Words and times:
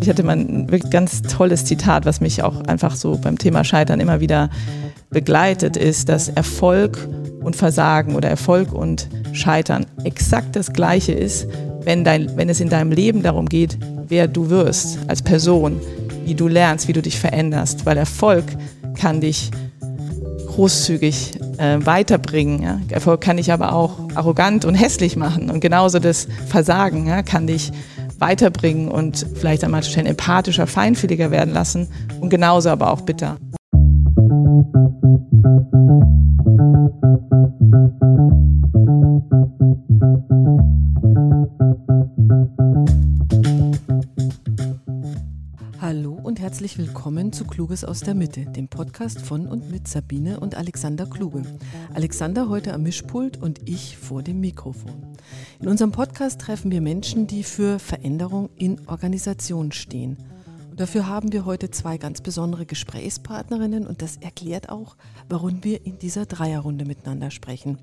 Ich 0.00 0.08
hatte 0.08 0.22
mal 0.22 0.36
ein 0.36 0.70
wirklich 0.70 0.90
ganz 0.90 1.22
tolles 1.22 1.64
Zitat, 1.64 2.06
was 2.06 2.20
mich 2.20 2.42
auch 2.42 2.64
einfach 2.64 2.96
so 2.96 3.18
beim 3.18 3.36
Thema 3.36 3.64
Scheitern 3.64 4.00
immer 4.00 4.20
wieder 4.20 4.48
begleitet, 5.10 5.76
ist, 5.76 6.08
dass 6.08 6.28
Erfolg 6.28 7.06
und 7.42 7.54
Versagen 7.54 8.14
oder 8.14 8.28
Erfolg 8.28 8.72
und 8.72 9.08
Scheitern 9.32 9.86
exakt 10.04 10.56
das 10.56 10.72
Gleiche 10.72 11.12
ist, 11.12 11.46
wenn, 11.82 12.04
dein, 12.04 12.36
wenn 12.36 12.48
es 12.48 12.60
in 12.60 12.68
deinem 12.68 12.92
Leben 12.92 13.22
darum 13.22 13.46
geht, 13.46 13.78
wer 14.08 14.26
du 14.26 14.48
wirst 14.48 14.98
als 15.06 15.22
Person, 15.22 15.80
wie 16.24 16.34
du 16.34 16.48
lernst, 16.48 16.88
wie 16.88 16.92
du 16.92 17.02
dich 17.02 17.18
veränderst. 17.18 17.84
Weil 17.84 17.96
Erfolg 17.96 18.44
kann 18.98 19.20
dich 19.20 19.50
großzügig 20.46 21.32
äh, 21.58 21.78
weiterbringen. 21.84 22.62
Ja? 22.62 22.80
Erfolg 22.88 23.20
kann 23.20 23.36
dich 23.36 23.52
aber 23.52 23.72
auch 23.72 23.98
arrogant 24.14 24.64
und 24.64 24.74
hässlich 24.74 25.16
machen. 25.16 25.50
Und 25.50 25.60
genauso 25.60 25.98
das 25.98 26.26
Versagen 26.48 27.06
ja, 27.06 27.22
kann 27.22 27.46
dich 27.46 27.70
weiterbringen 28.20 28.88
und 28.88 29.26
vielleicht 29.34 29.64
an 29.64 29.70
manchen 29.70 30.06
empathischer, 30.06 30.66
feinfühliger 30.66 31.30
werden 31.30 31.52
lassen 31.52 31.88
und 32.20 32.30
genauso 32.30 32.70
aber 32.70 32.90
auch 32.90 33.00
bitter. 33.00 33.38
Herzlich 46.38 46.78
willkommen 46.78 47.32
zu 47.32 47.44
Kluges 47.44 47.84
aus 47.84 47.98
der 47.98 48.14
Mitte, 48.14 48.44
dem 48.44 48.68
Podcast 48.68 49.20
von 49.20 49.48
und 49.48 49.72
mit 49.72 49.88
Sabine 49.88 50.38
und 50.38 50.54
Alexander 50.54 51.04
Kluge. 51.04 51.42
Alexander 51.92 52.48
heute 52.48 52.74
am 52.74 52.84
Mischpult 52.84 53.42
und 53.42 53.68
ich 53.68 53.96
vor 53.96 54.22
dem 54.22 54.38
Mikrofon. 54.38 55.16
In 55.58 55.66
unserem 55.66 55.90
Podcast 55.90 56.42
treffen 56.42 56.70
wir 56.70 56.80
Menschen, 56.80 57.26
die 57.26 57.42
für 57.42 57.80
Veränderung 57.80 58.50
in 58.54 58.86
Organisationen 58.86 59.72
stehen. 59.72 60.16
Und 60.70 60.78
dafür 60.78 61.08
haben 61.08 61.32
wir 61.32 61.44
heute 61.44 61.72
zwei 61.72 61.98
ganz 61.98 62.20
besondere 62.20 62.66
Gesprächspartnerinnen 62.66 63.84
und 63.84 64.00
das 64.00 64.16
erklärt 64.18 64.68
auch, 64.68 64.96
warum 65.28 65.64
wir 65.64 65.84
in 65.84 65.98
dieser 65.98 66.24
Dreierrunde 66.24 66.84
miteinander 66.84 67.32
sprechen. 67.32 67.78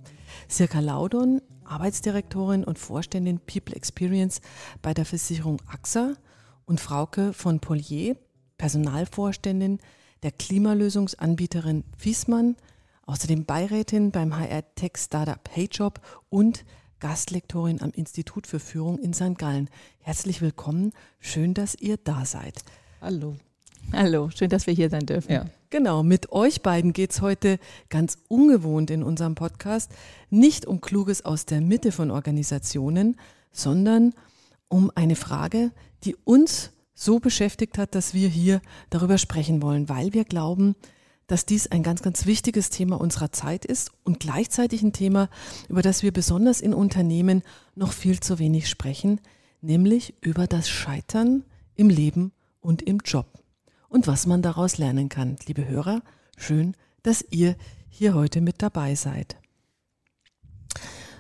Sirka 0.48 0.80
Laudon, 0.80 1.42
Arbeitsdirektorin 1.66 2.64
und 2.64 2.80
Vorständin 2.80 3.42
People 3.42 3.76
Experience 3.76 4.40
bei 4.82 4.94
der 4.94 5.04
Versicherung 5.04 5.62
AXA 5.68 6.16
und 6.68 6.80
Frauke 6.80 7.34
von 7.34 7.60
Polier, 7.60 8.16
Personalvorständin 8.60 9.80
der 10.22 10.32
Klimalösungsanbieterin 10.32 11.84
Fiesmann, 11.98 12.56
außerdem 13.06 13.46
Beirätin 13.46 14.12
beim 14.12 14.38
HR-Tech-Startup 14.38 15.40
HeyJob 15.50 16.02
und 16.30 16.66
Gastlektorin 17.00 17.82
am 17.82 17.92
Institut 17.92 18.48
für 18.48 18.60
Führung 18.60 19.00
in 19.00 19.14
St. 19.14 19.38
Gallen. 19.38 19.70
Herzlich 20.00 20.42
willkommen. 20.42 20.92
Schön, 21.20 21.54
dass 21.54 21.76
ihr 21.76 21.98
da 21.98 22.26
seid. 22.26 22.64
Hallo. 23.02 23.36
Hallo, 23.94 24.30
schön, 24.32 24.50
dass 24.50 24.68
wir 24.68 24.74
hier 24.74 24.90
sein 24.90 25.06
dürfen. 25.06 25.32
Ja. 25.32 25.46
Genau, 25.70 26.04
mit 26.04 26.32
euch 26.32 26.62
beiden 26.62 26.92
geht 26.92 27.12
es 27.12 27.22
heute 27.22 27.60
ganz 27.90 28.18
ungewohnt 28.28 28.90
in 28.92 29.04
unserem 29.04 29.36
Podcast 29.36 29.92
nicht 30.30 30.66
um 30.66 30.82
Kluges 30.82 31.24
aus 31.24 31.46
der 31.46 31.62
Mitte 31.62 31.94
von 31.94 32.12
Organisationen, 32.12 33.18
sondern 33.52 34.14
um 34.68 34.92
eine 34.96 35.16
Frage, 35.16 35.72
die 36.04 36.16
uns 36.24 36.72
so 36.94 37.20
beschäftigt 37.20 37.78
hat, 37.78 37.96
dass 37.96 38.14
wir 38.14 38.28
hier 38.28 38.62
darüber 38.90 39.18
sprechen 39.18 39.62
wollen, 39.62 39.88
weil 39.88 40.14
wir 40.14 40.26
glauben, 40.26 40.76
dass 41.28 41.46
dies 41.46 41.68
ein 41.68 41.84
ganz, 41.84 42.02
ganz 42.02 42.26
wichtiges 42.26 42.70
Thema 42.70 43.00
unserer 43.00 43.32
Zeit 43.32 43.66
ist 43.66 43.92
und 44.04 44.20
gleichzeitig 44.20 44.82
ein 44.82 44.94
Thema, 44.94 45.30
über 45.68 45.82
das 45.82 46.02
wir 46.02 46.12
besonders 46.12 46.62
in 46.62 46.74
Unternehmen 46.74 47.44
noch 47.76 47.92
viel 47.92 48.20
zu 48.20 48.40
wenig 48.40 48.70
sprechen, 48.70 49.20
nämlich 49.62 50.16
über 50.22 50.48
das 50.48 50.70
Scheitern 50.70 51.44
im 51.76 51.90
Leben 51.90 52.32
und 52.62 52.82
im 52.82 53.00
Job 53.04 53.28
und 53.90 54.08
was 54.08 54.26
man 54.26 54.42
daraus 54.42 54.78
lernen 54.78 55.10
kann. 55.10 55.36
Liebe 55.46 55.68
Hörer, 55.68 56.02
schön, 56.38 56.76
dass 57.04 57.24
ihr 57.30 57.56
hier 57.90 58.14
heute 58.14 58.42
mit 58.42 58.62
dabei 58.62 58.96
seid. 58.96 59.38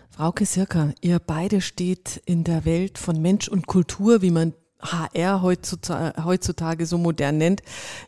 Frauke 0.09 0.45
Sirka, 0.45 0.93
ihr 1.01 1.19
beide 1.19 1.61
steht 1.61 2.21
in 2.25 2.43
der 2.43 2.65
Welt 2.65 2.97
von 2.97 3.21
Mensch 3.21 3.47
und 3.47 3.67
Kultur, 3.67 4.21
wie 4.21 4.31
man 4.31 4.53
HR 4.79 5.41
heutzutage 5.41 6.85
so 6.85 6.97
modern 6.97 7.37
nennt, 7.37 7.61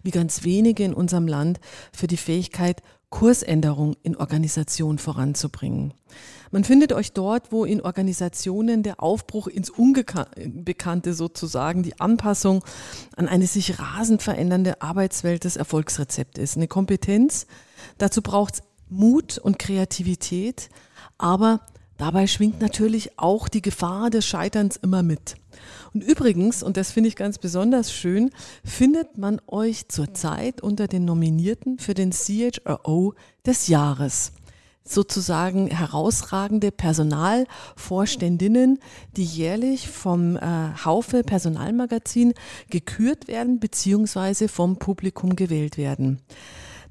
wie 0.03 0.12
ganz 0.12 0.44
wenige 0.44 0.84
in 0.84 0.94
unserem 0.94 1.28
Land 1.28 1.59
für 1.91 2.07
die 2.07 2.18
Fähigkeit, 2.18 2.81
Kursänderung 3.09 3.96
in 4.03 4.16
Organisationen 4.16 5.00
voranzubringen. 5.00 5.96
Man 6.52 6.63
findet 6.63 6.94
euch 6.94 7.12
dort, 7.12 7.52
wo 7.52 7.66
in 7.66 7.81
Organisationen 7.81 8.84
der 8.84 9.02
Aufbruch 9.02 9.47
ins 9.47 9.72
Unbekannte 9.72 11.16
sozusagen, 11.16 11.81
die 11.81 12.00
Anpassung 12.00 12.63
an 13.16 13.28
eine 13.28 13.47
sich 13.47 13.79
rasend 13.79 14.22
verändernde 14.22 14.84
Arbeitswelt 14.84 15.44
das 15.46 15.56
Erfolgsrezept 15.58 16.38
ist. 16.38 16.56
Eine 16.56 16.68
Kompetenz, 16.68 17.47
dazu 17.97 18.22
braucht 18.22 18.56
es 18.56 18.62
Mut 18.90 19.40
und 19.40 19.58
Kreativität, 19.58 20.69
aber 21.18 21.62
dabei 22.00 22.26
schwingt 22.26 22.60
natürlich 22.60 23.20
auch 23.20 23.48
die 23.48 23.62
Gefahr 23.62 24.10
des 24.10 24.26
Scheiterns 24.26 24.78
immer 24.78 25.04
mit. 25.04 25.36
Und 25.94 26.04
übrigens, 26.04 26.64
und 26.64 26.78
das 26.78 26.92
finde 26.92 27.10
ich 27.10 27.16
ganz 27.16 27.38
besonders 27.38 27.94
schön, 27.94 28.32
findet 28.64 29.20
man 29.20 29.40
euch 29.48 29.88
zurzeit 29.90 30.62
unter 30.62 30.88
den 30.88 31.06
Nominierten 31.06 31.78
für 31.78 31.94
den 31.94 32.12
CHRO 32.12 33.14
des 33.46 33.68
Jahres 33.68 34.32
sozusagen 34.90 35.68
herausragende 35.68 36.72
Personalvorständinnen, 36.72 38.80
die 39.16 39.24
jährlich 39.24 39.88
vom 39.88 40.36
äh, 40.36 40.74
Haufe 40.84 41.24
Personalmagazin 41.24 42.34
gekürt 42.70 43.28
werden 43.28 43.59
beziehungsweise 43.59 44.48
vom 44.48 44.78
Publikum 44.78 45.36
gewählt 45.36 45.78
werden. 45.78 46.20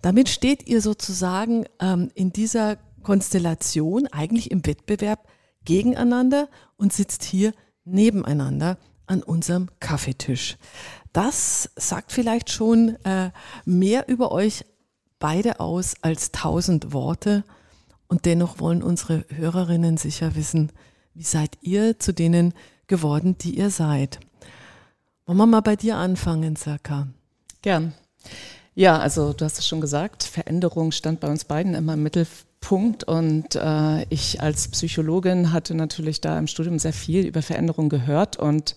Damit 0.01 0.29
steht 0.29 0.69
ihr 0.69 0.81
sozusagen 0.81 1.65
ähm, 1.81 2.13
in 2.15 2.33
dieser 2.33 2.79
Konstellation 3.03 4.07
eigentlich 4.09 4.51
im 4.51 4.65
Wettbewerb 4.67 5.29
gegeneinander 5.65 6.49
und 6.77 6.93
sitzt 6.93 7.23
hier 7.25 7.53
nebeneinander 7.85 8.79
an 9.07 9.23
unserem 9.23 9.69
Kaffeetisch. 9.81 10.57
Das 11.13 11.71
sagt 11.77 12.13
vielleicht 12.13 12.51
schon 12.51 12.97
äh, 13.05 13.31
mehr 13.65 14.09
über 14.09 14.33
euch 14.33 14.65
beide 15.19 15.61
aus 15.61 15.95
als 16.03 16.33
tausend 16.33 16.93
Worte. 16.93 17.45
Und 18.07 18.25
dennoch 18.25 18.61
wollen 18.61 18.83
unsere 18.83 19.25
Hörerinnen 19.29 19.97
sicher 19.97 20.35
wissen, 20.35 20.73
wie 21.15 21.25
seid 21.25 21.59
ihr 21.63 21.99
zu 21.99 22.13
denen 22.13 22.55
geworden, 22.87 23.37
die 23.39 23.59
ihr 23.59 23.71
seid? 23.71 24.21
Wollen 25.27 25.39
wir 25.39 25.47
mal 25.47 25.61
bei 25.61 25.77
dir 25.77 25.97
anfangen, 25.97 26.57
Saka? 26.57 27.09
Gern. 27.61 27.93
Ja, 28.75 28.99
also 28.99 29.33
du 29.33 29.45
hast 29.45 29.59
es 29.59 29.67
schon 29.67 29.81
gesagt, 29.81 30.23
Veränderung 30.23 30.93
stand 30.93 31.21
bei 31.21 31.29
uns 31.29 31.45
beiden 31.45 31.75
immer 31.75 31.95
im 31.95 32.03
Mittelpunkt 32.03 32.48
Punkt. 32.61 33.05
Und 33.05 33.57
äh, 33.57 34.03
ich 34.11 34.41
als 34.41 34.69
Psychologin 34.69 35.53
hatte 35.53 35.75
natürlich 35.75 36.21
da 36.21 36.39
im 36.39 36.47
Studium 36.47 36.79
sehr 36.79 36.93
viel 36.93 37.27
über 37.27 37.43
Veränderung 37.43 37.89
gehört 37.89 38.37
und 38.37 38.75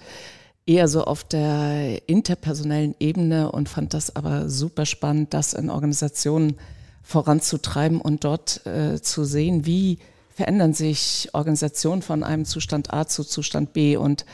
eher 0.65 0.87
so 0.87 1.03
auf 1.03 1.23
der 1.23 2.07
interpersonellen 2.07 2.95
Ebene 2.99 3.51
und 3.51 3.69
fand 3.69 3.93
das 3.93 4.15
aber 4.15 4.49
super 4.49 4.85
spannend, 4.85 5.33
das 5.33 5.53
in 5.53 5.69
Organisationen 5.69 6.57
voranzutreiben 7.03 7.99
und 7.99 8.23
dort 8.23 8.65
äh, 8.65 9.01
zu 9.01 9.23
sehen, 9.23 9.65
wie 9.65 9.97
verändern 10.29 10.73
sich 10.73 11.29
Organisationen 11.33 12.01
von 12.01 12.23
einem 12.23 12.45
Zustand 12.45 12.93
A 12.93 13.07
zu 13.07 13.23
Zustand 13.23 13.73
B 13.73 13.97
und 13.97 14.25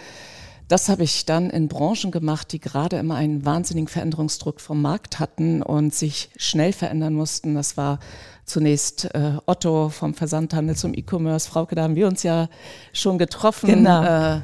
das 0.68 0.90
habe 0.90 1.04
ich 1.04 1.26
dann 1.26 1.50
in 1.50 1.70
Branchen 1.70 2.12
gemacht, 2.12 2.52
die 2.52 2.60
gerade 2.60 2.98
immer 2.98 3.16
einen 3.16 3.46
wahnsinnigen 3.46 3.88
Veränderungsdruck 3.88 4.60
vom 4.60 4.82
Markt 4.82 5.18
hatten 5.18 5.62
und 5.62 5.96
sich 5.96 6.30
schnell 6.36 6.74
verändern 6.74 7.14
mussten. 7.14 7.56
Das 7.56 7.78
war 7.78 8.00
zunächst 8.48 9.14
äh, 9.14 9.34
Otto 9.46 9.90
vom 9.90 10.16
Versandhandel 10.16 10.76
zum 10.76 10.94
E-Commerce. 10.94 11.48
Frauke, 11.48 11.76
da 11.76 11.84
haben 11.84 11.96
wir 11.96 12.08
uns 12.08 12.24
ja 12.24 12.50
schon 12.94 13.20
getroffen. 13.20 13.68
Genau. 13.68 14.04
Äh, 14.04 14.42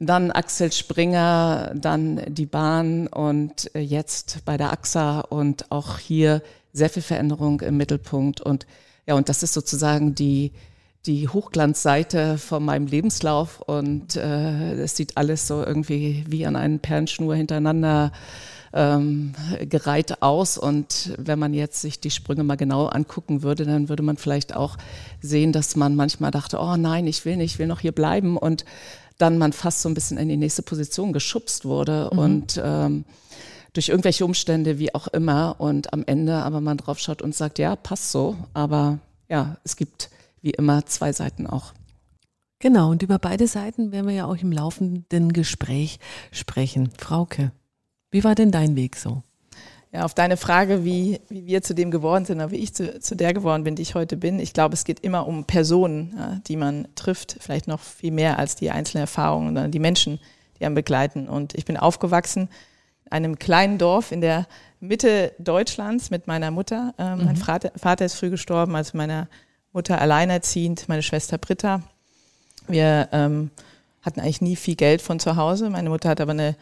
dann 0.00 0.30
Axel 0.30 0.70
Springer, 0.70 1.72
dann 1.74 2.22
die 2.28 2.46
Bahn 2.46 3.08
und 3.08 3.74
äh, 3.74 3.80
jetzt 3.80 4.44
bei 4.44 4.56
der 4.56 4.70
AXA 4.70 5.20
und 5.20 5.72
auch 5.72 5.98
hier 5.98 6.42
sehr 6.72 6.90
viel 6.90 7.02
Veränderung 7.02 7.60
im 7.62 7.76
Mittelpunkt. 7.76 8.40
Und 8.40 8.66
ja, 9.06 9.14
und 9.14 9.28
das 9.28 9.42
ist 9.42 9.54
sozusagen 9.54 10.14
die, 10.14 10.52
die 11.06 11.26
Hochglanzseite 11.26 12.38
von 12.38 12.64
meinem 12.64 12.86
Lebenslauf 12.86 13.60
und 13.60 14.14
äh, 14.14 14.74
es 14.74 14.94
sieht 14.94 15.16
alles 15.16 15.48
so 15.48 15.64
irgendwie 15.64 16.24
wie 16.28 16.46
an 16.46 16.54
einen 16.54 16.78
Perlenschnur 16.78 17.34
hintereinander 17.34 18.12
ähm, 18.72 19.34
gereiht 19.68 20.22
aus. 20.22 20.58
Und 20.58 21.12
wenn 21.18 21.38
man 21.38 21.54
jetzt 21.54 21.80
sich 21.80 22.00
die 22.00 22.10
Sprünge 22.10 22.44
mal 22.44 22.56
genau 22.56 22.86
angucken 22.86 23.42
würde, 23.42 23.64
dann 23.64 23.88
würde 23.88 24.02
man 24.02 24.16
vielleicht 24.16 24.54
auch 24.54 24.76
sehen, 25.20 25.52
dass 25.52 25.76
man 25.76 25.96
manchmal 25.96 26.30
dachte, 26.30 26.58
oh 26.60 26.76
nein, 26.76 27.06
ich 27.06 27.24
will 27.24 27.36
nicht, 27.36 27.54
ich 27.54 27.58
will 27.58 27.66
noch 27.66 27.80
hier 27.80 27.92
bleiben. 27.92 28.36
Und 28.36 28.64
dann 29.18 29.38
man 29.38 29.52
fast 29.52 29.82
so 29.82 29.88
ein 29.88 29.94
bisschen 29.94 30.18
in 30.18 30.28
die 30.28 30.36
nächste 30.36 30.62
Position 30.62 31.12
geschubst 31.12 31.64
wurde. 31.64 32.10
Mhm. 32.12 32.18
Und 32.18 32.60
ähm, 32.62 33.04
durch 33.72 33.88
irgendwelche 33.88 34.24
Umstände, 34.24 34.78
wie 34.78 34.94
auch 34.94 35.08
immer. 35.08 35.56
Und 35.58 35.92
am 35.92 36.04
Ende 36.06 36.36
aber 36.36 36.60
man 36.60 36.76
drauf 36.76 36.98
schaut 36.98 37.22
und 37.22 37.34
sagt, 37.34 37.58
ja, 37.58 37.76
passt 37.76 38.10
so. 38.10 38.36
Aber 38.54 38.98
ja, 39.28 39.56
es 39.64 39.76
gibt 39.76 40.10
wie 40.40 40.50
immer 40.50 40.86
zwei 40.86 41.12
Seiten 41.12 41.46
auch. 41.46 41.72
Genau, 42.60 42.90
und 42.90 43.02
über 43.02 43.20
beide 43.20 43.46
Seiten 43.46 43.92
werden 43.92 44.08
wir 44.08 44.14
ja 44.14 44.26
auch 44.26 44.36
im 44.36 44.50
laufenden 44.50 45.32
Gespräch 45.32 46.00
sprechen. 46.32 46.90
Frauke. 46.98 47.52
Wie 48.10 48.24
war 48.24 48.34
denn 48.34 48.50
dein 48.50 48.76
Weg 48.76 48.96
so? 48.96 49.22
Ja, 49.92 50.04
auf 50.04 50.12
deine 50.12 50.36
Frage, 50.36 50.84
wie, 50.84 51.20
wie 51.30 51.46
wir 51.46 51.62
zu 51.62 51.74
dem 51.74 51.90
geworden 51.90 52.26
sind 52.26 52.38
oder 52.38 52.50
wie 52.50 52.56
ich 52.56 52.74
zu, 52.74 53.00
zu 53.00 53.16
der 53.16 53.32
geworden 53.32 53.64
bin, 53.64 53.74
die 53.74 53.82
ich 53.82 53.94
heute 53.94 54.18
bin. 54.18 54.38
Ich 54.38 54.52
glaube, 54.52 54.74
es 54.74 54.84
geht 54.84 55.00
immer 55.00 55.26
um 55.26 55.44
Personen, 55.44 56.14
ja, 56.16 56.40
die 56.46 56.56
man 56.56 56.88
trifft, 56.94 57.38
vielleicht 57.40 57.68
noch 57.68 57.80
viel 57.80 58.12
mehr 58.12 58.38
als 58.38 58.54
die 58.54 58.70
einzelnen 58.70 59.02
Erfahrungen, 59.02 59.48
sondern 59.48 59.70
die 59.70 59.78
Menschen, 59.78 60.20
die 60.58 60.66
einen 60.66 60.74
begleiten. 60.74 61.26
Und 61.26 61.54
ich 61.54 61.64
bin 61.64 61.78
aufgewachsen 61.78 62.50
in 63.06 63.12
einem 63.12 63.38
kleinen 63.38 63.78
Dorf 63.78 64.12
in 64.12 64.20
der 64.20 64.46
Mitte 64.80 65.32
Deutschlands 65.38 66.10
mit 66.10 66.26
meiner 66.26 66.50
Mutter. 66.50 66.94
Ähm, 66.98 67.20
mhm. 67.20 67.24
Mein 67.24 67.36
Vater, 67.36 67.72
Vater 67.76 68.04
ist 68.04 68.14
früh 68.14 68.28
gestorben, 68.28 68.76
als 68.76 68.92
meine 68.92 69.26
Mutter 69.72 70.00
alleinerziehend, 70.00 70.86
meine 70.88 71.02
Schwester 71.02 71.38
Britta. 71.38 71.82
Wir 72.66 73.08
ähm, 73.12 73.50
hatten 74.02 74.20
eigentlich 74.20 74.42
nie 74.42 74.56
viel 74.56 74.76
Geld 74.76 75.00
von 75.00 75.18
zu 75.18 75.36
Hause. 75.36 75.70
Meine 75.70 75.88
Mutter 75.88 76.10
hat 76.10 76.20
aber 76.20 76.32
eine 76.32 76.56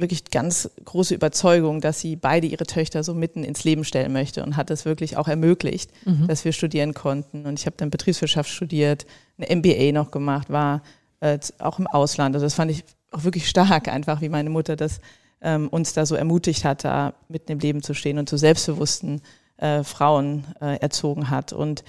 wirklich 0.00 0.24
ganz 0.24 0.70
große 0.84 1.14
Überzeugung, 1.14 1.80
dass 1.80 2.00
sie 2.00 2.16
beide 2.16 2.46
ihre 2.46 2.66
Töchter 2.66 3.04
so 3.04 3.14
mitten 3.14 3.44
ins 3.44 3.64
Leben 3.64 3.84
stellen 3.84 4.12
möchte 4.12 4.42
und 4.42 4.56
hat 4.56 4.70
das 4.70 4.84
wirklich 4.84 5.16
auch 5.16 5.28
ermöglicht, 5.28 5.90
mhm. 6.04 6.26
dass 6.26 6.44
wir 6.44 6.52
studieren 6.52 6.94
konnten. 6.94 7.46
Und 7.46 7.58
ich 7.58 7.66
habe 7.66 7.76
dann 7.76 7.90
Betriebswirtschaft 7.90 8.50
studiert, 8.50 9.06
eine 9.38 9.54
MBA 9.56 9.92
noch 9.92 10.10
gemacht, 10.10 10.50
war 10.50 10.82
äh, 11.20 11.38
auch 11.58 11.78
im 11.78 11.86
Ausland. 11.86 12.34
Also 12.34 12.46
das 12.46 12.54
fand 12.54 12.70
ich 12.70 12.84
auch 13.12 13.24
wirklich 13.24 13.48
stark, 13.48 13.88
einfach 13.88 14.20
wie 14.20 14.28
meine 14.28 14.50
Mutter 14.50 14.76
das 14.76 15.00
ähm, 15.42 15.68
uns 15.68 15.92
da 15.92 16.06
so 16.06 16.14
ermutigt 16.14 16.64
hat, 16.64 16.84
da 16.84 17.14
mitten 17.28 17.52
im 17.52 17.58
Leben 17.58 17.82
zu 17.82 17.94
stehen 17.94 18.18
und 18.18 18.28
zu 18.28 18.36
selbstbewussten 18.36 19.22
äh, 19.56 19.84
Frauen 19.84 20.44
äh, 20.60 20.76
erzogen 20.80 21.30
hat. 21.30 21.52
Und 21.52 21.84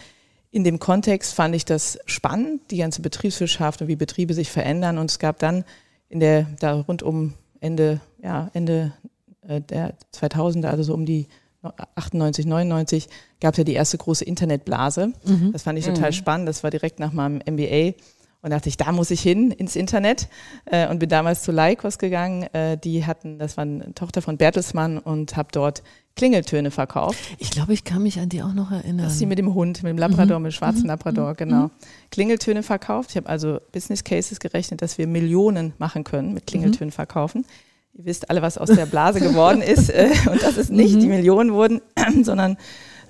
in 0.51 0.63
dem 0.63 0.79
Kontext 0.79 1.33
fand 1.33 1.55
ich 1.55 1.65
das 1.65 1.99
spannend, 2.05 2.61
die 2.71 2.77
ganze 2.77 3.01
Betriebswirtschaft 3.01 3.81
und 3.81 3.87
wie 3.87 3.95
Betriebe 3.95 4.33
sich 4.33 4.49
verändern. 4.49 4.97
Und 4.97 5.09
es 5.11 5.19
gab 5.19 5.39
dann 5.39 5.63
in 6.09 6.19
der, 6.19 6.45
da 6.59 6.73
rund 6.73 7.03
um 7.03 7.33
Ende, 7.61 8.01
ja, 8.21 8.49
Ende 8.53 8.91
äh, 9.47 9.61
der 9.61 9.93
2000er, 10.13 10.67
also 10.67 10.83
so 10.83 10.93
um 10.93 11.05
die 11.05 11.27
98, 11.95 12.45
99, 12.45 13.07
gab 13.39 13.53
es 13.53 13.59
ja 13.59 13.63
die 13.63 13.73
erste 13.73 13.97
große 13.97 14.25
Internetblase. 14.25 15.13
Mhm. 15.25 15.51
Das 15.53 15.63
fand 15.63 15.79
ich 15.79 15.85
total 15.85 16.09
mhm. 16.09 16.15
spannend. 16.15 16.49
Das 16.49 16.63
war 16.63 16.71
direkt 16.71 16.99
nach 16.99 17.13
meinem 17.13 17.39
MBA. 17.47 17.93
Und 18.43 18.49
dachte 18.49 18.69
ich, 18.69 18.77
da 18.77 18.91
muss 18.91 19.11
ich 19.11 19.21
hin 19.21 19.51
ins 19.51 19.75
Internet 19.75 20.27
äh, 20.65 20.87
und 20.87 20.97
bin 20.97 21.09
damals 21.09 21.43
zu 21.43 21.51
Lycos 21.51 21.99
gegangen. 21.99 22.43
Äh, 22.53 22.77
die 22.77 23.05
hatten, 23.05 23.37
das 23.37 23.55
war 23.55 23.61
eine 23.61 23.93
Tochter 23.93 24.23
von 24.23 24.37
Bertelsmann 24.37 24.97
und 24.97 25.37
habe 25.37 25.49
dort 25.51 25.83
Klingeltöne 26.15 26.71
verkauft. 26.71 27.17
Ich 27.37 27.51
glaube, 27.51 27.73
ich 27.73 27.83
kann 27.83 28.03
mich 28.03 28.19
an 28.19 28.29
die 28.29 28.41
auch 28.41 28.53
noch 28.53 28.71
erinnern. 28.71 29.05
Das 29.05 29.13
ist 29.13 29.19
sie 29.19 29.25
mit 29.25 29.39
dem 29.39 29.53
Hund, 29.53 29.81
mit 29.83 29.89
dem 29.91 29.97
Labrador, 29.97 30.39
mhm. 30.39 30.43
mit 30.43 30.51
dem 30.53 30.55
schwarzen 30.55 30.81
mhm. 30.81 30.87
Labrador, 30.87 31.35
genau. 31.35 31.63
Mhm. 31.63 31.71
Klingeltöne 32.11 32.63
verkauft. 32.63 33.11
Ich 33.11 33.17
habe 33.17 33.29
also 33.29 33.59
Business 33.71 34.03
Cases 34.03 34.39
gerechnet, 34.39 34.81
dass 34.81 34.97
wir 34.97 35.07
Millionen 35.07 35.73
machen 35.77 36.03
können 36.03 36.33
mit 36.33 36.47
Klingeltönen 36.47 36.89
mhm. 36.89 36.93
verkaufen. 36.93 37.45
Ihr 37.93 38.05
wisst 38.05 38.29
alle, 38.29 38.41
was 38.41 38.57
aus 38.57 38.69
der 38.69 38.85
Blase 38.85 39.19
geworden 39.21 39.61
ist. 39.61 39.89
Äh, 39.89 40.09
und 40.29 40.41
das 40.41 40.57
ist 40.57 40.71
nicht 40.71 40.95
die 40.95 41.07
mhm. 41.07 41.15
Millionen 41.15 41.53
wurden, 41.53 41.81
sondern 42.23 42.57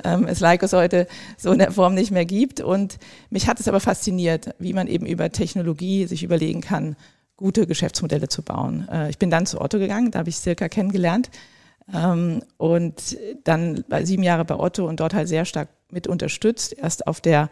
ähm, 0.04 0.26
es 0.26 0.40
Lycos 0.40 0.74
heute 0.74 1.08
so 1.38 1.52
in 1.52 1.60
der 1.60 1.72
Form 1.72 1.94
nicht 1.94 2.12
mehr 2.12 2.26
gibt. 2.26 2.62
Und 2.62 2.98
mich 3.30 3.48
hat 3.48 3.60
es 3.60 3.68
aber 3.68 3.80
fasziniert, 3.80 4.56
wie 4.60 4.74
man 4.74 4.88
eben 4.88 5.06
über 5.06 5.32
Technologie 5.32 6.06
sich 6.06 6.24
überlegen 6.24 6.62
kann, 6.62 6.96
gute 7.38 7.66
Geschäftsmodelle 7.66 8.28
zu 8.28 8.42
bauen. 8.44 8.88
Äh, 8.92 9.10
ich 9.10 9.18
bin 9.18 9.32
dann 9.32 9.46
zu 9.46 9.60
Otto 9.60 9.80
gegangen, 9.80 10.12
da 10.12 10.20
habe 10.20 10.30
ich 10.30 10.38
Circa 10.38 10.70
kennengelernt. 10.70 11.30
Ähm, 11.94 12.44
und 12.58 13.18
dann 13.44 13.84
war 13.88 14.06
sieben 14.06 14.24
Jahre 14.24 14.46
bei 14.46 14.56
Otto 14.56 14.88
und 14.88 15.00
dort 15.00 15.14
halt 15.14 15.28
sehr 15.28 15.46
stark 15.46 15.70
mit 15.92 16.08
unterstützt. 16.08 16.74
Erst 16.78 17.08
auf 17.08 17.22
der 17.22 17.50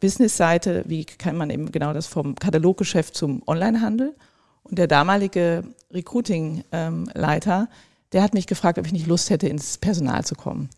Business-Seite, 0.00 0.84
wie 0.86 1.04
kann 1.04 1.36
man 1.36 1.50
eben 1.50 1.70
genau 1.70 1.92
das 1.92 2.06
vom 2.06 2.34
Kataloggeschäft 2.34 3.14
zum 3.14 3.42
Onlinehandel. 3.46 4.14
Und 4.62 4.78
der 4.78 4.86
damalige 4.86 5.64
Recruiting-Leiter, 5.90 7.68
der 8.12 8.22
hat 8.22 8.34
mich 8.34 8.46
gefragt, 8.46 8.78
ob 8.78 8.86
ich 8.86 8.92
nicht 8.92 9.06
Lust 9.06 9.28
hätte, 9.30 9.48
ins 9.48 9.76
Personal 9.78 10.24
zu 10.24 10.34
kommen 10.34 10.70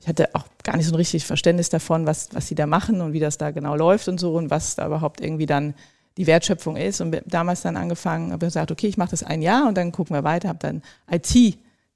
ich 0.00 0.08
hatte 0.08 0.34
auch 0.34 0.46
gar 0.62 0.76
nicht 0.76 0.86
so 0.86 0.92
ein 0.92 0.96
richtiges 0.96 1.26
Verständnis 1.26 1.68
davon, 1.68 2.06
was, 2.06 2.30
was 2.32 2.48
sie 2.48 2.54
da 2.54 2.66
machen 2.66 3.00
und 3.02 3.12
wie 3.12 3.20
das 3.20 3.36
da 3.36 3.50
genau 3.50 3.76
läuft 3.76 4.08
und 4.08 4.18
so 4.18 4.34
und 4.34 4.50
was 4.50 4.74
da 4.74 4.86
überhaupt 4.86 5.20
irgendwie 5.20 5.46
dann 5.46 5.74
die 6.16 6.26
Wertschöpfung 6.26 6.76
ist. 6.76 7.00
Und 7.02 7.20
damals 7.26 7.62
dann 7.62 7.76
angefangen, 7.76 8.32
habe 8.32 8.46
gesagt, 8.46 8.70
okay, 8.70 8.86
ich 8.86 8.96
mache 8.96 9.10
das 9.10 9.22
ein 9.22 9.42
Jahr 9.42 9.68
und 9.68 9.76
dann 9.76 9.92
gucken 9.92 10.16
wir 10.16 10.24
weiter, 10.24 10.48
habe 10.48 10.58
dann 10.58 10.82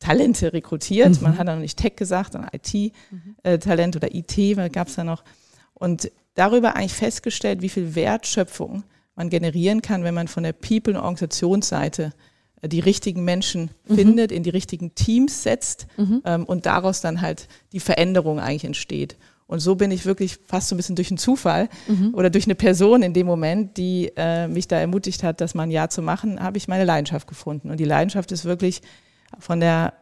IT-Talente 0.04 0.52
rekrutiert. 0.52 1.16
Mhm. 1.16 1.22
Man 1.22 1.38
hat 1.38 1.48
dann 1.48 1.60
nicht 1.60 1.78
Tech 1.78 1.96
gesagt, 1.96 2.32
sondern 2.32 2.50
IT-Talent 2.52 3.96
oder 3.96 4.14
IT 4.14 4.72
gab 4.72 4.88
es 4.88 4.96
da 4.96 5.04
noch. 5.04 5.24
Und 5.74 6.10
darüber 6.34 6.76
eigentlich 6.76 6.94
festgestellt, 6.94 7.62
wie 7.62 7.68
viel 7.68 7.94
Wertschöpfung 7.94 8.84
man 9.16 9.30
generieren 9.30 9.82
kann, 9.82 10.04
wenn 10.04 10.14
man 10.14 10.28
von 10.28 10.42
der 10.42 10.52
People- 10.52 10.94
und 10.94 11.00
Organisationsseite 11.00 12.12
die 12.66 12.80
richtigen 12.80 13.24
Menschen 13.24 13.70
mhm. 13.88 13.94
findet, 13.94 14.32
in 14.32 14.42
die 14.42 14.50
richtigen 14.50 14.94
Teams 14.94 15.42
setzt 15.42 15.86
mhm. 15.96 16.22
ähm, 16.24 16.44
und 16.44 16.66
daraus 16.66 17.00
dann 17.00 17.20
halt 17.20 17.48
die 17.72 17.80
Veränderung 17.80 18.40
eigentlich 18.40 18.64
entsteht. 18.64 19.16
Und 19.46 19.60
so 19.60 19.74
bin 19.74 19.90
ich 19.90 20.06
wirklich 20.06 20.38
fast 20.46 20.68
so 20.68 20.74
ein 20.74 20.78
bisschen 20.78 20.96
durch 20.96 21.10
einen 21.10 21.18
Zufall 21.18 21.68
mhm. 21.86 22.14
oder 22.14 22.30
durch 22.30 22.46
eine 22.46 22.54
Person 22.54 23.02
in 23.02 23.12
dem 23.12 23.26
Moment, 23.26 23.76
die 23.76 24.10
äh, 24.16 24.48
mich 24.48 24.68
da 24.68 24.78
ermutigt 24.78 25.22
hat, 25.22 25.42
das 25.42 25.54
mal 25.54 25.64
ein 25.64 25.70
Jahr 25.70 25.90
zu 25.90 26.00
machen, 26.00 26.40
habe 26.40 26.56
ich 26.56 26.66
meine 26.66 26.84
Leidenschaft 26.84 27.28
gefunden. 27.28 27.70
Und 27.70 27.78
die 27.78 27.84
Leidenschaft 27.84 28.32
ist 28.32 28.46
wirklich 28.46 28.80
von 29.38 29.60
der 29.60 29.92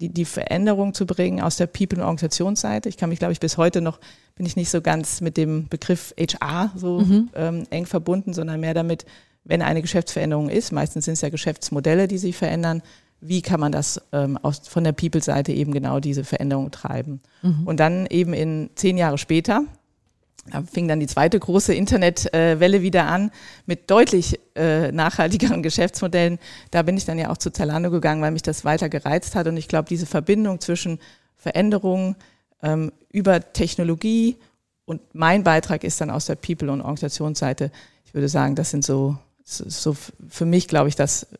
die, 0.00 0.08
die 0.08 0.24
Veränderung 0.24 0.94
zu 0.94 1.06
bringen 1.06 1.40
aus 1.40 1.56
der 1.56 1.66
People- 1.66 1.98
und 1.98 2.04
Organisationsseite. 2.04 2.88
Ich 2.88 2.96
kann 2.96 3.10
mich, 3.10 3.18
glaube 3.18 3.32
ich, 3.32 3.40
bis 3.40 3.58
heute 3.58 3.80
noch, 3.80 4.00
bin 4.34 4.46
ich 4.46 4.56
nicht 4.56 4.70
so 4.70 4.80
ganz 4.80 5.20
mit 5.20 5.36
dem 5.36 5.68
Begriff 5.68 6.14
HR 6.18 6.72
so 6.74 7.00
mhm. 7.00 7.28
ähm, 7.34 7.64
eng 7.70 7.86
verbunden, 7.86 8.32
sondern 8.32 8.60
mehr 8.60 8.74
damit, 8.74 9.04
wenn 9.44 9.62
eine 9.62 9.82
Geschäftsveränderung 9.82 10.48
ist, 10.48 10.72
meistens 10.72 11.04
sind 11.04 11.14
es 11.14 11.20
ja 11.20 11.28
Geschäftsmodelle, 11.28 12.08
die 12.08 12.18
sich 12.18 12.36
verändern, 12.36 12.82
wie 13.20 13.42
kann 13.42 13.60
man 13.60 13.72
das 13.72 14.00
ähm, 14.12 14.38
aus, 14.38 14.66
von 14.66 14.84
der 14.84 14.92
People-Seite 14.92 15.52
eben 15.52 15.72
genau 15.72 16.00
diese 16.00 16.24
Veränderung 16.24 16.70
treiben. 16.70 17.20
Mhm. 17.42 17.66
Und 17.66 17.78
dann 17.78 18.06
eben 18.06 18.32
in 18.32 18.70
zehn 18.76 18.96
Jahre 18.96 19.18
später, 19.18 19.64
da 20.46 20.62
fing 20.62 20.88
dann 20.88 21.00
die 21.00 21.06
zweite 21.06 21.38
große 21.38 21.74
Internetwelle 21.74 22.82
wieder 22.82 23.06
an 23.06 23.30
mit 23.66 23.90
deutlich 23.90 24.40
äh, 24.56 24.90
nachhaltigeren 24.90 25.62
Geschäftsmodellen. 25.64 26.38
Da 26.70 26.82
bin 26.82 26.96
ich 26.96 27.04
dann 27.04 27.18
ja 27.18 27.30
auch 27.30 27.36
zu 27.36 27.52
Zalando 27.52 27.90
gegangen, 27.90 28.22
weil 28.22 28.30
mich 28.30 28.42
das 28.42 28.64
weiter 28.64 28.88
gereizt 28.88 29.34
hat. 29.34 29.46
Und 29.46 29.56
ich 29.56 29.68
glaube, 29.68 29.88
diese 29.88 30.06
Verbindung 30.06 30.60
zwischen 30.60 30.98
Veränderung 31.36 32.16
ähm, 32.62 32.92
über 33.10 33.52
Technologie 33.52 34.36
und 34.86 35.00
mein 35.12 35.44
Beitrag 35.44 35.84
ist 35.84 36.00
dann 36.00 36.10
aus 36.10 36.26
der 36.26 36.34
People- 36.34 36.72
und 36.72 36.80
Organisationsseite. 36.80 37.70
Ich 38.04 38.14
würde 38.14 38.28
sagen, 38.28 38.56
das 38.56 38.70
sind 38.70 38.84
so 38.84 39.18
so 39.44 39.96
für 40.28 40.44
mich, 40.44 40.68
glaube 40.68 40.88
ich, 40.88 40.96
das 40.96 41.24
äh, 41.24 41.36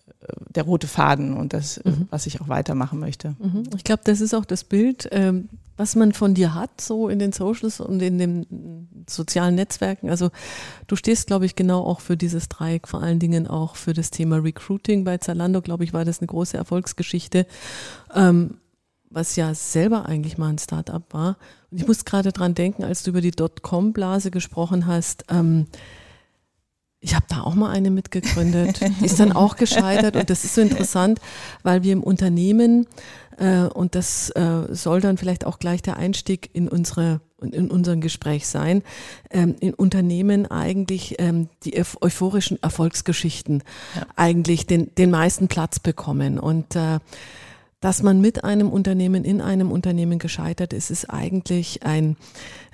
der 0.50 0.64
rote 0.64 0.87
Faden 0.87 1.37
und 1.37 1.52
das, 1.52 1.81
mhm. 1.85 2.08
was 2.11 2.26
ich 2.26 2.41
auch 2.41 2.49
weitermachen 2.49 2.99
möchte. 2.99 3.37
Mhm. 3.38 3.64
Ich 3.76 3.85
glaube, 3.85 4.02
das 4.04 4.21
ist 4.21 4.35
auch 4.35 4.45
das 4.45 4.64
Bild, 4.64 5.09
ähm, 5.12 5.49
was 5.81 5.97
man 5.97 6.13
von 6.13 6.35
dir 6.35 6.53
hat, 6.53 6.79
so 6.79 7.09
in 7.09 7.19
den 7.19 7.33
Socials 7.33 7.81
und 7.81 8.03
in 8.03 8.19
den 8.19 9.07
sozialen 9.09 9.55
Netzwerken. 9.55 10.11
Also 10.11 10.29
du 10.89 10.95
stehst, 10.95 11.27
glaube 11.27 11.47
ich, 11.47 11.57
genau 11.57 11.83
auch 11.85 12.01
für 12.01 12.19
dieses 12.19 12.51
Dreieck, 12.51 12.87
vor 12.87 13.03
allen 13.03 13.19
Dingen 13.19 13.47
auch 13.47 13.77
für 13.77 13.95
das 13.95 14.11
Thema 14.11 14.37
Recruiting. 14.37 15.05
Bei 15.05 15.17
Zalando, 15.17 15.63
glaube 15.63 15.85
ich, 15.85 15.95
war 15.95 16.05
das 16.05 16.19
eine 16.19 16.27
große 16.27 16.55
Erfolgsgeschichte, 16.55 17.47
ähm, 18.15 18.59
was 19.09 19.37
ja 19.37 19.55
selber 19.55 20.05
eigentlich 20.05 20.37
mal 20.37 20.51
ein 20.51 20.59
Startup 20.59 21.03
war. 21.15 21.39
Und 21.71 21.81
ich 21.81 21.87
muss 21.87 22.05
gerade 22.05 22.31
dran 22.31 22.55
denken, 22.55 22.85
als 22.85 23.03
du 23.03 23.09
über 23.13 23.23
die 23.23 23.31
Dotcom-Blase 23.31 24.31
gesprochen 24.31 24.87
hast, 24.87 25.25
ähm, 25.31 25.67
ich 27.01 27.15
habe 27.15 27.25
da 27.27 27.41
auch 27.41 27.55
mal 27.55 27.71
eine 27.71 27.91
mitgegründet, 27.91 28.83
die 29.01 29.07
ist 29.07 29.19
dann 29.19 29.33
auch 29.33 29.57
gescheitert 29.57 30.17
und 30.17 30.29
das 30.29 30.45
ist 30.45 30.55
so 30.55 30.61
interessant, 30.61 31.19
weil 31.63 31.83
wir 31.83 31.95
im 31.95 32.03
Unternehmen 32.03 32.87
und 33.39 33.95
das 33.95 34.31
äh, 34.31 34.67
soll 34.71 35.01
dann 35.01 35.17
vielleicht 35.17 35.47
auch 35.47 35.59
gleich 35.59 35.83
der 35.83 35.97
Einstieg 35.97 36.51
in 36.53 36.69
unsere 36.69 37.21
in 37.41 37.71
unserem 37.71 38.03
Gespräch 38.03 38.47
sein, 38.47 38.83
ähm, 39.31 39.57
in 39.61 39.73
Unternehmen 39.73 40.51
eigentlich 40.51 41.17
ähm, 41.19 41.49
die 41.65 41.75
euphorischen 41.79 42.63
Erfolgsgeschichten 42.63 43.63
ja. 43.97 44.07
eigentlich 44.15 44.67
den 44.67 44.95
den 44.97 45.11
meisten 45.11 45.49
Platz 45.49 45.79
bekommen 45.79 46.39
und 46.39 46.77
äh, 46.77 46.99
dass 47.81 48.03
man 48.03 48.21
mit 48.21 48.45
einem 48.45 48.69
Unternehmen 48.69 49.25
in 49.25 49.41
einem 49.41 49.73
Unternehmen 49.73 50.19
gescheitert 50.19 50.75
ist, 50.75 50.91
ist 50.91 51.09
eigentlich 51.09 51.83
ein 51.83 52.17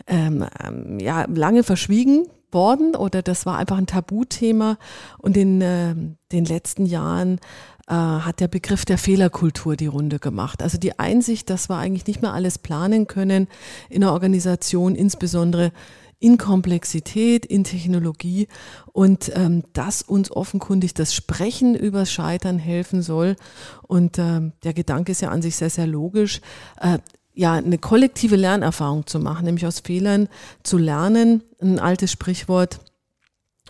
ähm, 0.08 0.44
ähm 0.64 0.98
ja 0.98 1.26
lange 1.28 1.62
verschwiegen 1.62 2.26
worden 2.52 2.94
oder 2.96 3.22
das 3.22 3.46
war 3.46 3.58
einfach 3.58 3.76
ein 3.76 3.86
Tabuthema. 3.86 4.78
Und 5.18 5.36
in 5.36 5.60
äh, 5.60 5.94
den 6.32 6.44
letzten 6.44 6.86
Jahren 6.86 7.38
äh, 7.88 7.92
hat 7.94 8.40
der 8.40 8.48
Begriff 8.48 8.84
der 8.84 8.98
Fehlerkultur 8.98 9.76
die 9.76 9.86
Runde 9.86 10.18
gemacht. 10.18 10.62
Also 10.62 10.78
die 10.78 10.98
Einsicht, 10.98 11.50
dass 11.50 11.68
wir 11.68 11.76
eigentlich 11.76 12.06
nicht 12.06 12.22
mehr 12.22 12.32
alles 12.32 12.58
planen 12.58 13.06
können 13.06 13.48
in 13.88 14.00
der 14.00 14.12
Organisation, 14.12 14.94
insbesondere 14.94 15.72
in 16.18 16.38
Komplexität, 16.38 17.44
in 17.44 17.64
Technologie 17.64 18.48
und 18.92 19.30
ähm, 19.34 19.64
dass 19.72 20.02
uns 20.02 20.30
offenkundig 20.30 20.94
das 20.94 21.14
Sprechen 21.14 21.74
über 21.74 22.06
Scheitern 22.06 22.58
helfen 22.58 23.02
soll. 23.02 23.36
Und 23.82 24.18
ähm, 24.18 24.52
der 24.64 24.72
Gedanke 24.72 25.12
ist 25.12 25.20
ja 25.20 25.28
an 25.28 25.42
sich 25.42 25.56
sehr, 25.56 25.70
sehr 25.70 25.86
logisch. 25.86 26.40
Äh, 26.80 26.98
ja, 27.34 27.52
eine 27.52 27.76
kollektive 27.76 28.36
Lernerfahrung 28.36 29.06
zu 29.06 29.18
machen, 29.18 29.44
nämlich 29.44 29.66
aus 29.66 29.80
Fehlern 29.80 30.28
zu 30.62 30.78
lernen. 30.78 31.42
Ein 31.60 31.78
altes 31.78 32.10
Sprichwort. 32.10 32.80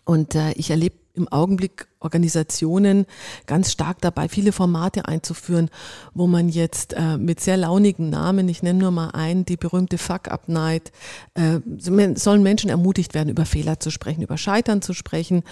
Und 0.05 0.37
äh, 0.37 0.53
ich 0.53 0.71
erlebe 0.71 0.95
im 1.17 1.29
Augenblick 1.29 1.89
Organisationen 2.01 3.07
ganz 3.47 3.73
stark 3.73 4.01
dabei, 4.01 4.29
viele 4.29 4.53
Formate 4.53 5.07
einzuführen, 5.07 5.71
wo 6.15 6.27
man 6.27 6.49
jetzt 6.49 6.93
äh, 6.93 7.17
mit 7.17 7.41
sehr 7.41 7.57
launigen 7.57 8.11
Namen, 8.11 8.49
ich 8.49 8.63
nenne 8.63 8.79
nur 8.79 8.91
mal 8.91 9.11
einen, 9.11 9.45
die 9.45 9.57
berühmte 9.57 9.99
Fuck-Up-Night, 9.99 10.93
äh, 11.35 11.59
sollen 11.79 12.43
Menschen 12.43 12.71
ermutigt 12.71 13.15
werden, 13.15 13.29
über 13.29 13.45
Fehler 13.45 13.81
zu 13.81 13.91
sprechen, 13.91 14.23
über 14.23 14.39
Scheitern 14.39 14.83
zu 14.83 14.93
sprechen. 14.93 15.43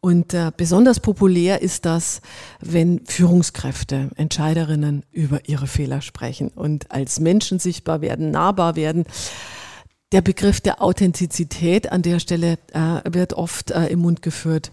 Und 0.00 0.34
äh, 0.34 0.52
besonders 0.56 1.00
populär 1.00 1.62
ist 1.62 1.84
das, 1.86 2.20
wenn 2.60 3.04
Führungskräfte, 3.06 4.10
Entscheiderinnen 4.16 5.04
über 5.10 5.48
ihre 5.48 5.66
Fehler 5.66 6.02
sprechen 6.02 6.48
und 6.54 6.92
als 6.92 7.18
Menschen 7.18 7.58
sichtbar 7.58 8.00
werden, 8.00 8.30
nahbar 8.30 8.76
werden. 8.76 9.04
Der 10.12 10.20
Begriff 10.20 10.60
der 10.60 10.82
Authentizität 10.82 11.90
an 11.90 12.02
der 12.02 12.20
Stelle 12.20 12.58
äh, 12.72 13.00
wird 13.12 13.32
oft 13.32 13.72
äh, 13.72 13.86
im 13.86 14.00
Mund 14.00 14.22
geführt. 14.22 14.70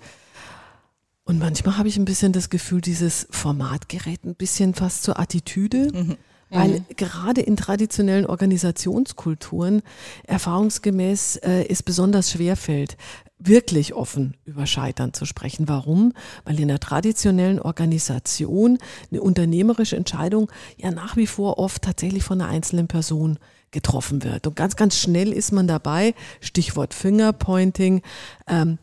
Und 1.25 1.39
manchmal 1.39 1.77
habe 1.77 1.87
ich 1.87 1.97
ein 1.97 2.05
bisschen 2.05 2.33
das 2.33 2.49
Gefühl, 2.49 2.81
dieses 2.81 3.27
Format 3.31 3.87
gerät 3.87 4.25
ein 4.25 4.35
bisschen 4.35 4.73
fast 4.73 5.03
zur 5.03 5.19
Attitüde. 5.19 5.89
Mhm. 5.93 6.17
Weil 6.49 6.69
mhm. 6.69 6.85
gerade 6.97 7.41
in 7.41 7.57
traditionellen 7.57 8.27
Organisationskulturen 8.27 9.81
erfahrungsgemäß 10.25 11.37
äh, 11.37 11.65
es 11.67 11.81
besonders 11.81 12.31
schwer 12.31 12.55
fällt, 12.55 12.95
wirklich 13.39 13.93
offen 13.93 14.37
über 14.45 14.67
Scheitern 14.67 15.13
zu 15.13 15.25
sprechen. 15.25 15.67
Warum? 15.67 16.13
Weil 16.45 16.59
in 16.59 16.67
der 16.67 16.79
traditionellen 16.79 17.59
Organisation 17.59 18.77
eine 19.11 19.21
unternehmerische 19.21 19.95
Entscheidung 19.95 20.51
ja 20.77 20.91
nach 20.91 21.17
wie 21.17 21.27
vor 21.27 21.57
oft 21.57 21.81
tatsächlich 21.81 22.23
von 22.23 22.39
einer 22.39 22.51
einzelnen 22.51 22.87
Person 22.87 23.39
getroffen 23.71 24.23
wird. 24.23 24.45
Und 24.45 24.55
ganz, 24.55 24.75
ganz 24.75 24.97
schnell 24.97 25.33
ist 25.33 25.51
man 25.51 25.67
dabei, 25.67 26.13
Stichwort 26.39 26.93
Fingerpointing, 26.93 28.03
ähm, 28.47 28.77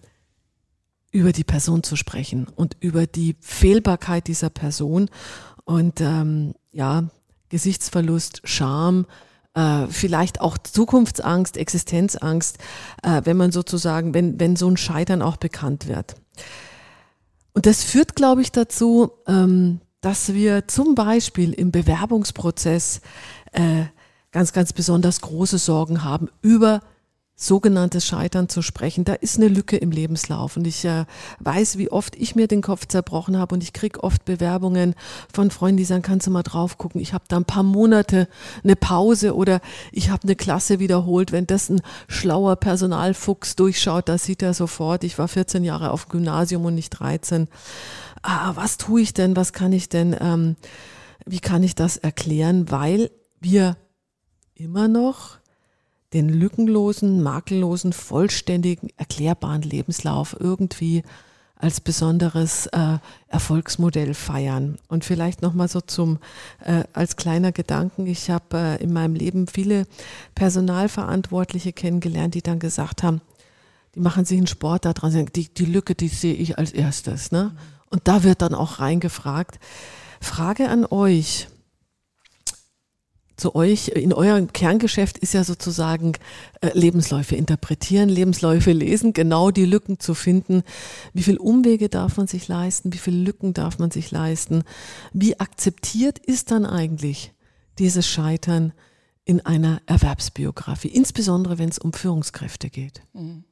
über 1.11 1.33
die 1.33 1.45
Person 1.45 1.83
zu 1.83 1.97
sprechen 1.97 2.47
und 2.55 2.77
über 2.81 3.07
die 3.07 3.37
Fehlbarkeit 3.41 4.29
dieser 4.29 4.51
Person 4.51 5.11
und 5.65 6.01
ähm, 6.01 6.55
ja, 6.73 7.05
Gesichtsverlust, 7.49 8.43
Scham, 8.45 9.07
äh, 9.55 9.87
vielleicht 9.89 10.41
auch 10.41 10.57
Zukunftsangst, 10.59 11.57
Existenzangst, 11.57 12.59
äh, 13.03 13.23
wenn 13.25 13.37
man 13.37 13.51
sozusagen, 13.53 14.15
wenn, 14.15 14.39
wenn 14.39 14.57
so 14.57 14.69
ein 14.69 14.77
Scheitern 14.77 15.23
auch 15.23 15.37
bekannt 15.37 15.89
wird. 15.89 16.15
Und 17.53 17.67
das 17.67 17.83
führt, 17.83 18.15
glaube 18.15 18.43
ich, 18.43 18.53
dazu, 18.53 19.11
ähm, 19.27 19.81
dass 20.01 20.33
wir 20.33 20.69
zum 20.69 20.95
Beispiel 20.95 21.53
im 21.53 21.73
Bewerbungsprozess 21.73 23.01
äh, 23.53 23.85
ganz, 24.31 24.53
ganz 24.53 24.73
besonders 24.73 25.21
große 25.21 25.59
Sorgen 25.59 26.05
haben 26.05 26.29
über 26.41 26.81
sogenanntes 27.41 28.07
Scheitern 28.07 28.51
zu 28.51 28.61
sprechen. 28.61 29.05
Da 29.05 29.15
ist 29.15 29.39
eine 29.39 29.49
Lücke 29.49 29.79
im 29.79 29.91
Lebenslauf 29.91 30.59
und 30.59 30.67
ich 30.67 30.85
äh, 30.85 31.07
weiß, 31.39 31.79
wie 31.79 31.91
oft 31.91 32.15
ich 32.17 32.37
mir 32.37 32.47
den 32.47 32.61
Kopf 32.61 32.87
zerbrochen 32.87 33.39
habe 33.39 33.55
und 33.55 33.63
ich 33.63 33.73
krieg 33.73 34.05
oft 34.05 34.27
Bewerbungen 34.27 34.95
von 35.33 35.51
Freunden, 35.51 35.79
die 35.79 35.87
sagen, 35.87 36.03
kannst 36.03 36.27
du 36.27 36.31
mal 36.31 36.43
drauf 36.43 36.77
gucken, 36.77 37.01
ich 37.01 37.15
habe 37.15 37.25
da 37.29 37.39
ein 37.39 37.47
paar 37.47 37.63
Monate 37.63 38.29
eine 38.63 38.77
Pause 38.77 39.35
oder 39.35 39.63
ich 39.91 40.11
habe 40.11 40.25
eine 40.25 40.37
Klasse 40.37 40.81
wiederholt. 40.81 41.33
Wenn 41.33 41.47
das 41.47 41.71
ein 41.71 41.81
schlauer 42.09 42.57
Personalfuchs 42.57 43.57
durchschaut, 43.57 44.11
da 44.11 44.19
sieht 44.19 44.43
er 44.43 44.53
sofort, 44.53 45.03
ich 45.03 45.19
war 45.19 45.27
14 45.27 45.65
Jahre 45.65 45.93
auf 45.93 46.09
Gymnasium 46.09 46.67
und 46.67 46.75
nicht 46.75 46.91
13. 46.91 47.49
Ah, 48.21 48.53
was 48.55 48.77
tue 48.77 49.01
ich 49.01 49.15
denn, 49.15 49.35
was 49.35 49.55
kann 49.55 49.73
ich 49.73 49.89
denn, 49.89 50.15
ähm, 50.21 50.57
wie 51.25 51.41
kann 51.41 51.63
ich 51.63 51.75
das 51.75 51.97
erklären, 51.97 52.71
weil 52.71 53.11
wir 53.41 53.79
immer 54.55 54.89
noch 54.89 55.40
den 56.13 56.29
lückenlosen, 56.29 57.23
makellosen, 57.23 57.93
vollständigen, 57.93 58.91
erklärbaren 58.97 59.63
Lebenslauf 59.63 60.37
irgendwie 60.39 61.03
als 61.61 61.81
besonderes 61.81 62.67
äh, 62.69 62.99
Erfolgsmodell 63.29 64.15
feiern. 64.15 64.79
Und 64.89 65.05
vielleicht 65.05 65.43
noch 65.43 65.53
mal 65.53 65.69
so 65.69 65.81
zum 65.81 66.19
äh, 66.65 66.85
als 66.93 67.17
kleiner 67.17 67.53
Gedanken: 67.53 68.07
Ich 68.07 68.31
habe 68.31 68.57
äh, 68.57 68.83
in 68.83 68.93
meinem 68.93 69.15
Leben 69.15 69.47
viele 69.47 69.87
Personalverantwortliche 70.35 71.73
kennengelernt, 71.73 72.35
die 72.35 72.43
dann 72.43 72.59
gesagt 72.59 73.03
haben, 73.03 73.21
die 73.95 74.01
machen 74.01 74.25
sich 74.25 74.39
einen 74.39 74.47
Sport 74.47 74.85
daran, 74.85 75.27
die, 75.35 75.53
die 75.53 75.65
Lücke, 75.65 75.95
die 75.95 76.09
sehe 76.09 76.35
ich 76.35 76.59
als 76.59 76.73
erstes. 76.73 77.31
Ne? 77.31 77.53
Und 77.91 78.09
da 78.09 78.23
wird 78.23 78.41
dann 78.41 78.55
auch 78.55 78.79
reingefragt. 78.79 79.59
Frage 80.21 80.69
an 80.69 80.87
euch: 80.87 81.49
zu 83.41 83.55
euch, 83.55 83.89
in 83.89 84.13
eurem 84.13 84.53
Kerngeschäft 84.53 85.19
ist 85.19 85.35
ja 85.35 85.43
sozusagen 85.43 86.13
äh, 86.61 86.71
Lebensläufe 86.75 87.35
interpretieren, 87.35 88.09
Lebensläufe 88.09 88.73
lesen, 88.73 89.13
genau 89.13 89.51
die 89.51 89.65
Lücken 89.65 89.99
zu 89.99 90.15
finden. 90.15 90.63
Wie 91.13 91.23
viel 91.23 91.39
Umwege 91.39 91.89
darf 91.89 92.17
man 92.17 92.27
sich 92.27 92.47
leisten? 92.47 92.93
Wie 92.93 92.99
viele 92.99 93.17
Lücken 93.17 93.55
darf 93.55 93.79
man 93.79 93.91
sich 93.91 94.11
leisten? 94.11 94.63
Wie 95.13 95.41
akzeptiert 95.41 96.19
ist 96.19 96.51
dann 96.51 96.67
eigentlich 96.67 97.33
dieses 97.79 98.07
Scheitern 98.07 98.73
in 99.25 99.45
einer 99.45 99.81
Erwerbsbiografie, 99.87 100.89
insbesondere 100.89 101.59
wenn 101.59 101.69
es 101.69 101.79
um 101.79 101.93
Führungskräfte 101.93 102.71
geht? 102.71 103.03
Mhm. 103.15 103.45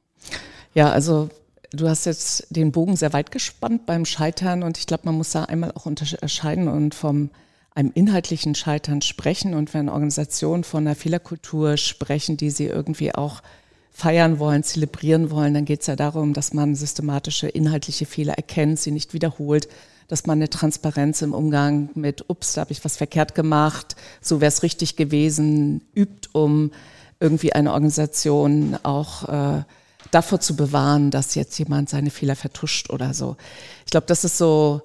Ja, 0.75 0.91
also 0.93 1.31
Du 1.71 1.87
hast 1.87 2.07
jetzt 2.07 2.47
den 2.49 2.73
Bogen 2.73 2.97
sehr 2.97 3.13
weit 3.13 3.31
gespannt 3.31 3.85
beim 3.85 4.07
Scheitern 4.07 4.63
und 4.63 4.79
ich 4.79 4.87
glaube, 4.87 5.03
man 5.05 5.17
muss 5.17 5.33
da 5.33 5.45
einmal 5.45 5.73
auch 5.73 5.85
unterscheiden 5.85 6.67
und 6.67 6.95
vom 6.95 7.31
einem 7.79 7.93
inhaltlichen 7.95 8.57
Scheitern 8.57 9.03
sprechen 9.03 9.55
und 9.55 9.73
wenn 9.73 9.89
Organisationen 9.89 10.65
von 10.65 10.85
einer 10.85 10.97
Fehlerkultur 10.97 11.77
sprechen, 11.77 12.37
die 12.37 12.51
sie 12.51 12.67
irgendwie 12.67 13.15
auch 13.15 13.41
feiern 13.93 14.41
wollen, 14.41 14.65
zelebrieren 14.65 15.31
wollen, 15.31 15.55
dann 15.55 15.65
geht 15.65 15.83
es 15.83 15.87
ja 15.87 15.95
darum, 15.95 16.33
dass 16.33 16.53
man 16.53 16.75
systematische 16.75 17.47
inhaltliche 17.47 18.05
Fehler 18.05 18.35
erkennt, 18.35 18.81
sie 18.81 18.91
nicht 18.91 19.15
wiederholt, 19.15 19.69
dass 20.09 20.27
man 20.27 20.39
eine 20.39 20.51
Transparenz 20.51 21.23
im 21.23 21.33
Umgang 21.33 21.91
mit, 21.95 22.25
ups, 22.29 22.55
da 22.55 22.63
habe 22.63 22.73
ich 22.73 22.85
was 22.85 22.97
verkehrt 22.97 23.37
gemacht, 23.37 23.95
so 24.21 24.41
wäre 24.41 24.49
es 24.49 24.65
richtig 24.65 24.97
gewesen, 24.97 25.83
übt, 25.95 26.31
um 26.33 26.73
irgendwie 27.21 27.53
eine 27.53 27.73
Organisation 27.73 28.77
auch 28.83 29.29
äh, 29.29 29.63
davor 30.11 30.41
zu 30.41 30.57
bewahren, 30.57 31.13
dass 31.13 31.37
jetzt 31.37 31.57
jemand 31.61 31.91
seine 31.91 32.11
Fehler 32.11 32.35
vertuscht 32.35 32.91
oder 32.91 33.15
so. 33.15 33.37
Ich 33.85 33.93
glaube, 33.93 34.09
das 34.09 34.25
ist 34.25 34.37
so 34.37 34.83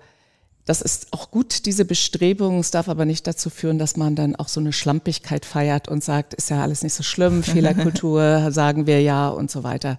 das 0.65 0.82
ist 0.82 1.08
auch 1.12 1.29
gut, 1.29 1.65
diese 1.65 1.84
Bestrebung. 1.84 2.60
Es 2.60 2.72
darf 2.72 2.88
aber 2.88 3.05
nicht 3.05 3.27
dazu 3.27 3.50
führen, 3.50 3.77
dass 3.77 3.98
man 3.98 4.15
dann 4.15 4.36
auch 4.36 4.48
so 4.48 4.62
eine 4.62 4.72
Schlampigkeit 4.72 5.46
feiert 5.46 5.89
und 5.89 6.03
sagt, 6.03 6.34
ist 6.34 6.50
ja 6.50 6.62
alles 6.62 6.84
nicht 6.84 6.93
so 6.93 7.03
schlimm, 7.03 7.43
Fehlerkultur, 7.43 8.51
sagen 8.51 8.88
wir 8.88 9.01
ja 9.01 9.27
und 9.27 9.51
so 9.51 9.63
weiter. 9.63 9.98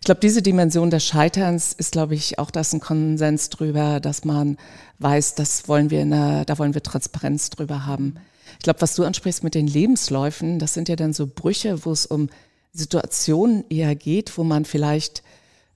Ich 0.00 0.06
glaube, 0.06 0.20
diese 0.20 0.42
Dimension 0.42 0.90
des 0.90 1.06
Scheiterns 1.06 1.72
ist, 1.72 1.92
glaube 1.92 2.14
ich, 2.14 2.40
auch 2.40 2.50
das 2.50 2.72
ein 2.72 2.80
Konsens 2.80 3.50
drüber, 3.50 4.00
dass 4.00 4.24
man 4.24 4.56
weiß, 4.98 5.36
das 5.36 5.68
wollen 5.68 5.90
wir 5.90 6.04
der, 6.04 6.44
da 6.44 6.58
wollen 6.58 6.74
wir 6.74 6.82
Transparenz 6.82 7.50
drüber 7.50 7.86
haben. 7.86 8.16
Ich 8.54 8.64
glaube, 8.64 8.80
was 8.80 8.96
du 8.96 9.04
ansprichst 9.04 9.44
mit 9.44 9.54
den 9.54 9.68
Lebensläufen, 9.68 10.58
das 10.58 10.74
sind 10.74 10.88
ja 10.88 10.96
dann 10.96 11.12
so 11.12 11.28
Brüche, 11.28 11.84
wo 11.84 11.92
es 11.92 12.06
um 12.06 12.28
Situationen 12.72 13.64
eher 13.70 13.94
geht, 13.94 14.36
wo 14.36 14.42
man 14.42 14.64
vielleicht 14.64 15.22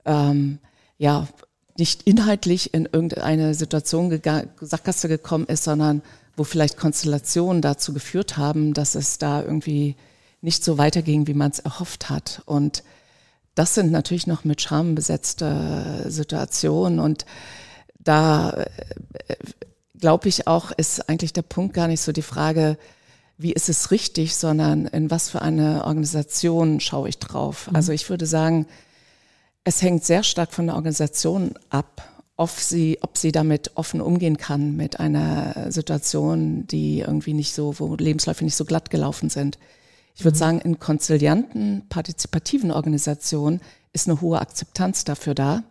ähm, 0.04 0.58
ja 0.98 1.28
nicht 1.78 2.02
inhaltlich 2.02 2.74
in 2.74 2.86
irgendeine 2.86 3.54
Situation 3.54 4.20
Sackgasse 4.60 5.08
gekommen 5.08 5.46
ist, 5.46 5.64
sondern 5.64 6.02
wo 6.36 6.44
vielleicht 6.44 6.76
Konstellationen 6.76 7.62
dazu 7.62 7.92
geführt 7.92 8.36
haben, 8.36 8.74
dass 8.74 8.94
es 8.94 9.18
da 9.18 9.42
irgendwie 9.42 9.96
nicht 10.42 10.64
so 10.64 10.78
weiterging, 10.78 11.26
wie 11.26 11.34
man 11.34 11.50
es 11.50 11.58
erhofft 11.58 12.10
hat. 12.10 12.42
Und 12.44 12.82
das 13.54 13.74
sind 13.74 13.90
natürlich 13.90 14.26
noch 14.26 14.44
mit 14.44 14.60
Scham 14.60 14.94
besetzte 14.94 16.04
Situationen. 16.08 17.00
Und 17.00 17.24
da 17.98 18.50
äh, 18.50 18.66
glaube 19.98 20.28
ich 20.28 20.46
auch, 20.46 20.70
ist 20.72 21.08
eigentlich 21.08 21.32
der 21.32 21.42
Punkt 21.42 21.74
gar 21.74 21.88
nicht 21.88 22.02
so 22.02 22.12
die 22.12 22.22
Frage, 22.22 22.76
wie 23.38 23.52
ist 23.52 23.68
es 23.68 23.90
richtig, 23.90 24.36
sondern 24.36 24.86
in 24.86 25.10
was 25.10 25.30
für 25.30 25.42
eine 25.42 25.84
Organisation 25.84 26.80
schaue 26.80 27.08
ich 27.08 27.18
drauf. 27.18 27.68
Mhm. 27.68 27.76
Also 27.76 27.92
ich 27.92 28.08
würde 28.08 28.26
sagen, 28.26 28.66
es 29.66 29.82
hängt 29.82 30.04
sehr 30.04 30.22
stark 30.22 30.52
von 30.52 30.66
der 30.68 30.76
Organisation 30.76 31.54
ab, 31.70 32.08
ob 32.36 32.50
sie, 32.50 32.98
ob 33.02 33.18
sie 33.18 33.32
damit 33.32 33.72
offen 33.74 34.00
umgehen 34.00 34.36
kann 34.36 34.76
mit 34.76 35.00
einer 35.00 35.72
Situation, 35.72 36.68
die 36.68 37.00
irgendwie 37.00 37.34
nicht 37.34 37.52
so, 37.52 37.74
wo 37.80 37.96
Lebensläufe 37.96 38.44
nicht 38.44 38.54
so 38.54 38.64
glatt 38.64 38.90
gelaufen 38.90 39.28
sind. 39.28 39.58
Ich 40.14 40.24
würde 40.24 40.36
mhm. 40.36 40.38
sagen, 40.38 40.60
in 40.60 40.78
konzilianten, 40.78 41.82
partizipativen 41.88 42.70
Organisationen 42.70 43.60
ist 43.92 44.08
eine 44.08 44.20
hohe 44.20 44.40
Akzeptanz 44.40 45.02
dafür 45.02 45.34
da. 45.34 45.64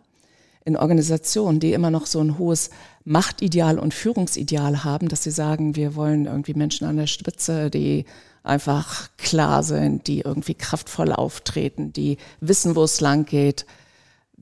In 0.66 0.76
Organisationen, 0.76 1.58
die 1.58 1.72
immer 1.72 1.90
noch 1.90 2.04
so 2.04 2.20
ein 2.20 2.36
hohes 2.36 2.68
Machtideal 3.06 3.78
und 3.78 3.94
Führungsideal 3.94 4.84
haben, 4.84 5.08
dass 5.08 5.22
sie 5.22 5.30
sagen, 5.30 5.74
wir 5.74 5.94
wollen 5.94 6.26
irgendwie 6.26 6.52
Menschen 6.52 6.86
an 6.86 6.98
der 6.98 7.06
Spitze, 7.06 7.70
die 7.70 8.04
einfach 8.42 9.08
klar 9.16 9.62
sind, 9.62 10.06
die 10.06 10.20
irgendwie 10.20 10.54
kraftvoll 10.54 11.14
auftreten, 11.14 11.94
die 11.94 12.18
wissen, 12.40 12.76
wo 12.76 12.84
es 12.84 13.00
lang 13.00 13.24
geht, 13.24 13.64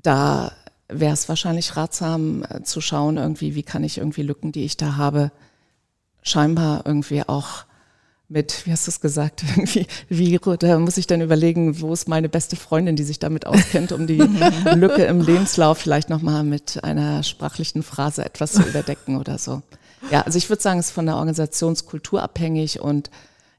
da 0.05 0.53
wäre 0.89 1.13
es 1.13 1.29
wahrscheinlich 1.29 1.77
ratsam 1.77 2.45
äh, 2.49 2.63
zu 2.63 2.81
schauen, 2.81 3.17
irgendwie, 3.17 3.55
wie 3.55 3.63
kann 3.63 3.83
ich 3.83 3.99
irgendwie 3.99 4.23
Lücken, 4.23 4.53
die 4.53 4.65
ich 4.65 4.77
da 4.77 4.97
habe, 4.97 5.33
scheinbar 6.23 6.83
irgendwie 6.87 7.23
auch 7.27 7.65
mit, 8.29 8.67
wie 8.67 8.73
hast 8.73 8.87
du 8.87 8.91
es 8.91 9.01
gesagt, 9.01 9.45
irgendwie, 9.57 9.87
wie, 10.09 10.39
da 10.59 10.79
muss 10.79 10.97
ich 10.97 11.07
dann 11.07 11.21
überlegen, 11.21 11.81
wo 11.81 11.93
ist 11.93 12.09
meine 12.09 12.29
beste 12.29 12.57
Freundin, 12.57 12.97
die 12.97 13.03
sich 13.03 13.19
damit 13.19 13.47
auskennt, 13.47 13.93
um 13.93 14.07
die 14.07 14.19
Lücke 14.75 15.05
im 15.05 15.21
Lebenslauf 15.21 15.79
vielleicht 15.79 16.11
nochmal 16.11 16.45
mit 16.45 16.85
einer 16.85 17.23
sprachlichen 17.23 17.83
Phrase 17.83 18.25
etwas 18.25 18.53
zu 18.53 18.63
überdecken 18.63 19.17
oder 19.17 19.39
so. 19.39 19.63
Ja, 20.11 20.23
also 20.23 20.37
ich 20.37 20.49
würde 20.51 20.63
sagen, 20.63 20.79
es 20.79 20.87
ist 20.87 20.93
von 20.93 21.07
der 21.07 21.17
Organisationskultur 21.17 22.23
abhängig 22.23 22.81
und 22.81 23.11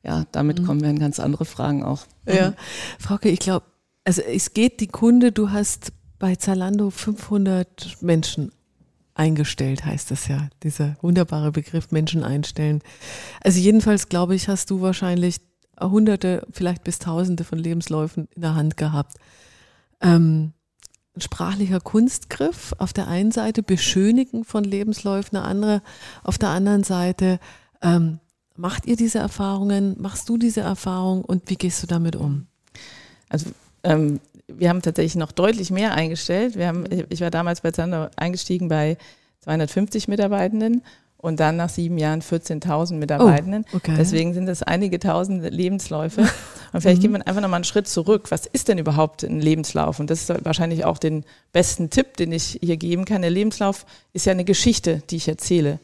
ja, 0.03 0.25
damit 0.31 0.59
mhm. 0.59 0.65
kommen 0.67 0.81
wir 0.81 0.89
in 0.91 0.99
ganz 0.99 1.19
andere 1.19 1.45
Fragen 1.45 1.83
auch. 1.83 2.03
Ja, 2.27 2.53
Frauke, 2.99 3.29
ich 3.29 3.39
glaube, 3.39 3.65
also 4.03 4.21
es 4.21 4.53
geht 4.53 4.79
die 4.79 4.87
Kunde, 4.87 5.31
du 5.31 5.49
hast 5.49 5.91
bei 6.19 6.35
Zalando 6.35 6.89
500 6.89 7.97
Menschen 8.01 8.51
eingestellt, 9.13 9.85
heißt 9.85 10.11
das 10.11 10.27
ja, 10.27 10.49
dieser 10.63 10.97
wunderbare 11.01 11.51
Begriff 11.51 11.91
Menschen 11.91 12.23
einstellen. 12.23 12.81
Also 13.41 13.59
jedenfalls 13.59 14.09
glaube 14.09 14.35
ich, 14.35 14.47
hast 14.47 14.69
du 14.69 14.81
wahrscheinlich 14.81 15.37
hunderte, 15.81 16.45
vielleicht 16.51 16.83
bis 16.83 16.99
tausende 16.99 17.43
von 17.43 17.57
Lebensläufen 17.57 18.27
in 18.35 18.41
der 18.41 18.55
Hand 18.55 18.77
gehabt. 18.77 19.17
Ähm, 20.01 20.53
sprachlicher 21.17 21.79
Kunstgriff 21.79 22.73
auf 22.77 22.93
der 22.93 23.07
einen 23.07 23.31
Seite, 23.31 23.63
Beschönigen 23.63 24.43
von 24.43 24.63
Lebensläufen, 24.63 25.37
eine 25.37 25.45
andere 25.45 25.81
auf 26.23 26.37
der 26.37 26.49
anderen 26.49 26.83
Seite. 26.83 27.39
Ähm, 27.81 28.19
macht 28.55 28.85
ihr 28.85 28.95
diese 28.95 29.19
Erfahrungen? 29.19 29.95
Machst 29.99 30.27
du 30.27 30.37
diese 30.37 30.61
Erfahrung 30.61 31.23
und 31.23 31.49
wie 31.49 31.55
gehst 31.55 31.81
du 31.83 31.87
damit 31.87 32.15
um? 32.15 32.47
Also 33.29 33.51
ähm, 33.83 34.19
wir 34.47 34.69
haben 34.69 34.81
tatsächlich 34.81 35.15
noch 35.15 35.31
deutlich 35.31 35.71
mehr 35.71 35.93
eingestellt. 35.93 36.55
Wir 36.55 36.67
haben, 36.67 36.85
ich 37.09 37.21
war 37.21 37.31
damals 37.31 37.61
bei 37.61 37.71
Zander 37.71 38.11
eingestiegen 38.15 38.67
bei 38.67 38.97
250 39.41 40.07
Mitarbeitenden 40.07 40.83
und 41.17 41.39
dann 41.39 41.55
nach 41.55 41.69
sieben 41.69 41.97
Jahren 41.97 42.21
14.000 42.21 42.95
Mitarbeitenden. 42.95 43.65
Oh, 43.73 43.77
okay. 43.77 43.95
Deswegen 43.97 44.33
sind 44.33 44.45
das 44.45 44.61
einige 44.61 44.99
tausend 44.99 45.43
Lebensläufe. 45.51 46.21
Und 46.73 46.81
vielleicht 46.81 46.97
mhm. 46.97 47.01
gehen 47.01 47.11
wir 47.13 47.27
einfach 47.27 47.41
nochmal 47.41 47.59
einen 47.59 47.63
Schritt 47.63 47.87
zurück. 47.87 48.29
Was 48.29 48.45
ist 48.45 48.67
denn 48.67 48.77
überhaupt 48.77 49.23
ein 49.23 49.39
Lebenslauf? 49.39 49.99
Und 49.99 50.09
das 50.09 50.29
ist 50.29 50.45
wahrscheinlich 50.45 50.85
auch 50.85 50.97
den 50.97 51.23
besten 51.51 51.89
Tipp, 51.89 52.17
den 52.17 52.31
ich 52.31 52.59
hier 52.61 52.77
geben 52.77 53.05
kann. 53.05 53.21
Der 53.21 53.31
Lebenslauf 53.31 53.85
ist 54.13 54.25
ja 54.25 54.33
eine 54.33 54.45
Geschichte, 54.45 55.01
die 55.09 55.15
ich 55.15 55.27
erzähle. 55.27 55.79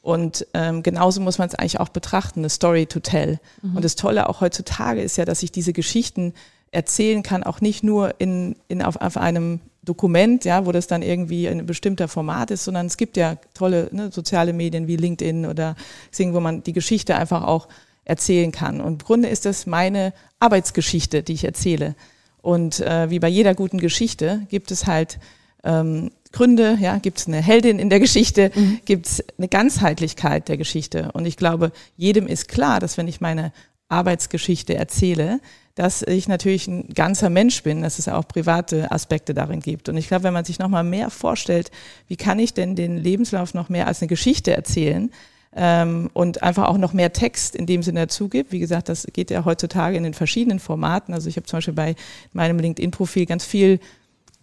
Und 0.00 0.46
ähm, 0.54 0.82
genauso 0.82 1.20
muss 1.20 1.38
man 1.38 1.48
es 1.48 1.56
eigentlich 1.56 1.80
auch 1.80 1.88
betrachten, 1.88 2.40
eine 2.40 2.48
Story 2.48 2.86
to 2.86 3.00
tell. 3.00 3.40
Mhm. 3.60 3.76
Und 3.76 3.84
das 3.84 3.96
Tolle 3.96 4.28
auch 4.28 4.40
heutzutage 4.40 5.02
ist 5.02 5.18
ja, 5.18 5.24
dass 5.24 5.42
ich 5.42 5.50
diese 5.50 5.72
Geschichten 5.72 6.32
erzählen 6.70 7.22
kann, 7.22 7.42
auch 7.42 7.60
nicht 7.60 7.82
nur 7.82 8.14
in, 8.18 8.56
in 8.68 8.82
auf, 8.82 8.96
auf 8.96 9.16
einem 9.16 9.60
Dokument, 9.82 10.44
ja, 10.44 10.66
wo 10.66 10.72
das 10.72 10.88
dann 10.88 11.02
irgendwie 11.02 11.46
ein 11.48 11.64
bestimmter 11.64 12.08
Format 12.08 12.50
ist, 12.50 12.64
sondern 12.64 12.86
es 12.86 12.96
gibt 12.96 13.16
ja 13.16 13.36
tolle 13.54 13.88
ne, 13.92 14.10
soziale 14.12 14.52
Medien 14.52 14.88
wie 14.88 14.96
LinkedIn 14.96 15.46
oder 15.46 15.76
Sing, 16.10 16.34
wo 16.34 16.40
man 16.40 16.62
die 16.62 16.72
Geschichte 16.72 17.16
einfach 17.16 17.44
auch 17.44 17.68
erzählen 18.04 18.52
kann. 18.52 18.80
Und 18.80 18.92
im 18.94 19.06
Grunde 19.06 19.28
ist 19.28 19.46
das 19.46 19.66
meine 19.66 20.12
Arbeitsgeschichte, 20.40 21.22
die 21.22 21.34
ich 21.34 21.44
erzähle. 21.44 21.94
Und 22.42 22.80
äh, 22.80 23.10
wie 23.10 23.18
bei 23.18 23.28
jeder 23.28 23.54
guten 23.54 23.78
Geschichte 23.78 24.46
gibt 24.48 24.70
es 24.70 24.86
halt 24.86 25.18
ähm, 25.64 26.10
Gründe, 26.32 26.76
ja, 26.80 26.98
gibt 26.98 27.18
es 27.18 27.26
eine 27.26 27.42
Heldin 27.42 27.78
in 27.78 27.90
der 27.90 28.00
Geschichte, 28.00 28.50
mhm. 28.54 28.80
gibt 28.84 29.06
es 29.06 29.24
eine 29.38 29.48
Ganzheitlichkeit 29.48 30.48
der 30.48 30.56
Geschichte. 30.56 31.10
Und 31.12 31.26
ich 31.26 31.36
glaube, 31.36 31.72
jedem 31.96 32.26
ist 32.26 32.48
klar, 32.48 32.78
dass 32.78 32.98
wenn 32.98 33.08
ich 33.08 33.20
meine 33.20 33.52
Arbeitsgeschichte 33.88 34.74
erzähle, 34.74 35.40
dass 35.74 36.02
ich 36.02 36.26
natürlich 36.26 36.66
ein 36.68 36.88
ganzer 36.94 37.28
Mensch 37.28 37.62
bin, 37.62 37.82
dass 37.82 37.98
es 37.98 38.08
auch 38.08 38.26
private 38.26 38.90
Aspekte 38.90 39.34
darin 39.34 39.60
gibt. 39.60 39.88
Und 39.88 39.96
ich 39.96 40.08
glaube, 40.08 40.24
wenn 40.24 40.32
man 40.32 40.44
sich 40.44 40.58
nochmal 40.58 40.84
mehr 40.84 41.10
vorstellt, 41.10 41.70
wie 42.08 42.16
kann 42.16 42.38
ich 42.38 42.54
denn 42.54 42.76
den 42.76 42.96
Lebenslauf 42.96 43.52
noch 43.52 43.68
mehr 43.68 43.86
als 43.86 44.00
eine 44.00 44.08
Geschichte 44.08 44.56
erzählen, 44.56 45.10
ähm, 45.56 46.10
und 46.12 46.42
einfach 46.42 46.68
auch 46.68 46.76
noch 46.76 46.92
mehr 46.92 47.12
Text 47.12 47.56
in 47.56 47.66
dem 47.66 47.82
Sinne 47.82 48.00
dazu 48.00 48.28
gibt. 48.28 48.52
Wie 48.52 48.58
gesagt, 48.58 48.90
das 48.90 49.06
geht 49.12 49.30
ja 49.30 49.44
heutzutage 49.44 49.96
in 49.96 50.02
den 50.02 50.12
verschiedenen 50.12 50.60
Formaten. 50.60 51.14
Also 51.14 51.28
ich 51.28 51.36
habe 51.36 51.46
zum 51.46 51.56
Beispiel 51.56 51.74
bei 51.74 51.96
meinem 52.34 52.58
LinkedIn-Profil 52.58 53.24
ganz 53.24 53.44
viel 53.44 53.80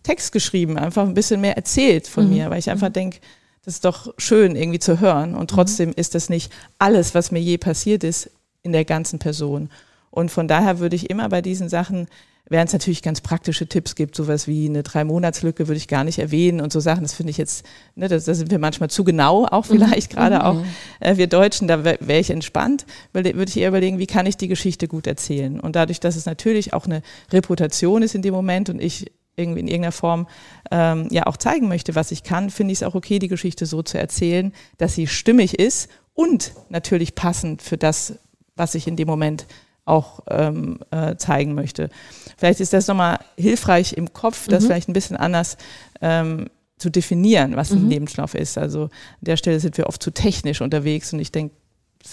Text 0.02 0.32
geschrieben, 0.32 0.78
einfach 0.78 1.04
ein 1.04 1.14
bisschen 1.14 1.40
mehr 1.40 1.56
erzählt 1.56 2.08
von 2.08 2.26
mhm. 2.26 2.34
mir, 2.34 2.50
weil 2.50 2.60
ich 2.60 2.70
einfach 2.70 2.90
mhm. 2.90 2.94
denke, 2.94 3.20
das 3.64 3.76
ist 3.76 3.86
doch 3.86 4.14
schön 4.18 4.56
irgendwie 4.56 4.80
zu 4.80 5.00
hören. 5.00 5.36
Und 5.36 5.52
trotzdem 5.52 5.90
mhm. 5.90 5.96
ist 5.98 6.16
das 6.16 6.30
nicht 6.30 6.52
alles, 6.80 7.14
was 7.14 7.32
mir 7.32 7.40
je 7.40 7.60
passiert 7.60 8.04
ist, 8.04 8.32
in 8.64 8.72
der 8.72 8.86
ganzen 8.86 9.20
Person. 9.20 9.70
Und 10.10 10.30
von 10.30 10.48
daher 10.48 10.80
würde 10.80 10.96
ich 10.96 11.10
immer 11.10 11.30
bei 11.30 11.42
diesen 11.42 11.70
Sachen, 11.70 12.08
während 12.50 12.70
es 12.70 12.74
natürlich 12.74 13.02
ganz 13.02 13.22
praktische 13.22 13.68
Tipps 13.68 13.96
gibt, 13.96 14.16
sowas 14.16 14.48
wie 14.48 14.68
eine 14.68 14.84
Drei-Monats-Lücke 14.84 15.68
würde 15.68 15.78
ich 15.78 15.88
gar 15.88 16.04
nicht 16.04 16.20
erwähnen 16.20 16.62
und 16.62 16.74
so 16.74 16.80
Sachen, 16.80 17.04
das 17.04 17.14
finde 17.14 17.32
ich 17.32 17.38
jetzt, 17.38 17.66
ne, 17.96 18.08
da 18.10 18.20
sind 18.20 18.52
wir 18.52 18.60
manchmal 18.60 18.90
zu 18.90 19.04
genau, 19.04 19.46
auch 19.46 19.66
mhm. 19.66 19.74
vielleicht 19.74 20.12
mhm. 20.12 20.16
gerade 20.16 20.46
auch 20.46 20.64
äh, 21.00 21.18
wir 21.18 21.28
Deutschen, 21.28 21.68
da 21.68 21.84
wäre 21.84 21.98
wär 22.02 22.20
ich 22.20 22.30
entspannt, 22.30 22.86
weil 23.14 23.24
würde 23.24 23.50
ich 23.50 23.58
eher 23.58 23.70
überlegen, 23.70 23.98
wie 23.98 24.08
kann 24.08 24.26
ich 24.26 24.38
die 24.38 24.48
Geschichte 24.48 24.88
gut 24.88 25.08
erzählen. 25.08 25.60
Und 25.60 25.76
dadurch, 25.76 26.00
dass 26.00 26.16
es 26.16 26.26
natürlich 26.26 26.74
auch 26.74 26.86
eine 26.86 27.02
Reputation 27.32 28.04
ist 28.04 28.16
in 28.16 28.22
dem 28.22 28.34
Moment 28.34 28.70
und 28.70 28.82
ich 28.82 29.12
irgendwie 29.36 29.62
in 29.62 29.68
irgendeiner 29.68 29.92
Form 29.92 30.28
ähm, 30.70 31.08
ja 31.10 31.26
auch 31.26 31.38
zeigen 31.38 31.68
möchte, 31.68 31.96
was 31.96 32.12
ich 32.12 32.24
kann, 32.24 32.50
finde 32.50 32.74
ich 32.74 32.80
es 32.80 32.84
auch 32.84 32.94
okay, 32.94 33.20
die 33.20 33.30
Geschichte 33.30 33.66
so 33.66 33.82
zu 33.82 33.98
erzählen, 33.98 34.54
dass 34.78 34.94
sie 34.94 35.08
stimmig 35.08 35.58
ist 35.58 35.90
und 36.14 36.54
natürlich 36.70 37.16
passend 37.16 37.62
für 37.62 37.78
das, 37.78 38.20
was 38.56 38.76
ich 38.76 38.88
in 38.88 38.96
dem 38.96 39.08
Moment 39.08 39.46
auch 39.86 40.22
ähm, 40.30 40.80
äh, 40.92 41.16
zeigen 41.18 41.56
möchte. 41.56 41.90
Vielleicht 42.38 42.62
ist 42.62 42.74
das 42.74 42.88
nochmal 42.88 43.20
hilfreich 43.38 43.94
im 43.94 44.14
Kopf, 44.14 44.48
das 44.48 44.64
mhm. 44.64 44.68
vielleicht 44.68 44.90
ein 44.90 44.94
bisschen 44.94 45.18
anders 45.18 45.58
ähm, 46.02 46.50
zu 46.78 46.90
definieren, 46.90 47.56
was 47.56 47.72
mhm. 47.72 47.78
ein 47.78 47.90
Lebenslauf 47.90 48.34
ist. 48.34 48.58
Also 48.58 48.84
an 48.84 48.90
der 49.22 49.38
Stelle 49.38 49.60
sind 49.60 49.78
wir 49.78 49.88
oft 49.88 50.02
zu 50.02 50.12
technisch 50.12 50.62
unterwegs 50.62 51.12
und 51.14 51.20
ich 51.20 51.32
denke, 51.32 51.56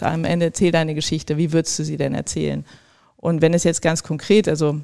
am 0.00 0.24
Ende 0.24 0.46
erzähl 0.46 0.72
deine 0.72 0.94
Geschichte, 0.94 1.36
wie 1.36 1.52
würdest 1.52 1.78
du 1.78 1.84
sie 1.84 1.96
denn 1.96 2.14
erzählen? 2.14 2.64
Und 3.16 3.42
wenn 3.42 3.54
es 3.54 3.64
jetzt 3.64 3.82
ganz 3.82 4.02
konkret, 4.02 4.48
also 4.48 4.80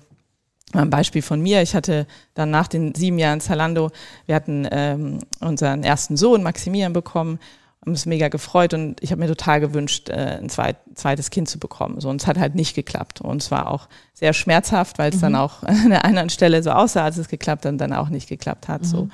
ein 0.73 0.91
Beispiel 0.91 1.23
von 1.23 1.41
mir. 1.41 1.63
Ich 1.63 1.75
hatte 1.75 2.07
dann 2.35 2.51
nach 2.51 2.69
den 2.69 2.95
sieben 2.95 3.19
Jahren 3.19 3.41
Zalando, 3.41 3.91
wir 4.27 4.35
hatten 4.35 4.67
ähm, 4.71 5.21
unseren 5.41 5.85
ersten 5.85 6.17
Sohn 6.17 6.43
Maximilian 6.43 6.93
bekommen 6.93 7.39
haben 7.87 7.93
uns 7.93 8.05
mega 8.05 8.27
gefreut 8.29 8.75
und 8.75 9.01
ich 9.01 9.13
habe 9.13 9.21
mir 9.21 9.29
total 9.29 9.61
gewünscht, 9.61 10.09
äh, 10.09 10.39
ein 10.41 10.49
zweit, 10.49 10.77
zweites 10.95 11.31
Kind 11.31 11.49
zu 11.49 11.61
bekommen. 11.61 12.01
So, 12.01 12.09
und 12.09 12.21
es 12.21 12.27
hat 12.27 12.37
halt 12.37 12.57
nicht 12.57 12.75
geklappt. 12.75 13.21
Und 13.21 13.43
es 13.43 13.53
war 13.53 13.71
auch 13.71 13.89
sehr 14.13 14.33
schmerzhaft, 14.33 14.99
weil 14.99 15.11
es 15.11 15.17
mhm. 15.17 15.21
dann 15.21 15.35
auch 15.37 15.63
an 15.63 15.91
der 15.91 16.05
anderen 16.05 16.29
Stelle 16.29 16.63
so 16.65 16.73
aussah, 16.73 17.05
als 17.05 17.17
es 17.17 17.29
geklappt 17.29 17.65
hat 17.65 17.73
und 17.73 17.79
dann 17.79 17.93
auch 17.93 18.09
nicht 18.09 18.29
geklappt 18.29 18.67
hat. 18.67 18.83
Mhm. 18.83 18.87
So. 18.87 19.09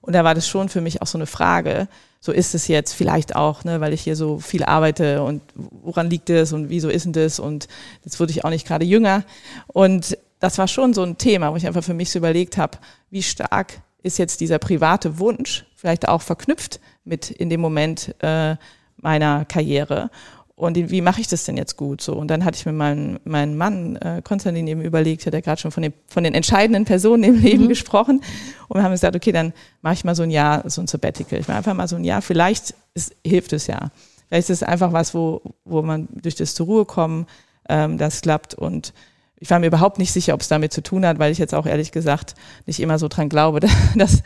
Und 0.00 0.12
da 0.12 0.24
war 0.24 0.34
das 0.34 0.48
schon 0.48 0.68
für 0.68 0.80
mich 0.80 1.02
auch 1.02 1.06
so 1.06 1.18
eine 1.18 1.26
Frage, 1.26 1.86
so 2.18 2.32
ist 2.32 2.54
es 2.56 2.66
jetzt 2.66 2.94
vielleicht 2.94 3.36
auch, 3.36 3.62
ne, 3.62 3.80
weil 3.80 3.92
ich 3.92 4.02
hier 4.02 4.16
so 4.16 4.40
viel 4.40 4.64
arbeite 4.64 5.22
und 5.22 5.42
woran 5.54 6.10
liegt 6.10 6.28
es 6.28 6.52
und 6.52 6.68
wieso 6.68 6.88
ist 6.88 7.04
denn 7.04 7.12
das 7.12 7.38
und 7.38 7.68
jetzt 8.04 8.18
wurde 8.18 8.32
ich 8.32 8.44
auch 8.44 8.50
nicht 8.50 8.66
gerade 8.66 8.84
jünger. 8.84 9.22
Und 9.68 10.18
das 10.40 10.58
war 10.58 10.66
schon 10.66 10.94
so 10.94 11.02
ein 11.02 11.18
Thema, 11.18 11.52
wo 11.52 11.56
ich 11.56 11.66
einfach 11.66 11.84
für 11.84 11.94
mich 11.94 12.10
so 12.10 12.18
überlegt 12.18 12.56
habe, 12.56 12.78
wie 13.10 13.22
stark 13.22 13.80
ist 14.02 14.18
jetzt 14.18 14.40
dieser 14.40 14.58
private 14.58 15.18
Wunsch 15.18 15.64
vielleicht 15.76 16.08
auch 16.08 16.22
verknüpft 16.22 16.80
mit 17.06 17.30
in 17.30 17.48
dem 17.48 17.60
Moment 17.60 18.14
äh, 18.20 18.56
meiner 18.98 19.44
Karriere. 19.44 20.10
Und 20.56 20.76
wie 20.76 21.02
mache 21.02 21.20
ich 21.20 21.28
das 21.28 21.44
denn 21.44 21.58
jetzt 21.58 21.76
gut? 21.76 22.00
So 22.00 22.14
und 22.14 22.28
dann 22.28 22.42
hatte 22.42 22.56
ich 22.56 22.64
mir 22.64 22.72
meinen 22.72 23.20
meinen 23.24 23.58
Mann 23.58 23.96
äh, 23.96 24.22
Konstantin 24.24 24.66
eben 24.66 24.80
überlegt, 24.80 25.26
hatte 25.26 25.36
ja 25.36 25.42
gerade 25.42 25.60
schon 25.60 25.70
von 25.70 25.82
den 25.82 25.92
von 26.08 26.24
den 26.24 26.32
entscheidenden 26.32 26.86
Personen 26.86 27.24
im 27.24 27.42
Leben 27.42 27.64
mhm. 27.64 27.68
gesprochen 27.68 28.22
und 28.68 28.80
wir 28.80 28.82
haben 28.82 28.92
gesagt, 28.92 29.14
okay, 29.14 29.32
dann 29.32 29.52
mache 29.82 29.94
ich 29.94 30.04
mal 30.04 30.14
so 30.14 30.22
ein 30.22 30.30
Jahr 30.30 30.68
so 30.68 30.80
ein 30.80 30.86
Sabbatical. 30.86 31.38
Ich 31.38 31.46
mache 31.46 31.58
einfach 31.58 31.74
mal 31.74 31.88
so 31.88 31.96
ein 31.96 32.04
Jahr. 32.04 32.22
Vielleicht 32.22 32.74
ist, 32.94 33.14
hilft 33.22 33.52
es 33.52 33.66
ja. 33.66 33.90
Vielleicht 34.28 34.48
ist 34.48 34.62
es 34.62 34.66
einfach 34.66 34.94
was, 34.94 35.14
wo 35.14 35.42
wo 35.66 35.82
man 35.82 36.08
durch 36.10 36.36
das 36.36 36.54
zur 36.54 36.64
Ruhe 36.64 36.84
kommen, 36.86 37.26
ähm, 37.68 37.98
das 37.98 38.22
klappt 38.22 38.54
und 38.54 38.94
ich 39.38 39.50
war 39.50 39.58
mir 39.58 39.66
überhaupt 39.66 39.98
nicht 39.98 40.12
sicher, 40.12 40.34
ob 40.34 40.40
es 40.40 40.48
damit 40.48 40.72
zu 40.72 40.82
tun 40.82 41.04
hat, 41.04 41.18
weil 41.18 41.30
ich 41.30 41.38
jetzt 41.38 41.54
auch 41.54 41.66
ehrlich 41.66 41.92
gesagt 41.92 42.34
nicht 42.64 42.80
immer 42.80 42.98
so 42.98 43.08
dran 43.08 43.28
glaube, 43.28 43.60
dass, 43.94 44.22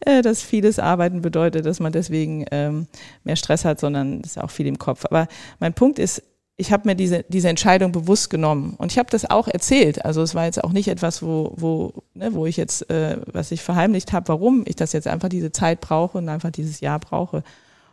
äh, 0.00 0.22
dass 0.22 0.42
vieles 0.42 0.78
Arbeiten 0.78 1.22
bedeutet, 1.22 1.64
dass 1.64 1.80
man 1.80 1.92
deswegen 1.92 2.44
ähm, 2.50 2.86
mehr 3.24 3.36
Stress 3.36 3.64
hat, 3.64 3.78
sondern 3.78 4.20
es 4.20 4.32
ist 4.32 4.38
auch 4.38 4.50
viel 4.50 4.66
im 4.66 4.78
Kopf. 4.78 5.04
Aber 5.04 5.28
mein 5.60 5.74
Punkt 5.74 5.98
ist, 5.98 6.22
ich 6.56 6.72
habe 6.72 6.88
mir 6.88 6.96
diese, 6.96 7.24
diese 7.28 7.48
Entscheidung 7.48 7.92
bewusst 7.92 8.30
genommen 8.30 8.74
und 8.78 8.90
ich 8.90 8.98
habe 8.98 9.08
das 9.10 9.30
auch 9.30 9.46
erzählt. 9.46 10.04
Also 10.04 10.22
es 10.22 10.34
war 10.34 10.44
jetzt 10.44 10.62
auch 10.64 10.72
nicht 10.72 10.88
etwas, 10.88 11.22
wo, 11.22 11.52
wo, 11.56 12.02
ne, 12.14 12.34
wo 12.34 12.46
ich 12.46 12.56
jetzt, 12.56 12.90
äh, 12.90 13.18
was 13.26 13.52
ich 13.52 13.62
verheimlicht 13.62 14.12
habe, 14.12 14.26
warum 14.26 14.64
ich 14.66 14.74
das 14.74 14.92
jetzt 14.92 15.06
einfach 15.06 15.28
diese 15.28 15.52
Zeit 15.52 15.80
brauche 15.80 16.18
und 16.18 16.28
einfach 16.28 16.50
dieses 16.50 16.80
Jahr 16.80 16.98
brauche. 16.98 17.44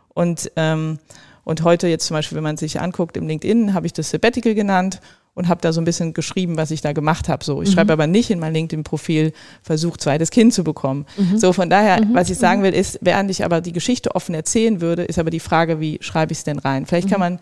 Und, 0.08 0.50
ähm, 0.56 0.98
und 1.46 1.62
heute 1.62 1.86
jetzt 1.86 2.06
zum 2.06 2.16
Beispiel, 2.16 2.34
wenn 2.34 2.42
man 2.42 2.56
sich 2.56 2.80
anguckt 2.80 3.16
im 3.16 3.28
LinkedIn, 3.28 3.72
habe 3.72 3.86
ich 3.86 3.92
das 3.92 4.10
Sabbatical 4.10 4.56
genannt 4.56 5.00
und 5.34 5.46
habe 5.46 5.60
da 5.60 5.72
so 5.72 5.80
ein 5.80 5.84
bisschen 5.84 6.12
geschrieben, 6.12 6.56
was 6.56 6.72
ich 6.72 6.80
da 6.80 6.92
gemacht 6.92 7.28
habe. 7.28 7.44
So, 7.44 7.62
ich 7.62 7.68
mhm. 7.68 7.74
schreibe 7.74 7.92
aber 7.92 8.08
nicht 8.08 8.30
in 8.30 8.40
mein 8.40 8.52
LinkedIn-Profil, 8.52 9.32
versucht 9.62 10.00
zweites 10.00 10.32
Kind 10.32 10.54
zu 10.54 10.64
bekommen. 10.64 11.06
Mhm. 11.16 11.38
So, 11.38 11.52
von 11.52 11.70
daher, 11.70 12.04
mhm. 12.04 12.14
was 12.14 12.30
ich 12.30 12.38
sagen 12.38 12.64
will, 12.64 12.74
ist, 12.74 12.98
während 13.00 13.30
ich 13.30 13.44
aber 13.44 13.60
die 13.60 13.70
Geschichte 13.70 14.16
offen 14.16 14.34
erzählen 14.34 14.80
würde, 14.80 15.04
ist 15.04 15.20
aber 15.20 15.30
die 15.30 15.38
Frage, 15.38 15.78
wie 15.78 15.98
schreibe 16.00 16.32
ich 16.32 16.38
es 16.38 16.44
denn 16.44 16.58
rein? 16.58 16.84
Vielleicht 16.84 17.08
kann 17.08 17.20
mhm. 17.20 17.36
man, 17.36 17.40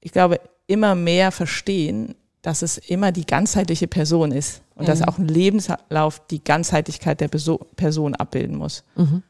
ich 0.00 0.12
glaube, 0.12 0.38
immer 0.68 0.94
mehr 0.94 1.32
verstehen, 1.32 2.14
dass 2.40 2.62
es 2.62 2.78
immer 2.78 3.10
die 3.10 3.26
ganzheitliche 3.26 3.88
Person 3.88 4.30
ist 4.30 4.62
und 4.76 4.86
dass 4.86 5.00
mhm. 5.00 5.06
auch 5.06 5.18
ein 5.18 5.26
Lebenslauf 5.26 6.24
die 6.30 6.44
Ganzheitlichkeit 6.44 7.20
der 7.20 7.26
Person 7.28 8.14
abbilden 8.14 8.56
muss. 8.56 8.84
Mhm. 8.94 9.24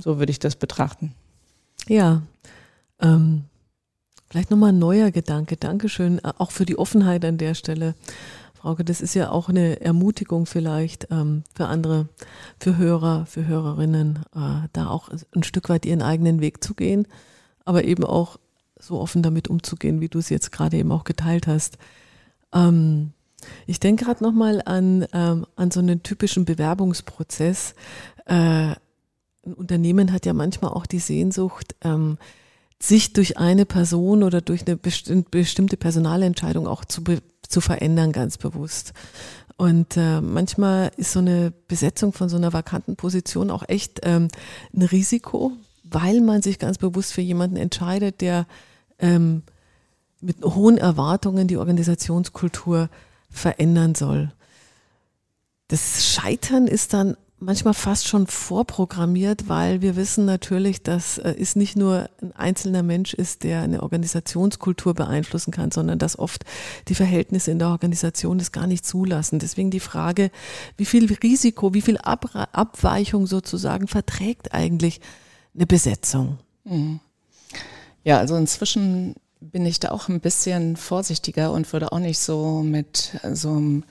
So 0.00 0.20
würde 0.20 0.30
ich 0.30 0.38
das 0.38 0.54
betrachten. 0.54 1.12
Ja. 1.88 2.22
Ähm 3.02 3.44
Vielleicht 4.32 4.50
nochmal 4.50 4.70
ein 4.70 4.78
neuer 4.78 5.10
Gedanke. 5.10 5.58
Dankeschön, 5.58 6.18
äh, 6.20 6.32
auch 6.38 6.52
für 6.52 6.64
die 6.64 6.78
Offenheit 6.78 7.22
an 7.26 7.36
der 7.36 7.52
Stelle. 7.52 7.94
Frauke, 8.54 8.82
das 8.82 9.02
ist 9.02 9.12
ja 9.12 9.30
auch 9.30 9.50
eine 9.50 9.82
Ermutigung 9.82 10.46
vielleicht 10.46 11.08
ähm, 11.10 11.44
für 11.54 11.66
andere, 11.66 12.08
für 12.58 12.78
Hörer, 12.78 13.26
für 13.26 13.46
Hörerinnen, 13.46 14.20
äh, 14.34 14.68
da 14.72 14.88
auch 14.88 15.10
ein 15.34 15.42
Stück 15.42 15.68
weit 15.68 15.84
ihren 15.84 16.00
eigenen 16.00 16.40
Weg 16.40 16.64
zu 16.64 16.72
gehen, 16.72 17.06
aber 17.66 17.84
eben 17.84 18.04
auch 18.04 18.38
so 18.80 18.98
offen 18.98 19.22
damit 19.22 19.48
umzugehen, 19.48 20.00
wie 20.00 20.08
du 20.08 20.18
es 20.18 20.30
jetzt 20.30 20.50
gerade 20.50 20.78
eben 20.78 20.92
auch 20.92 21.04
geteilt 21.04 21.46
hast. 21.46 21.76
Ähm, 22.54 23.12
ich 23.66 23.80
denke 23.80 24.06
gerade 24.06 24.24
nochmal 24.24 24.62
an, 24.64 25.04
ähm, 25.12 25.44
an 25.56 25.70
so 25.70 25.80
einen 25.80 26.02
typischen 26.02 26.46
Bewerbungsprozess. 26.46 27.74
Äh, 28.24 28.76
ein 29.44 29.54
Unternehmen 29.54 30.10
hat 30.10 30.24
ja 30.24 30.32
manchmal 30.32 30.70
auch 30.70 30.86
die 30.86 31.00
Sehnsucht, 31.00 31.74
ähm, 31.82 32.16
sich 32.82 33.12
durch 33.12 33.38
eine 33.38 33.64
Person 33.64 34.24
oder 34.24 34.40
durch 34.40 34.66
eine 34.66 34.76
bestimmte 34.76 35.76
Personalentscheidung 35.76 36.66
auch 36.66 36.84
zu, 36.84 37.02
zu 37.48 37.60
verändern, 37.60 38.10
ganz 38.10 38.38
bewusst. 38.38 38.92
Und 39.56 39.96
äh, 39.96 40.20
manchmal 40.20 40.90
ist 40.96 41.12
so 41.12 41.20
eine 41.20 41.52
Besetzung 41.68 42.12
von 42.12 42.28
so 42.28 42.36
einer 42.36 42.52
vakanten 42.52 42.96
Position 42.96 43.52
auch 43.52 43.62
echt 43.68 44.00
ähm, 44.02 44.26
ein 44.74 44.82
Risiko, 44.82 45.52
weil 45.84 46.20
man 46.22 46.42
sich 46.42 46.58
ganz 46.58 46.78
bewusst 46.78 47.12
für 47.12 47.20
jemanden 47.20 47.56
entscheidet, 47.56 48.20
der 48.20 48.46
ähm, 48.98 49.44
mit 50.20 50.42
hohen 50.42 50.76
Erwartungen 50.76 51.46
die 51.46 51.58
Organisationskultur 51.58 52.88
verändern 53.30 53.94
soll. 53.94 54.32
Das 55.68 56.04
Scheitern 56.04 56.66
ist 56.66 56.94
dann 56.94 57.16
manchmal 57.42 57.74
fast 57.74 58.06
schon 58.06 58.26
vorprogrammiert, 58.26 59.48
weil 59.48 59.82
wir 59.82 59.96
wissen 59.96 60.24
natürlich, 60.24 60.82
dass 60.82 61.18
äh, 61.18 61.34
es 61.38 61.56
nicht 61.56 61.76
nur 61.76 62.08
ein 62.22 62.32
einzelner 62.32 62.82
Mensch 62.82 63.14
ist, 63.14 63.44
der 63.44 63.62
eine 63.62 63.82
Organisationskultur 63.82 64.94
beeinflussen 64.94 65.50
kann, 65.50 65.70
sondern 65.70 65.98
dass 65.98 66.18
oft 66.18 66.44
die 66.88 66.94
Verhältnisse 66.94 67.50
in 67.50 67.58
der 67.58 67.68
Organisation 67.68 68.38
das 68.38 68.52
gar 68.52 68.66
nicht 68.66 68.86
zulassen. 68.86 69.38
Deswegen 69.38 69.70
die 69.70 69.80
Frage, 69.80 70.30
wie 70.76 70.84
viel 70.84 71.12
Risiko, 71.12 71.74
wie 71.74 71.82
viel 71.82 71.98
Abweichung 71.98 73.26
sozusagen 73.26 73.88
verträgt 73.88 74.54
eigentlich 74.54 75.00
eine 75.54 75.66
Besetzung? 75.66 76.38
Mhm. 76.64 77.00
Ja, 78.04 78.18
also 78.18 78.36
inzwischen 78.36 79.14
bin 79.40 79.66
ich 79.66 79.80
da 79.80 79.90
auch 79.90 80.08
ein 80.08 80.20
bisschen 80.20 80.76
vorsichtiger 80.76 81.52
und 81.52 81.72
würde 81.72 81.92
auch 81.92 81.98
nicht 81.98 82.18
so 82.18 82.62
mit 82.62 83.18
so 83.32 83.50
einem 83.50 83.84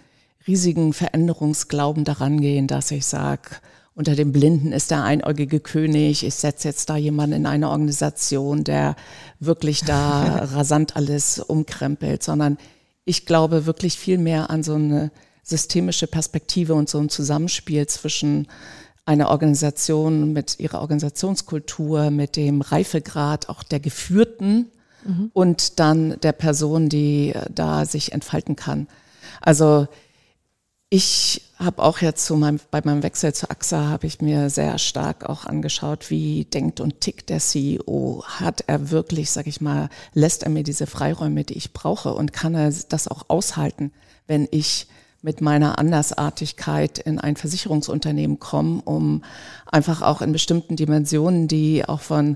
riesigen 0.47 0.93
Veränderungsglauben 0.93 2.03
daran 2.03 2.41
gehen, 2.41 2.67
dass 2.67 2.91
ich 2.91 3.05
sage, 3.05 3.49
unter 3.93 4.15
den 4.15 4.31
Blinden 4.31 4.71
ist 4.71 4.91
der 4.91 5.03
einäugige 5.03 5.59
König. 5.59 6.25
Ich 6.25 6.35
setze 6.35 6.69
jetzt 6.69 6.89
da 6.89 6.95
jemanden 6.95 7.35
in 7.35 7.45
eine 7.45 7.69
Organisation, 7.69 8.63
der 8.63 8.95
wirklich 9.39 9.83
da 9.83 10.45
rasant 10.53 10.95
alles 10.95 11.39
umkrempelt, 11.39 12.23
sondern 12.23 12.57
ich 13.03 13.25
glaube 13.25 13.65
wirklich 13.65 13.97
viel 13.97 14.17
mehr 14.17 14.49
an 14.49 14.63
so 14.63 14.75
eine 14.75 15.11
systemische 15.43 16.07
Perspektive 16.07 16.73
und 16.73 16.89
so 16.89 16.99
ein 16.99 17.09
Zusammenspiel 17.09 17.87
zwischen 17.87 18.47
einer 19.05 19.29
Organisation 19.29 20.31
mit 20.31 20.59
ihrer 20.59 20.81
Organisationskultur, 20.81 22.11
mit 22.11 22.35
dem 22.35 22.61
Reifegrad 22.61 23.49
auch 23.49 23.63
der 23.63 23.79
Geführten 23.79 24.71
mhm. 25.03 25.31
und 25.33 25.79
dann 25.79 26.19
der 26.21 26.31
Person, 26.31 26.87
die 26.87 27.33
da 27.49 27.85
sich 27.85 28.13
entfalten 28.13 28.55
kann. 28.55 28.87
Also 29.41 29.87
ich 30.93 31.41
habe 31.57 31.81
auch 31.81 31.99
jetzt 31.99 32.25
zu 32.25 32.35
meinem, 32.35 32.59
bei 32.69 32.81
meinem 32.83 33.01
Wechsel 33.01 33.33
zu 33.33 33.49
AXA 33.49 33.87
habe 33.87 34.07
ich 34.07 34.19
mir 34.19 34.49
sehr 34.49 34.77
stark 34.77 35.23
auch 35.29 35.45
angeschaut, 35.45 36.09
wie 36.09 36.43
denkt 36.43 36.81
und 36.81 36.99
tickt 36.99 37.29
der 37.29 37.39
CEO. 37.39 38.25
Hat 38.27 38.65
er 38.67 38.91
wirklich, 38.91 39.31
sag 39.31 39.47
ich 39.47 39.61
mal, 39.61 39.89
lässt 40.13 40.43
er 40.43 40.49
mir 40.49 40.63
diese 40.63 40.87
Freiräume, 40.87 41.45
die 41.45 41.53
ich 41.53 41.71
brauche 41.71 42.13
und 42.13 42.33
kann 42.33 42.55
er 42.55 42.73
das 42.89 43.07
auch 43.07 43.29
aushalten, 43.29 43.93
wenn 44.27 44.49
ich 44.51 44.87
mit 45.21 45.39
meiner 45.39 45.79
Andersartigkeit 45.79 46.99
in 46.99 47.19
ein 47.19 47.37
Versicherungsunternehmen 47.37 48.39
komme, 48.39 48.81
um 48.83 49.23
einfach 49.67 50.01
auch 50.01 50.21
in 50.21 50.33
bestimmten 50.33 50.75
Dimensionen, 50.75 51.47
die 51.47 51.85
auch 51.87 52.01
von 52.01 52.35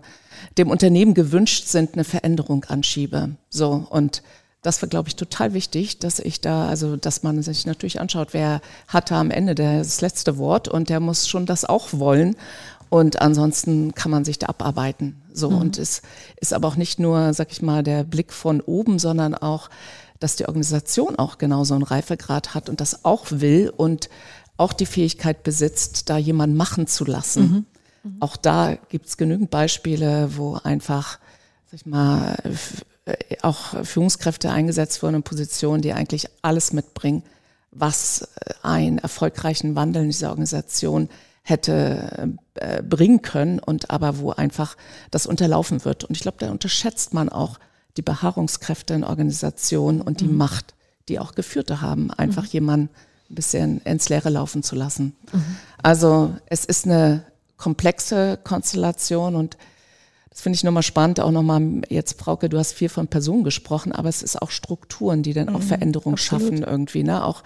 dem 0.58 0.70
Unternehmen 0.70 1.14
gewünscht 1.14 1.68
sind, 1.68 1.96
eine 1.96 2.06
Veränderung 2.06 2.64
anschiebe. 2.66 3.32
So 3.50 3.86
und 3.90 4.24
das 4.66 4.82
war, 4.82 4.90
glaube 4.90 5.10
ich, 5.10 5.16
total 5.16 5.54
wichtig, 5.54 6.00
dass 6.00 6.18
ich 6.18 6.42
da, 6.42 6.68
also 6.68 6.96
dass 6.96 7.22
man 7.22 7.44
sich 7.44 7.68
natürlich 7.68 8.02
anschaut, 8.02 8.30
wer 8.32 8.62
hat 8.88 9.12
da 9.12 9.20
am 9.20 9.30
Ende 9.30 9.54
das 9.54 10.02
letzte 10.02 10.40
Wort 10.40 10.68
und 10.68 10.90
der 10.90 11.00
muss 11.00 11.28
schon 11.28 11.46
das 11.46 11.66
auch 11.66 11.90
wollen. 11.94 12.36
Und 12.90 13.22
ansonsten 13.22 13.94
kann 13.94 14.10
man 14.10 14.26
sich 14.26 14.40
da 14.40 14.48
abarbeiten. 14.48 15.22
So, 15.34 15.52
mhm. 15.52 15.58
und 15.58 15.78
es 15.78 16.02
ist 16.38 16.54
aber 16.54 16.68
auch 16.68 16.78
nicht 16.78 17.00
nur, 17.00 17.34
sag 17.34 17.52
ich 17.52 17.62
mal, 17.62 17.84
der 17.84 18.04
Blick 18.04 18.34
von 18.34 18.60
oben, 18.60 18.98
sondern 18.98 19.36
auch, 19.36 19.70
dass 20.20 20.36
die 20.36 20.48
Organisation 20.48 21.16
auch 21.18 21.38
genauso 21.38 21.76
einen 21.76 21.84
Reifegrad 21.84 22.56
hat 22.56 22.70
und 22.70 22.82
das 22.82 23.06
auch 23.06 23.26
will 23.30 23.72
und 23.76 24.10
auch 24.58 24.74
die 24.74 24.86
Fähigkeit 24.86 25.44
besitzt, 25.44 26.10
da 26.10 26.18
jemanden 26.18 26.56
machen 26.56 26.88
zu 26.88 27.06
lassen. 27.06 27.66
Mhm. 28.04 28.12
Mhm. 28.12 28.18
Auch 28.20 28.38
da 28.38 28.76
gibt 28.90 29.08
es 29.08 29.18
genügend 29.18 29.52
Beispiele, 29.52 30.38
wo 30.38 30.56
einfach, 30.56 31.20
sag 31.66 31.82
ich 31.82 31.86
mal, 31.86 32.36
auch 33.42 33.86
Führungskräfte 33.86 34.50
eingesetzt 34.50 35.04
wurden 35.04 35.16
in 35.16 35.24
Positionen, 35.24 35.82
die 35.82 35.94
eigentlich 35.94 36.28
alles 36.42 36.74
mitbringen, 36.74 37.24
was 37.72 38.22
äh, 38.22 38.54
einen 38.64 38.98
erfolgreichen 38.98 39.76
Wandel 39.76 40.04
in 40.04 40.10
dieser 40.10 40.30
Organisation 40.30 41.10
hätte 41.44 42.34
äh, 42.56 42.82
bringen 42.82 43.22
können 43.22 43.60
und 43.60 43.92
aber 43.92 44.18
wo 44.18 44.32
einfach 44.32 44.76
das 45.12 45.28
unterlaufen 45.28 45.86
wird. 45.86 46.04
Und 46.04 46.16
ich 46.16 46.24
glaube, 46.24 46.38
da 46.40 46.50
unterschätzt 46.50 47.14
man 47.14 47.30
auch 47.30 47.60
die 47.98 48.02
Beharrungskräfte 48.02 48.96
in 48.96 49.04
Organisationen 49.04 50.02
und 50.02 50.22
die 50.22 50.28
mhm. 50.28 50.38
Macht, 50.38 50.74
die 51.08 51.20
auch 51.20 51.36
Geführte 51.36 51.82
haben, 51.82 52.10
einfach 52.12 52.44
mhm. 52.44 52.50
jemanden 52.50 52.90
ein 53.30 53.36
bisschen 53.36 53.82
ins 53.82 54.10
Leere 54.10 54.30
laufen 54.30 54.64
zu 54.64 54.76
lassen. 54.76 55.16
Mhm. 55.32 55.58
Also 55.84 56.34
es 56.48 56.66
ist 56.66 56.86
eine 56.86 57.24
komplexe 57.58 58.40
Konstellation 58.44 59.36
und 59.36 59.58
das 60.36 60.42
finde 60.42 60.58
ich 60.58 60.66
nochmal 60.66 60.84
spannend, 60.84 61.22
auch 61.22 61.32
nochmal 61.32 61.82
jetzt, 61.88 62.20
Frauke, 62.20 62.50
du 62.50 62.58
hast 62.58 62.74
viel 62.74 62.90
von 62.90 63.08
Personen 63.08 63.46
gesprochen, 63.46 63.94
aber 63.94 64.10
es 64.10 64.22
ist 64.22 64.42
auch 64.42 64.52
Strukturen, 64.52 65.24
die 65.24 65.32
dann 65.32 65.48
auch 65.48 65.60
mhm, 65.60 65.64
Veränderungen 65.64 66.18
schaffen 66.18 66.62
irgendwie. 66.62 67.04
Ne? 67.04 67.24
Auch 67.24 67.42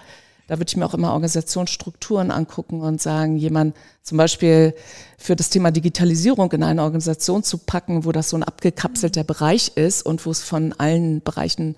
da 0.48 0.58
würde 0.58 0.70
ich 0.70 0.76
mir 0.76 0.88
auch 0.88 0.96
immer 0.96 1.10
Organisationsstrukturen 1.14 2.32
angucken 2.32 2.82
und 2.82 3.00
sagen, 3.00 3.38
jemand 3.38 3.76
zum 4.02 4.18
Beispiel 4.18 4.74
für 5.20 5.36
das 5.36 5.52
Thema 5.52 5.70
Digitalisierung 5.70 6.52
in 6.52 6.64
eine 6.64 6.82
Organisation 6.82 7.44
zu 7.44 7.60
packen, 7.60 8.06
wo 8.06 8.12
das 8.12 8.30
so 8.30 8.38
ein 8.38 8.44
abgekapselter 8.44 9.24
Bereich 9.24 9.74
ist 9.76 10.02
und 10.02 10.26
wo 10.26 10.32
es 10.32 10.42
von 10.42 10.74
allen 10.74 11.22
Bereichen 11.22 11.76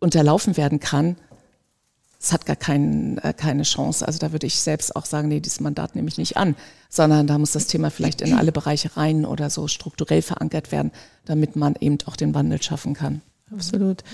unterlaufen 0.00 0.56
werden 0.56 0.80
kann, 0.80 1.18
es 2.22 2.32
hat 2.32 2.46
gar 2.46 2.56
kein, 2.56 3.18
äh, 3.18 3.34
keine 3.36 3.64
Chance. 3.64 4.06
Also 4.06 4.20
da 4.20 4.30
würde 4.30 4.46
ich 4.46 4.60
selbst 4.60 4.94
auch 4.94 5.06
sagen, 5.06 5.28
nee, 5.28 5.40
dieses 5.40 5.58
Mandat 5.58 5.96
nehme 5.96 6.08
ich 6.08 6.18
nicht 6.18 6.36
an, 6.36 6.54
sondern 6.88 7.26
da 7.26 7.36
muss 7.36 7.50
das 7.50 7.66
Thema 7.66 7.90
vielleicht 7.90 8.20
in 8.20 8.34
alle 8.34 8.52
Bereiche 8.52 8.96
rein 8.96 9.24
oder 9.24 9.50
so 9.50 9.66
strukturell 9.66 10.22
verankert 10.22 10.70
werden, 10.70 10.92
damit 11.24 11.56
man 11.56 11.74
eben 11.80 11.98
auch 12.06 12.14
den 12.14 12.32
Wandel 12.32 12.62
schaffen 12.62 12.94
kann. 12.94 13.22
Absolut. 13.52 14.04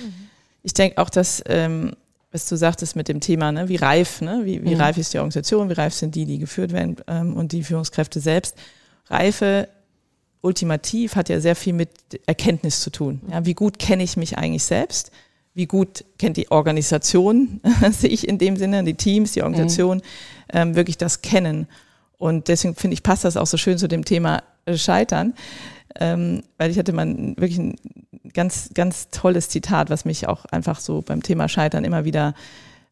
Ich 0.62 0.72
denke 0.72 0.96
auch, 0.98 1.10
dass, 1.10 1.42
ähm, 1.46 1.92
was 2.32 2.48
du 2.48 2.56
sagtest 2.56 2.96
mit 2.96 3.08
dem 3.08 3.20
Thema, 3.20 3.52
ne, 3.52 3.68
wie 3.68 3.76
reif, 3.76 4.22
ne, 4.22 4.40
wie, 4.44 4.64
wie 4.64 4.74
mhm. 4.74 4.80
reif 4.80 4.96
ist 4.96 5.12
die 5.12 5.18
Organisation, 5.18 5.68
wie 5.68 5.74
reif 5.74 5.92
sind 5.92 6.14
die, 6.14 6.24
die 6.24 6.38
geführt 6.38 6.72
werden 6.72 6.96
ähm, 7.08 7.36
und 7.36 7.52
die 7.52 7.62
Führungskräfte 7.62 8.20
selbst. 8.20 8.56
Reife 9.08 9.68
ultimativ 10.40 11.14
hat 11.14 11.28
ja 11.28 11.40
sehr 11.40 11.56
viel 11.56 11.74
mit 11.74 11.90
Erkenntnis 12.26 12.80
zu 12.80 12.90
tun. 12.90 13.20
Ja, 13.30 13.44
wie 13.44 13.54
gut 13.54 13.78
kenne 13.78 14.02
ich 14.02 14.16
mich 14.16 14.38
eigentlich 14.38 14.64
selbst? 14.64 15.10
Wie 15.58 15.66
gut 15.66 16.04
kennt 16.18 16.36
die 16.36 16.52
Organisation 16.52 17.60
sich 17.90 18.28
in 18.28 18.38
dem 18.38 18.56
Sinne, 18.56 18.84
die 18.84 18.94
Teams, 18.94 19.32
die 19.32 19.42
Organisation, 19.42 19.98
mhm. 19.98 20.02
ähm, 20.52 20.76
wirklich 20.76 20.96
das 20.96 21.20
kennen. 21.20 21.66
Und 22.16 22.46
deswegen 22.46 22.76
finde 22.76 22.94
ich, 22.94 23.02
passt 23.02 23.24
das 23.24 23.36
auch 23.36 23.46
so 23.46 23.56
schön 23.56 23.76
zu 23.76 23.88
dem 23.88 24.04
Thema 24.04 24.44
äh, 24.66 24.76
Scheitern, 24.76 25.34
ähm, 25.98 26.42
weil 26.58 26.70
ich 26.70 26.78
hatte 26.78 26.92
mal 26.92 27.08
wirklich 27.36 27.58
ein 27.58 27.74
ganz, 28.32 28.70
ganz 28.72 29.08
tolles 29.10 29.48
Zitat, 29.48 29.90
was 29.90 30.04
mich 30.04 30.28
auch 30.28 30.44
einfach 30.44 30.78
so 30.78 31.02
beim 31.02 31.24
Thema 31.24 31.48
Scheitern 31.48 31.84
immer 31.84 32.04
wieder 32.04 32.34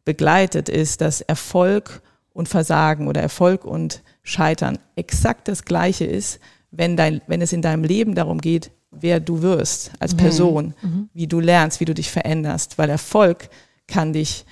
begleitet, 0.04 0.68
ist, 0.68 1.00
dass 1.00 1.20
Erfolg 1.20 2.02
und 2.32 2.48
Versagen 2.48 3.06
oder 3.06 3.22
Erfolg 3.22 3.64
und 3.64 4.02
Scheitern 4.24 4.78
exakt 4.96 5.46
das 5.46 5.64
Gleiche 5.64 6.04
ist, 6.04 6.40
wenn, 6.76 6.96
dein, 6.96 7.20
wenn 7.26 7.42
es 7.42 7.52
in 7.52 7.62
deinem 7.62 7.84
Leben 7.84 8.14
darum 8.14 8.40
geht, 8.40 8.70
wer 8.90 9.20
du 9.20 9.42
wirst 9.42 9.92
als 9.98 10.14
mhm. 10.14 10.18
Person, 10.18 10.74
mhm. 10.82 11.08
wie 11.12 11.26
du 11.26 11.40
lernst, 11.40 11.80
wie 11.80 11.84
du 11.84 11.94
dich 11.94 12.10
veränderst, 12.10 12.78
weil 12.78 12.90
Erfolg 12.90 13.48
kann 13.86 14.12
dich 14.12 14.44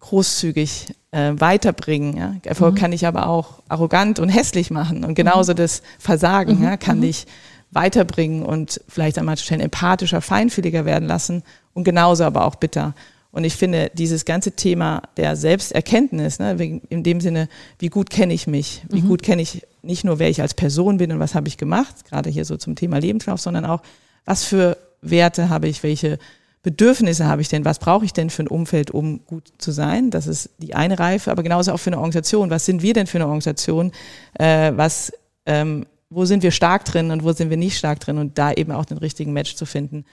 großzügig 0.00 0.94
äh, 1.10 1.32
weiterbringen. 1.36 2.16
Ja? 2.16 2.36
Erfolg 2.44 2.74
mhm. 2.74 2.78
kann 2.78 2.90
dich 2.92 3.06
aber 3.06 3.28
auch 3.28 3.62
arrogant 3.68 4.18
und 4.18 4.28
hässlich 4.28 4.70
machen 4.70 5.04
und 5.04 5.14
genauso 5.14 5.52
mhm. 5.52 5.56
das 5.56 5.82
Versagen 5.98 6.62
ja, 6.62 6.76
kann 6.76 6.98
mhm. 6.98 7.02
dich 7.02 7.26
weiterbringen 7.70 8.42
und 8.42 8.80
vielleicht 8.88 9.18
einmal 9.18 9.36
Stellen 9.36 9.60
empathischer, 9.60 10.20
feinfühliger 10.20 10.84
werden 10.84 11.06
lassen 11.06 11.42
und 11.74 11.84
genauso 11.84 12.24
aber 12.24 12.44
auch 12.44 12.54
bitter. 12.54 12.94
Und 13.30 13.44
ich 13.44 13.56
finde, 13.56 13.90
dieses 13.92 14.24
ganze 14.24 14.52
Thema 14.52 15.02
der 15.18 15.36
Selbsterkenntnis, 15.36 16.38
ne, 16.38 16.80
in 16.88 17.02
dem 17.02 17.20
Sinne, 17.20 17.48
wie 17.78 17.88
gut 17.88 18.08
kenne 18.08 18.32
ich 18.32 18.46
mich, 18.46 18.82
wie 18.88 19.02
mhm. 19.02 19.08
gut 19.08 19.22
kenne 19.22 19.42
ich 19.42 19.66
nicht 19.82 20.04
nur, 20.04 20.18
wer 20.18 20.28
ich 20.28 20.40
als 20.40 20.54
Person 20.54 20.98
bin 20.98 21.12
und 21.12 21.20
was 21.20 21.34
habe 21.34 21.48
ich 21.48 21.56
gemacht, 21.56 22.04
gerade 22.04 22.30
hier 22.30 22.44
so 22.44 22.56
zum 22.56 22.74
Thema 22.74 22.98
Lebenslauf, 22.98 23.40
sondern 23.40 23.64
auch, 23.64 23.82
was 24.24 24.44
für 24.44 24.76
Werte 25.00 25.48
habe 25.48 25.68
ich, 25.68 25.82
welche 25.82 26.18
Bedürfnisse 26.62 27.26
habe 27.26 27.40
ich 27.40 27.48
denn, 27.48 27.64
was 27.64 27.78
brauche 27.78 28.04
ich 28.04 28.12
denn 28.12 28.30
für 28.30 28.42
ein 28.42 28.48
Umfeld, 28.48 28.90
um 28.90 29.24
gut 29.24 29.52
zu 29.58 29.70
sein? 29.70 30.10
Das 30.10 30.26
ist 30.26 30.50
die 30.58 30.74
eine 30.74 30.98
Reife, 30.98 31.30
aber 31.30 31.42
genauso 31.42 31.72
auch 31.72 31.78
für 31.78 31.90
eine 31.90 31.98
Organisation. 31.98 32.50
Was 32.50 32.66
sind 32.66 32.82
wir 32.82 32.94
denn 32.94 33.06
für 33.06 33.18
eine 33.18 33.26
Organisation? 33.26 33.92
Äh, 34.34 34.72
was, 34.74 35.12
ähm, 35.46 35.86
wo 36.10 36.24
sind 36.24 36.42
wir 36.42 36.50
stark 36.50 36.84
drin 36.84 37.10
und 37.10 37.22
wo 37.22 37.32
sind 37.32 37.50
wir 37.50 37.56
nicht 37.56 37.78
stark 37.78 38.00
drin? 38.00 38.18
Und 38.18 38.38
da 38.38 38.52
eben 38.52 38.72
auch 38.72 38.84
den 38.84 38.98
richtigen 38.98 39.32
Match 39.32 39.54
zu 39.54 39.66
finden. 39.66 40.04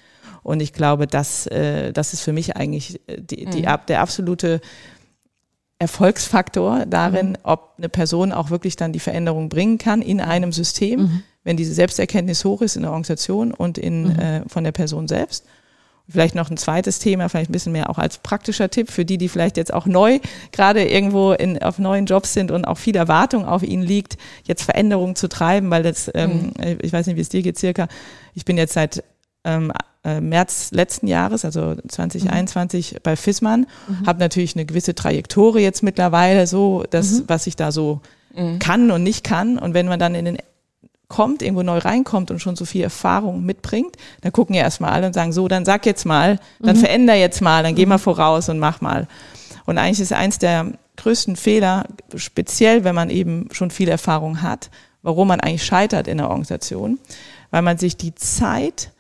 Und 0.44 0.62
ich 0.62 0.74
glaube, 0.74 1.08
das, 1.08 1.48
äh, 1.48 1.92
das 1.92 2.14
ist 2.14 2.22
für 2.22 2.32
mich 2.32 2.56
eigentlich 2.56 3.02
die, 3.08 3.46
die, 3.46 3.64
mhm. 3.64 3.78
der 3.88 4.02
absolute 4.02 4.62
Erfolgsfaktor 5.80 6.86
darin, 6.86 7.30
mhm. 7.30 7.38
ob 7.44 7.74
eine 7.78 7.90
Person 7.90 8.32
auch 8.32 8.50
wirklich 8.50 8.76
dann 8.76 8.94
die 8.94 9.00
Veränderung 9.00 9.50
bringen 9.50 9.78
kann 9.78 10.02
in 10.02 10.22
einem 10.22 10.52
System, 10.52 11.02
mhm. 11.02 11.24
wenn 11.44 11.58
diese 11.58 11.74
Selbsterkenntnis 11.74 12.46
hoch 12.46 12.62
ist 12.62 12.76
in 12.76 12.84
der 12.84 12.92
Organisation 12.92 13.52
und 13.52 13.78
in, 13.78 14.04
mhm. 14.04 14.20
äh, 14.20 14.42
von 14.48 14.64
der 14.64 14.72
Person 14.72 15.08
selbst. 15.08 15.46
Vielleicht 16.08 16.36
noch 16.36 16.52
ein 16.52 16.58
zweites 16.58 17.00
Thema, 17.00 17.30
vielleicht 17.30 17.50
ein 17.50 17.54
bisschen 17.54 17.72
mehr 17.72 17.90
auch 17.90 17.98
als 17.98 18.20
praktischer 18.20 18.70
Tipp 18.70 18.92
für 18.92 19.06
die, 19.06 19.18
die 19.18 19.28
vielleicht 19.28 19.58
jetzt 19.58 19.74
auch 19.74 19.88
neu 19.88 20.20
gerade 20.52 20.88
irgendwo 20.88 21.32
in, 21.32 21.62
auf 21.64 21.80
neuen 21.80 22.06
Jobs 22.06 22.34
sind 22.34 22.52
und 22.52 22.64
auch 22.66 22.78
viel 22.78 22.96
Erwartung 22.96 23.44
auf 23.44 23.64
ihnen 23.64 23.82
liegt, 23.82 24.18
jetzt 24.44 24.62
Veränderungen 24.62 25.16
zu 25.16 25.28
treiben, 25.28 25.72
weil 25.72 25.82
das, 25.82 26.10
ähm, 26.14 26.54
mhm. 26.58 26.78
ich 26.82 26.94
weiß 26.94 27.08
nicht, 27.08 27.16
wie 27.16 27.22
es 27.22 27.30
dir 27.30 27.42
geht, 27.42 27.58
circa. 27.58 27.88
Ich 28.36 28.46
bin 28.46 28.56
jetzt 28.56 28.74
seit 28.74 29.04
ähm, 29.44 29.74
äh, 30.06 30.22
März 30.22 30.70
letzten 30.72 31.08
Jahres, 31.08 31.44
also 31.44 31.76
2021, 31.88 32.94
mhm. 32.94 32.98
bei 33.04 33.16
FISMAN, 33.16 33.66
mhm. 33.88 34.08
habe 34.08 34.20
natürlich 34.20 34.56
eine 34.56 34.66
gewisse 34.66 34.96
Trajektorie 34.96 35.62
jetzt 35.62 35.84
mittlerweile, 35.84 36.48
so 36.48 36.84
das, 36.90 37.12
mhm. 37.12 37.24
was 37.28 37.48
ich 37.48 37.56
da 37.56 37.72
so 37.72 38.02
mhm. 38.36 38.60
kann 38.60 38.92
und 38.92 39.04
nicht 39.04 39.24
kann. 39.24 39.58
Und 39.58 39.74
wenn 39.74 39.88
man 39.88 40.00
dann 40.00 40.16
in 40.16 40.26
den 40.26 40.38
kommt, 41.08 41.42
irgendwo 41.42 41.64
neu 41.64 41.78
reinkommt 41.78 42.32
und 42.32 42.40
schon 42.40 42.56
so 42.56 42.66
viel 42.66 42.84
Erfahrung 42.84 43.46
mitbringt, 43.46 43.96
dann 44.22 44.32
gucken 44.32 44.56
ja 44.56 44.64
erstmal 44.64 44.92
alle 44.92 45.08
und 45.08 45.14
sagen, 45.14 45.34
so, 45.34 45.48
dann 45.48 45.66
sag 45.66 45.86
jetzt 45.86 46.06
mal, 46.06 46.40
dann 46.60 46.76
mhm. 46.76 46.80
veränder 46.80 47.14
jetzt 47.14 47.42
mal, 47.42 47.64
dann 47.64 47.76
geh 47.76 47.86
mal 47.86 47.98
mhm. 47.98 48.02
voraus 48.02 48.50
und 48.50 48.60
mach 48.60 48.82
mal. 48.82 49.08
Und 49.66 49.78
eigentlich 49.78 50.00
ist 50.00 50.14
eins 50.14 50.40
der 50.40 50.74
größten 50.98 51.36
Fehler, 51.36 51.86
speziell 52.16 52.84
wenn 52.84 52.96
man 52.96 53.10
eben 53.10 53.50
schon 53.52 53.72
viel 53.72 53.90
Erfahrung 53.90 54.42
hat, 54.42 54.70
warum 55.02 55.28
man 55.28 55.40
eigentlich 55.40 55.66
scheitert 55.66 56.08
in 56.08 56.18
der 56.18 56.30
Organisation, 56.30 57.00
weil 57.52 57.62
man 57.62 57.78
sich 57.78 57.98
die 57.98 58.16
Zeit, 58.16 58.92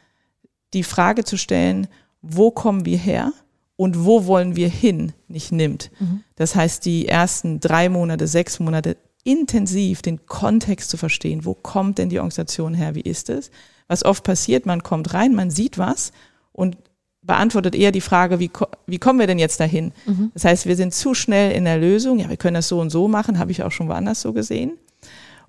die 0.76 0.84
Frage 0.84 1.24
zu 1.24 1.38
stellen, 1.38 1.88
wo 2.22 2.52
kommen 2.52 2.86
wir 2.86 2.98
her 2.98 3.34
und 3.78 4.06
wo 4.06 4.26
wollen 4.26 4.56
wir 4.56 4.70
hin, 4.70 5.14
nicht 5.28 5.52
nimmt. 5.52 5.92
Mhm. 6.00 6.24
Das 6.36 6.56
heißt, 6.56 6.86
die 6.86 7.08
ersten 7.08 7.60
drei 7.60 7.90
Monate, 7.90 8.28
sechs 8.28 8.60
Monate 8.60 8.98
intensiv 9.24 10.02
den 10.02 10.26
Kontext 10.28 10.90
zu 10.90 10.98
verstehen. 10.98 11.46
Wo 11.46 11.56
kommt 11.56 11.98
denn 11.98 12.10
die 12.10 12.20
Organisation 12.20 12.74
her? 12.74 12.96
Wie 12.96 13.02
ist 13.02 13.30
es? 13.30 13.52
Was 13.88 14.06
oft 14.06 14.24
passiert, 14.24 14.66
man 14.66 14.84
kommt 14.84 15.14
rein, 15.14 15.34
man 15.34 15.52
sieht 15.52 15.78
was 15.78 16.12
und 16.54 16.78
beantwortet 17.22 17.76
eher 17.76 17.92
die 17.92 18.02
Frage, 18.02 18.40
wie, 18.40 18.52
wie 18.86 19.00
kommen 19.00 19.20
wir 19.20 19.28
denn 19.28 19.40
jetzt 19.40 19.60
dahin? 19.60 19.94
Mhm. 20.06 20.32
Das 20.34 20.46
heißt, 20.46 20.68
wir 20.68 20.76
sind 20.76 20.94
zu 20.94 21.16
schnell 21.16 21.52
in 21.52 21.66
der 21.66 21.80
Lösung. 21.80 22.20
Ja, 22.20 22.30
wir 22.30 22.38
können 22.38 22.54
das 22.54 22.68
so 22.68 22.80
und 22.80 22.92
so 22.92 23.08
machen, 23.08 23.40
habe 23.40 23.52
ich 23.52 23.64
auch 23.64 23.72
schon 23.72 23.88
woanders 23.88 24.22
so 24.22 24.32
gesehen. 24.32 24.74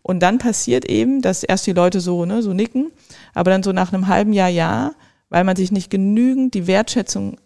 Und 0.02 0.20
dann 0.20 0.38
passiert 0.38 0.84
eben, 0.86 1.20
dass 1.20 1.42
erst 1.42 1.66
die 1.66 1.72
Leute 1.72 2.00
so, 2.00 2.24
ne, 2.24 2.42
so 2.42 2.54
nicken, 2.54 2.92
aber 3.34 3.50
dann 3.50 3.62
so 3.62 3.72
nach 3.72 3.92
einem 3.92 4.06
halben 4.06 4.32
Jahr, 4.32 4.48
ja, 4.48 4.92
weil 5.28 5.44
man 5.44 5.56
sich 5.56 5.72
nicht 5.72 5.90
genügend 5.90 6.54
die 6.54 6.66
Wertschätzung 6.66 7.38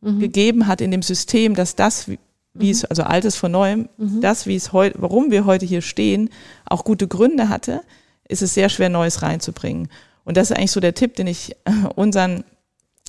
mhm. 0.00 0.18
gegeben 0.18 0.66
hat 0.66 0.80
in 0.80 0.90
dem 0.90 1.02
System, 1.02 1.54
dass 1.54 1.76
das, 1.76 2.10
wie 2.54 2.70
es, 2.70 2.84
also 2.84 3.02
altes 3.02 3.36
von 3.36 3.52
neuem, 3.52 3.88
mhm. 3.96 4.20
das, 4.20 4.46
wie 4.46 4.56
es 4.56 4.72
heute, 4.72 5.00
warum 5.00 5.30
wir 5.30 5.44
heute 5.44 5.66
hier 5.66 5.82
stehen, 5.82 6.30
auch 6.64 6.84
gute 6.84 7.08
Gründe 7.08 7.48
hatte, 7.48 7.82
ist 8.28 8.42
es 8.42 8.54
sehr 8.54 8.68
schwer, 8.68 8.88
Neues 8.88 9.22
reinzubringen. 9.22 9.88
Und 10.24 10.36
das 10.36 10.50
ist 10.50 10.56
eigentlich 10.56 10.72
so 10.72 10.80
der 10.80 10.94
Tipp, 10.94 11.16
den 11.16 11.26
ich 11.26 11.56
unseren 11.94 12.44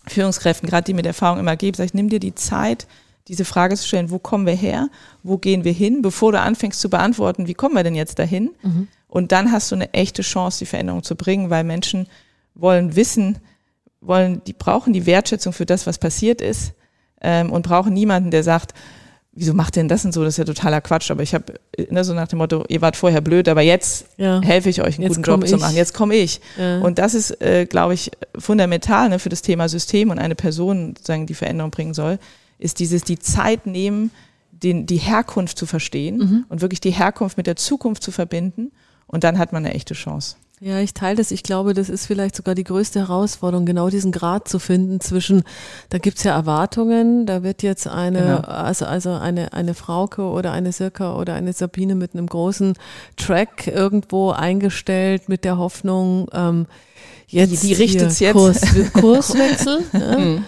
Führungskräften, 0.07 0.69
gerade 0.69 0.85
die 0.85 0.93
mit 0.93 1.05
Erfahrung 1.05 1.39
immer 1.39 1.55
gebe, 1.55 1.75
sage 1.75 1.87
ich, 1.87 1.93
nimm 1.93 2.09
dir 2.09 2.19
die 2.19 2.35
Zeit, 2.35 2.87
diese 3.27 3.45
Frage 3.45 3.75
zu 3.75 3.87
stellen, 3.87 4.09
wo 4.09 4.17
kommen 4.17 4.45
wir 4.45 4.55
her, 4.55 4.89
wo 5.23 5.37
gehen 5.37 5.63
wir 5.63 5.71
hin, 5.71 6.01
bevor 6.01 6.31
du 6.31 6.39
anfängst 6.39 6.79
zu 6.79 6.89
beantworten, 6.89 7.47
wie 7.47 7.53
kommen 7.53 7.75
wir 7.75 7.83
denn 7.83 7.95
jetzt 7.95 8.17
dahin? 8.17 8.51
Mhm. 8.63 8.87
Und 9.07 9.31
dann 9.31 9.51
hast 9.51 9.71
du 9.71 9.75
eine 9.75 9.93
echte 9.93 10.21
Chance, 10.21 10.59
die 10.59 10.65
Veränderung 10.65 11.03
zu 11.03 11.15
bringen, 11.15 11.49
weil 11.49 11.63
Menschen 11.63 12.07
wollen 12.55 12.95
wissen, 12.95 13.37
wollen, 14.01 14.41
die 14.45 14.53
brauchen 14.53 14.93
die 14.93 15.05
Wertschätzung 15.05 15.53
für 15.53 15.65
das, 15.65 15.87
was 15.87 15.97
passiert 15.97 16.41
ist 16.41 16.73
ähm, 17.21 17.51
und 17.51 17.63
brauchen 17.63 17.93
niemanden, 17.93 18.31
der 18.31 18.43
sagt, 18.43 18.73
wieso 19.39 19.53
macht 19.53 19.75
denn 19.75 19.87
das 19.87 20.03
und 20.05 20.13
so? 20.13 20.23
Das 20.23 20.33
ist 20.33 20.37
ja 20.37 20.43
totaler 20.43 20.81
Quatsch. 20.81 21.11
Aber 21.11 21.23
ich 21.23 21.33
habe 21.33 21.53
ne, 21.89 22.03
so 22.03 22.13
nach 22.13 22.27
dem 22.27 22.39
Motto, 22.39 22.65
ihr 22.67 22.81
wart 22.81 22.97
vorher 22.97 23.21
blöd, 23.21 23.47
aber 23.47 23.61
jetzt 23.61 24.05
ja. 24.17 24.41
helfe 24.41 24.69
ich 24.69 24.81
euch, 24.81 24.95
einen 24.95 25.03
jetzt 25.03 25.17
guten 25.17 25.29
Job 25.29 25.43
ich. 25.43 25.49
zu 25.49 25.57
machen. 25.57 25.75
Jetzt 25.75 25.93
komme 25.93 26.15
ich. 26.15 26.41
Ja. 26.57 26.79
Und 26.79 26.99
das 26.99 27.13
ist, 27.13 27.41
äh, 27.41 27.65
glaube 27.65 27.93
ich, 27.93 28.11
fundamental 28.37 29.09
ne, 29.09 29.19
für 29.19 29.29
das 29.29 29.41
Thema 29.41 29.69
System 29.69 30.09
und 30.09 30.19
eine 30.19 30.35
Person, 30.35 30.95
sozusagen, 30.97 31.25
die 31.25 31.33
Veränderung 31.33 31.71
bringen 31.71 31.93
soll, 31.93 32.19
ist 32.57 32.79
dieses 32.79 33.03
die 33.03 33.19
Zeit 33.19 33.65
nehmen, 33.65 34.11
den, 34.51 34.85
die 34.85 34.97
Herkunft 34.97 35.57
zu 35.57 35.65
verstehen 35.65 36.17
mhm. 36.17 36.45
und 36.49 36.61
wirklich 36.61 36.81
die 36.81 36.91
Herkunft 36.91 37.37
mit 37.37 37.47
der 37.47 37.55
Zukunft 37.55 38.03
zu 38.03 38.11
verbinden. 38.11 38.71
Und 39.07 39.23
dann 39.23 39.39
hat 39.39 39.53
man 39.53 39.65
eine 39.65 39.73
echte 39.73 39.93
Chance. 39.93 40.35
Ja, 40.61 40.79
ich 40.79 40.93
teile 40.93 41.15
das. 41.15 41.31
Ich 41.31 41.43
glaube, 41.43 41.73
das 41.73 41.87
ist 41.87 42.05
vielleicht 42.05 42.35
sogar 42.35 42.53
die 42.53 42.65
größte 42.65 42.99
Herausforderung, 42.99 43.65
genau 43.65 43.89
diesen 43.89 44.11
Grad 44.11 44.49
zu 44.49 44.59
finden 44.59 44.99
zwischen, 44.99 45.43
da 45.89 45.99
gibt's 45.99 46.23
ja 46.23 46.33
Erwartungen, 46.33 47.25
da 47.25 47.43
wird 47.43 47.63
jetzt 47.63 47.87
eine, 47.87 48.19
genau. 48.19 48.39
also, 48.39 48.85
also 48.85 49.11
eine, 49.11 49.53
eine 49.53 49.73
Frauke 49.73 50.23
oder 50.23 50.51
eine 50.51 50.73
Sirka 50.73 51.15
oder 51.15 51.33
eine 51.33 51.53
Sabine 51.53 51.95
mit 51.95 52.13
einem 52.13 52.27
großen 52.27 52.73
Track 53.15 53.67
irgendwo 53.67 54.31
eingestellt 54.31 55.29
mit 55.29 55.45
der 55.45 55.57
Hoffnung, 55.57 56.27
ähm, 56.33 56.65
jetzt 57.27 57.63
die, 57.63 57.67
die 57.67 57.73
richtet 57.73 58.19
jetzt 58.19 58.33
Kurs, 58.33 58.61
Kurswechsel. 58.93 59.85
ja. 59.93 60.17
Mhm. 60.17 60.43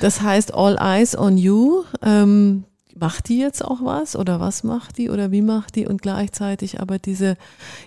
Das 0.00 0.20
heißt 0.20 0.54
All 0.54 0.76
Eyes 0.78 1.18
on 1.18 1.38
You. 1.38 1.82
Ähm, 2.02 2.64
macht 2.98 3.28
die 3.28 3.38
jetzt 3.38 3.64
auch 3.64 3.82
was 3.82 4.16
oder 4.16 4.40
was 4.40 4.64
macht 4.64 4.98
die 4.98 5.10
oder 5.10 5.30
wie 5.30 5.42
macht 5.42 5.76
die 5.76 5.86
und 5.86 6.02
gleichzeitig 6.02 6.80
aber 6.80 6.98
diese, 6.98 7.36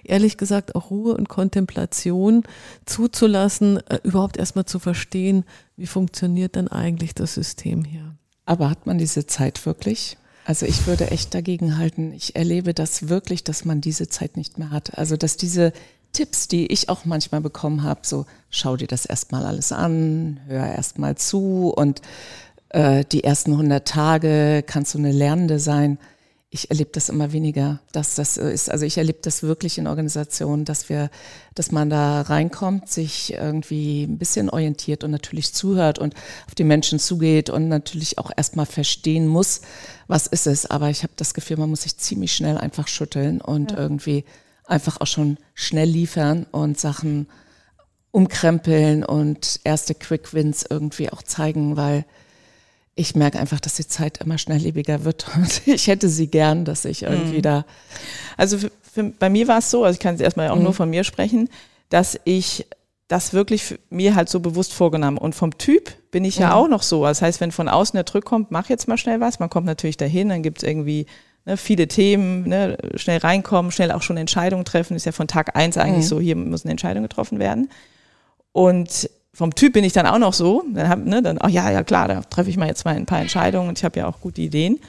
ehrlich 0.04 0.38
gesagt, 0.38 0.76
auch 0.76 0.92
Ruhe 0.92 1.16
und 1.16 1.30
Kontemplation 1.30 2.44
zuzulassen, 2.86 3.78
äh, 3.88 4.00
überhaupt 4.04 4.38
erstmal 4.38 4.66
zu 4.66 4.80
verstehen, 4.80 5.46
wie 5.76 5.88
funktioniert 5.88 6.56
dann 6.56 6.68
eigentlich 6.68 7.16
das 7.16 7.34
System 7.34 7.84
hier. 7.84 8.16
Aber 8.46 8.70
hat 8.70 8.86
man 8.86 8.98
diese 8.98 9.26
Zeit 9.26 9.66
wirklich? 9.66 10.18
Also 10.46 10.66
ich 10.66 10.88
würde 10.88 11.12
echt 11.12 11.34
dagegen 11.34 11.78
halten. 11.78 12.12
Ich 12.12 12.36
erlebe 12.36 12.74
das 12.74 13.10
wirklich, 13.10 13.44
dass 13.44 13.66
man 13.66 13.82
diese 13.82 14.10
Zeit 14.10 14.38
nicht 14.38 14.58
mehr 14.58 14.72
hat. 14.72 14.98
Also 14.98 15.16
dass 15.16 15.38
diese 15.38 15.74
Tipps, 16.12 16.48
die 16.48 16.66
ich 16.68 16.90
auch 16.90 17.06
manchmal 17.06 17.42
bekommen 17.42 17.84
habe, 17.84 18.02
so 18.04 18.26
schau 18.50 18.76
dir 18.76 18.88
das 18.88 19.06
erstmal 19.06 19.46
alles 19.46 19.72
an, 19.72 20.40
hör 20.48 20.66
erstmal 20.66 21.16
zu 21.16 21.72
und 21.76 22.02
äh, 22.70 23.04
die 23.06 23.24
ersten 23.24 23.52
100 23.52 23.88
Tage 23.88 24.64
kannst 24.66 24.94
du 24.94 24.98
eine 24.98 25.12
Lernende 25.12 25.60
sein. 25.60 25.98
Ich 26.52 26.72
erlebe 26.72 26.90
das 26.94 27.10
immer 27.10 27.32
weniger, 27.32 27.80
dass 27.92 28.16
das 28.16 28.38
ist. 28.38 28.72
Also 28.72 28.84
ich 28.84 28.98
erlebe 28.98 29.20
das 29.22 29.44
wirklich 29.44 29.78
in 29.78 29.86
Organisationen, 29.86 30.66
dass 30.66 30.90
wir, 30.90 31.12
dass 31.54 31.72
man 31.72 31.92
da 31.92 32.22
reinkommt, 32.22 32.90
sich 32.90 33.34
irgendwie 33.34 34.04
ein 34.04 34.18
bisschen 34.18 34.50
orientiert 34.50 35.04
und 35.04 35.12
natürlich 35.12 35.54
zuhört 35.54 36.00
und 36.00 36.16
auf 36.48 36.56
die 36.56 36.64
Menschen 36.64 36.98
zugeht 36.98 37.52
und 37.52 37.68
natürlich 37.68 38.18
auch 38.18 38.32
erstmal 38.36 38.66
verstehen 38.66 39.28
muss, 39.28 39.62
was 40.08 40.26
ist 40.26 40.48
es. 40.48 40.66
Aber 40.66 40.90
ich 40.90 41.04
habe 41.04 41.14
das 41.18 41.36
Gefühl, 41.36 41.58
man 41.58 41.70
muss 41.70 41.84
sich 41.84 41.98
ziemlich 41.98 42.34
schnell 42.34 42.58
einfach 42.58 42.88
schütteln 42.88 43.42
und 43.42 43.72
ja. 43.72 43.78
irgendwie 43.78 44.26
einfach 44.66 45.02
auch 45.02 45.08
schon 45.08 45.38
schnell 45.54 45.90
liefern 45.90 46.48
und 46.52 46.80
Sachen 46.80 47.28
umkrempeln 48.12 49.04
und 49.04 49.60
erste 49.64 49.94
Quick 49.94 50.34
Wins 50.34 50.66
irgendwie 50.68 51.12
auch 51.12 51.22
zeigen, 51.22 51.78
weil 51.78 52.06
ich 53.00 53.16
merke 53.16 53.40
einfach, 53.40 53.62
dass 53.62 53.76
die 53.76 53.88
Zeit 53.88 54.18
immer 54.20 54.38
schnelllebiger 54.38 55.06
wird 55.06 55.26
und 55.36 55.68
ich 55.68 55.88
hätte 55.88 56.10
sie 56.10 56.28
gern, 56.28 56.66
dass 56.66 56.86
ich 56.86 57.04
irgendwie 57.04 57.38
mhm. 57.38 57.44
da. 57.44 57.66
Also 58.38 58.58
für, 58.58 58.72
für, 58.82 59.04
bei 59.04 59.30
mir 59.30 59.48
war 59.48 59.60
es 59.60 59.72
so, 59.72 59.84
also 59.84 59.96
ich 59.96 60.02
kann 60.02 60.16
jetzt 60.16 60.22
erstmal 60.22 60.50
auch 60.50 60.58
mhm. 60.58 60.64
nur 60.64 60.74
von 60.74 60.90
mir 60.90 61.04
sprechen, 61.04 61.50
dass 61.90 62.20
ich 62.26 62.68
das 63.08 63.34
wirklich 63.34 63.80
mir 63.90 64.16
halt 64.16 64.30
so 64.30 64.40
bewusst 64.40 64.72
vorgenommen. 64.72 65.18
Und 65.18 65.34
vom 65.34 65.58
Typ 65.58 65.92
bin 66.12 66.24
ich 66.24 66.38
ja, 66.38 66.50
ja 66.50 66.54
auch 66.54 66.68
noch 66.68 66.84
so. 66.84 67.04
Das 67.04 67.24
heißt, 67.24 67.42
wenn 67.42 67.52
von 67.52 67.68
außen 67.68 67.98
der 67.98 68.04
Druck 68.04 68.24
kommt, 68.24 68.52
mach 68.52 68.70
jetzt 68.70 68.88
mal 68.88 68.98
schnell 68.98 69.20
was. 69.20 69.40
Man 69.40 69.50
kommt 69.50 69.66
natürlich 69.66 69.98
dahin, 69.98 70.30
dann 70.30 70.44
gibt 70.44 70.60
es 70.60 70.64
irgendwie 70.64 71.08
ne, 71.46 71.58
viele 71.58 71.88
Themen, 71.88 72.48
ne, 72.48 72.78
schnell 72.96 73.18
reinkommen, 73.18 73.72
schnell 73.72 73.92
auch 73.92 74.04
schon 74.04 74.18
Entscheidungen 74.18 74.64
treffen. 74.64 74.96
Ist 74.96 75.08
ja 75.08 75.12
von 75.12 75.28
Tag 75.28 75.56
eins 75.56 75.78
eigentlich 75.78 76.06
mhm. 76.06 76.10
so, 76.10 76.20
hier 76.20 76.36
muss 76.36 76.66
eine 76.66 76.72
Entscheidung 76.72 77.02
getroffen 77.02 77.40
werden. 77.40 77.72
Und 78.52 79.10
vom 79.40 79.56
Typ 79.56 79.72
bin 79.72 79.86
ich 79.86 79.94
dann 79.94 80.06
auch 80.06 80.20
noch 80.20 80.34
so. 80.34 80.66
Dann, 80.74 80.90
hab, 80.90 81.00
ne, 81.00 81.22
dann 81.22 81.38
ach 81.40 81.48
ja, 81.48 81.72
ja 81.72 81.82
klar, 81.82 82.10
da 82.10 82.20
treffe 82.24 82.50
ich 82.50 82.58
mal 82.58 82.68
jetzt 82.68 82.84
mal 82.84 82.94
ein 82.94 83.06
paar 83.06 83.22
Entscheidungen 83.22 83.70
und 83.70 83.78
ich 83.78 83.86
habe 83.86 83.98
ja 83.98 84.06
auch 84.06 84.20
gute 84.20 84.42
Ideen. 84.42 84.82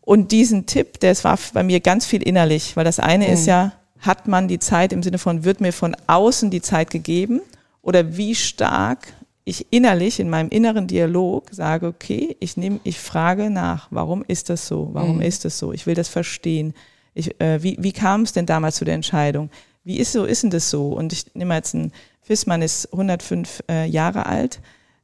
Und 0.00 0.30
diesen 0.30 0.64
Tipp, 0.66 1.00
das 1.00 1.24
war 1.24 1.36
bei 1.54 1.64
mir 1.64 1.80
ganz 1.80 2.06
viel 2.06 2.22
innerlich, 2.22 2.76
weil 2.76 2.84
das 2.84 3.00
eine 3.00 3.26
mhm. 3.26 3.32
ist 3.32 3.46
ja, 3.46 3.72
hat 3.98 4.28
man 4.28 4.46
die 4.46 4.60
Zeit 4.60 4.92
im 4.92 5.02
Sinne 5.02 5.18
von, 5.18 5.42
wird 5.42 5.60
mir 5.60 5.72
von 5.72 5.96
außen 6.06 6.52
die 6.52 6.62
Zeit 6.62 6.90
gegeben 6.90 7.40
oder 7.82 8.16
wie 8.16 8.36
stark 8.36 9.12
ich 9.44 9.66
innerlich 9.70 10.20
in 10.20 10.30
meinem 10.30 10.48
inneren 10.50 10.86
Dialog 10.86 11.48
sage, 11.50 11.88
okay, 11.88 12.36
ich 12.38 12.56
nehme, 12.56 12.78
ich 12.84 13.00
frage 13.00 13.50
nach, 13.50 13.88
warum 13.90 14.24
ist 14.28 14.50
das 14.50 14.68
so? 14.68 14.90
Warum 14.92 15.16
mhm. 15.16 15.22
ist 15.22 15.44
das 15.44 15.58
so? 15.58 15.72
Ich 15.72 15.86
will 15.86 15.96
das 15.96 16.08
verstehen. 16.08 16.74
Ich, 17.12 17.40
äh, 17.40 17.60
wie, 17.60 17.76
wie 17.80 17.92
kam 17.92 18.22
es 18.22 18.32
denn 18.32 18.46
damals 18.46 18.76
zu 18.76 18.84
der 18.84 18.94
Entscheidung? 18.94 19.50
Wie 19.82 19.98
ist 19.98 20.12
so, 20.12 20.24
ist 20.26 20.44
denn 20.44 20.50
das 20.50 20.70
so? 20.70 20.90
Und 20.90 21.12
ich 21.12 21.34
nehme 21.34 21.56
jetzt 21.56 21.74
ein 21.74 21.90
Fissmann 22.32 22.62
ist 22.62 22.90
105 22.94 23.62
äh, 23.68 23.84
Jahre 23.84 24.24
alt, 24.24 24.60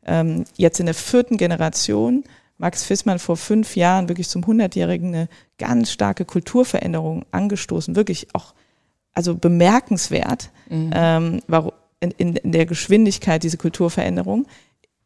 ähm, 0.06 0.44
jetzt 0.56 0.80
in 0.80 0.86
der 0.86 0.94
vierten 0.94 1.36
Generation. 1.36 2.24
Max 2.56 2.84
Fissmann 2.84 3.18
vor 3.18 3.36
fünf 3.36 3.76
Jahren 3.76 4.08
wirklich 4.08 4.30
zum 4.30 4.44
100-Jährigen 4.44 5.08
eine 5.08 5.28
ganz 5.58 5.92
starke 5.92 6.24
Kulturveränderung 6.24 7.26
angestoßen, 7.30 7.96
wirklich 7.96 8.28
auch 8.32 8.54
also 9.12 9.34
bemerkenswert, 9.34 10.48
mhm. 10.70 10.90
ähm, 10.94 11.42
warum, 11.48 11.72
in, 12.00 12.12
in 12.12 12.52
der 12.52 12.64
Geschwindigkeit 12.64 13.42
diese 13.42 13.58
Kulturveränderung. 13.58 14.46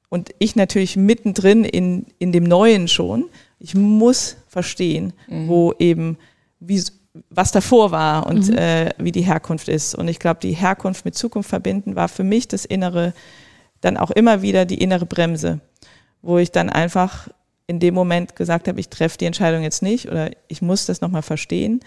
Und 0.08 0.30
ich 0.38 0.54
natürlich 0.54 0.96
mittendrin 0.96 1.64
in, 1.64 2.06
in 2.20 2.30
dem 2.30 2.44
Neuen 2.44 2.86
schon. 2.86 3.30
Ich 3.58 3.74
muss 3.74 4.36
verstehen, 4.46 5.12
mhm. 5.26 5.48
wo 5.48 5.74
eben, 5.80 6.18
wie, 6.60 6.84
was 7.30 7.52
davor 7.52 7.90
war 7.90 8.26
und 8.26 8.48
mhm. 8.48 8.56
äh, 8.56 8.90
wie 8.98 9.12
die 9.12 9.22
Herkunft 9.22 9.68
ist. 9.68 9.94
Und 9.94 10.08
ich 10.08 10.18
glaube, 10.18 10.40
die 10.40 10.52
Herkunft 10.52 11.04
mit 11.04 11.14
Zukunft 11.14 11.50
verbinden 11.50 11.94
war 11.96 12.08
für 12.08 12.24
mich 12.24 12.48
das 12.48 12.64
innere, 12.64 13.12
dann 13.80 13.96
auch 13.96 14.10
immer 14.10 14.42
wieder 14.42 14.64
die 14.64 14.82
innere 14.82 15.06
Bremse, 15.06 15.60
wo 16.22 16.38
ich 16.38 16.52
dann 16.52 16.70
einfach 16.70 17.28
in 17.66 17.80
dem 17.80 17.94
Moment 17.94 18.36
gesagt 18.36 18.68
habe, 18.68 18.80
ich 18.80 18.88
treffe 18.88 19.18
die 19.18 19.26
Entscheidung 19.26 19.62
jetzt 19.62 19.82
nicht 19.82 20.08
oder 20.08 20.30
ich 20.48 20.62
muss 20.62 20.86
das 20.86 21.00
nochmal 21.00 21.22
verstehen. 21.22 21.80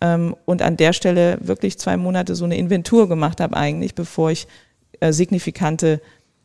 Ähm, 0.00 0.34
und 0.44 0.62
an 0.62 0.76
der 0.76 0.92
Stelle 0.92 1.38
wirklich 1.40 1.78
zwei 1.78 1.96
Monate 1.96 2.34
so 2.34 2.44
eine 2.44 2.56
Inventur 2.56 3.08
gemacht 3.08 3.40
habe 3.40 3.56
eigentlich, 3.56 3.94
bevor 3.94 4.30
ich 4.30 4.46
äh, 5.00 5.12
signifikante 5.12 6.00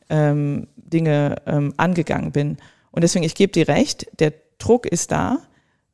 ähm, 0.09 0.67
Dinge 0.75 1.37
ähm, 1.45 1.73
angegangen 1.77 2.31
bin. 2.31 2.57
Und 2.91 3.03
deswegen, 3.03 3.25
ich 3.25 3.35
gebe 3.35 3.51
dir 3.51 3.67
recht, 3.67 4.07
der 4.19 4.33
Druck 4.57 4.85
ist 4.85 5.11
da. 5.11 5.39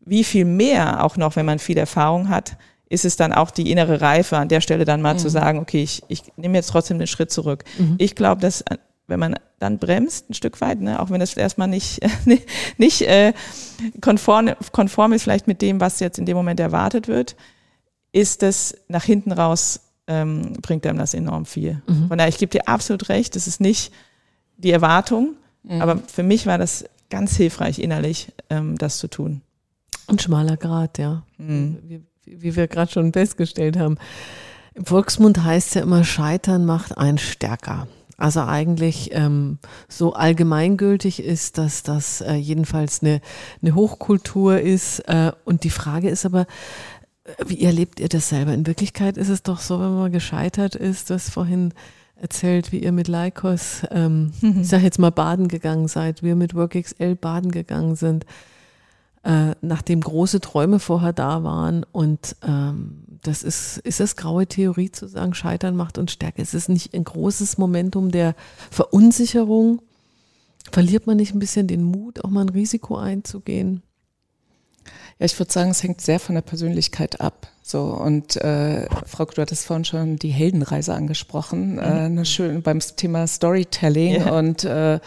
Wie 0.03 0.23
viel 0.23 0.45
mehr, 0.45 1.03
auch 1.03 1.17
noch, 1.17 1.35
wenn 1.35 1.45
man 1.45 1.59
viel 1.59 1.77
Erfahrung 1.77 2.29
hat, 2.29 2.57
ist 2.89 3.05
es 3.05 3.15
dann 3.15 3.31
auch 3.31 3.51
die 3.51 3.71
innere 3.71 4.01
Reife, 4.01 4.37
an 4.37 4.49
der 4.49 4.61
Stelle 4.61 4.83
dann 4.83 5.01
mal 5.01 5.13
mhm. 5.13 5.19
zu 5.19 5.29
sagen, 5.29 5.59
okay, 5.59 5.81
ich, 5.81 6.03
ich 6.09 6.23
nehme 6.35 6.57
jetzt 6.57 6.67
trotzdem 6.67 6.99
den 6.99 7.07
Schritt 7.07 7.31
zurück. 7.31 7.63
Mhm. 7.77 7.95
Ich 7.99 8.15
glaube, 8.15 8.41
dass 8.41 8.61
äh, 8.61 8.77
wenn 9.07 9.19
man 9.19 9.35
dann 9.59 9.77
bremst 9.77 10.29
ein 10.29 10.33
Stück 10.33 10.59
weit, 10.61 10.81
ne, 10.81 10.99
auch 10.99 11.09
wenn 11.09 11.19
das 11.19 11.35
erstmal 11.35 11.67
nicht, 11.67 12.01
nicht 12.77 13.01
äh, 13.03 13.33
konform, 14.01 14.51
konform 14.71 15.13
ist 15.13 15.23
vielleicht 15.23 15.47
mit 15.47 15.61
dem, 15.61 15.79
was 15.79 15.99
jetzt 15.99 16.19
in 16.19 16.25
dem 16.25 16.35
Moment 16.35 16.59
erwartet 16.59 17.07
wird, 17.07 17.35
ist 18.11 18.41
das 18.41 18.75
nach 18.87 19.03
hinten 19.03 19.31
raus, 19.31 19.81
ähm, 20.07 20.53
bringt 20.61 20.85
einem 20.85 20.97
das 20.97 21.13
enorm 21.13 21.45
viel. 21.45 21.81
Mhm. 21.87 22.07
Von 22.09 22.17
daher, 22.17 22.29
ich 22.29 22.37
gebe 22.39 22.51
dir 22.51 22.67
absolut 22.67 23.07
recht, 23.09 23.35
das 23.35 23.47
ist 23.47 23.61
nicht 23.61 23.93
die 24.57 24.71
Erwartung, 24.71 25.35
aber 25.79 25.97
für 25.97 26.23
mich 26.23 26.47
war 26.47 26.57
das 26.57 26.85
ganz 27.09 27.35
hilfreich 27.35 27.79
innerlich, 27.79 28.31
ähm, 28.49 28.77
das 28.77 28.97
zu 28.97 29.07
tun. 29.07 29.41
Ein 30.07 30.19
schmaler 30.19 30.57
Grad, 30.57 30.97
ja. 30.97 31.23
Mhm. 31.37 31.77
Wie, 31.83 32.03
wie 32.25 32.55
wir 32.55 32.67
gerade 32.67 32.91
schon 32.91 33.13
festgestellt 33.13 33.77
haben. 33.77 33.97
Im 34.73 34.85
Volksmund 34.85 35.43
heißt 35.43 35.69
es 35.69 35.73
ja 35.75 35.81
immer, 35.81 36.03
Scheitern 36.03 36.65
macht 36.65 36.97
einen 36.97 37.17
stärker. 37.17 37.87
Also 38.17 38.41
eigentlich 38.41 39.09
ähm, 39.13 39.57
so 39.89 40.13
allgemeingültig 40.13 41.23
ist, 41.23 41.57
dass 41.57 41.81
das 41.81 42.21
äh, 42.21 42.35
jedenfalls 42.35 43.01
eine, 43.01 43.19
eine 43.61 43.73
Hochkultur 43.73 44.59
ist. 44.59 44.99
Äh, 45.07 45.31
und 45.43 45.63
die 45.63 45.71
Frage 45.71 46.09
ist 46.09 46.25
aber, 46.25 46.41
äh, 47.23 47.31
wie 47.47 47.63
erlebt 47.63 47.99
ihr 47.99 48.09
das 48.09 48.29
selber? 48.29 48.53
In 48.53 48.67
Wirklichkeit 48.67 49.17
ist 49.17 49.29
es 49.29 49.41
doch 49.41 49.59
so, 49.59 49.79
wenn 49.79 49.95
man 49.95 50.11
gescheitert 50.11 50.75
ist, 50.75 51.09
du 51.09 51.15
hast 51.15 51.31
vorhin 51.31 51.73
erzählt, 52.15 52.71
wie 52.71 52.83
ihr 52.83 52.91
mit 52.91 53.07
Lycos, 53.07 53.81
ähm, 53.89 54.31
mhm. 54.41 54.57
ich 54.61 54.69
sage 54.69 54.83
jetzt 54.83 54.99
mal 54.99 55.11
baden 55.11 55.47
gegangen 55.47 55.87
seid, 55.87 56.21
wir 56.21 56.35
mit 56.35 56.53
WorkXL 56.53 57.15
baden 57.15 57.51
gegangen 57.51 57.95
sind 57.95 58.25
äh, 59.23 59.55
nachdem 59.62 60.01
große 60.01 60.41
Träume 60.41 60.79
vorher 60.79 61.13
da 61.13 61.43
waren. 61.43 61.86
Und 61.91 62.36
ähm, 62.45 63.03
das 63.21 63.43
ist, 63.43 63.77
ist 63.79 63.99
das 63.99 64.15
graue 64.15 64.47
Theorie 64.47 64.91
zu 64.91 65.07
sagen, 65.07 65.34
Scheitern 65.34 65.75
macht 65.75 65.97
uns 65.97 66.12
stärker. 66.12 66.41
Es 66.41 66.53
ist 66.53 66.69
nicht 66.69 66.93
ein 66.93 67.03
großes 67.03 67.57
Momentum 67.57 68.12
der 68.12 68.36
Verunsicherung. 68.71 69.81
Verliert 70.71 71.07
man 71.07 71.17
nicht 71.17 71.34
ein 71.36 71.39
bisschen 71.39 71.67
den 71.67 71.84
Mut, 71.84 72.23
auch 72.23 72.29
mal 72.29 72.41
ein 72.41 72.49
Risiko 72.49 72.97
einzugehen? 72.97 73.84
Ja, 75.19 75.25
ich 75.25 75.38
würde 75.38 75.51
sagen, 75.51 75.69
es 75.69 75.84
hängt 75.84 76.01
sehr 76.01 76.19
von 76.19 76.36
der 76.36 76.41
Persönlichkeit 76.41 77.21
ab. 77.21 77.47
So 77.62 77.84
und 77.84 78.38
äh, 78.38 78.88
Frau, 79.05 79.25
du 79.25 79.41
hattest 79.41 79.65
vorhin 79.65 79.86
schon 79.86 80.15
die 80.17 80.29
Heldenreise 80.29 80.93
angesprochen, 80.95 81.73
mhm. 81.73 81.79
äh, 81.79 81.84
eine 81.84 82.25
schöne 82.25 82.62
beim 82.62 82.79
Thema 82.79 83.27
Storytelling 83.27 84.15
ja. 84.15 84.31
und 84.31 84.63
äh, 84.63 84.99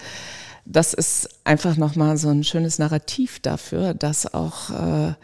das 0.64 0.94
ist 0.94 1.28
einfach 1.44 1.76
nochmal 1.76 2.16
so 2.16 2.28
ein 2.28 2.44
schönes 2.44 2.78
Narrativ 2.78 3.40
dafür, 3.40 3.94
dass 3.94 4.32
auch 4.32 4.70
äh, 4.70 5.14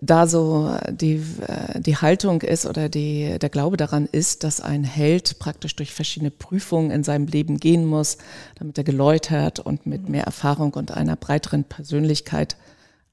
da 0.00 0.26
so 0.26 0.76
die, 0.90 1.22
äh, 1.46 1.80
die 1.80 1.96
Haltung 1.96 2.42
ist 2.42 2.66
oder 2.66 2.88
die, 2.88 3.38
der 3.38 3.48
Glaube 3.48 3.76
daran 3.76 4.06
ist, 4.10 4.44
dass 4.44 4.60
ein 4.60 4.84
Held 4.84 5.38
praktisch 5.38 5.74
durch 5.76 5.92
verschiedene 5.92 6.30
Prüfungen 6.30 6.90
in 6.90 7.02
seinem 7.02 7.26
Leben 7.26 7.58
gehen 7.58 7.86
muss, 7.86 8.18
damit 8.56 8.76
er 8.78 8.84
geläutert 8.84 9.58
und 9.58 9.86
mit 9.86 10.08
mehr 10.08 10.24
Erfahrung 10.24 10.74
und 10.74 10.90
einer 10.92 11.16
breiteren 11.16 11.64
Persönlichkeit 11.64 12.56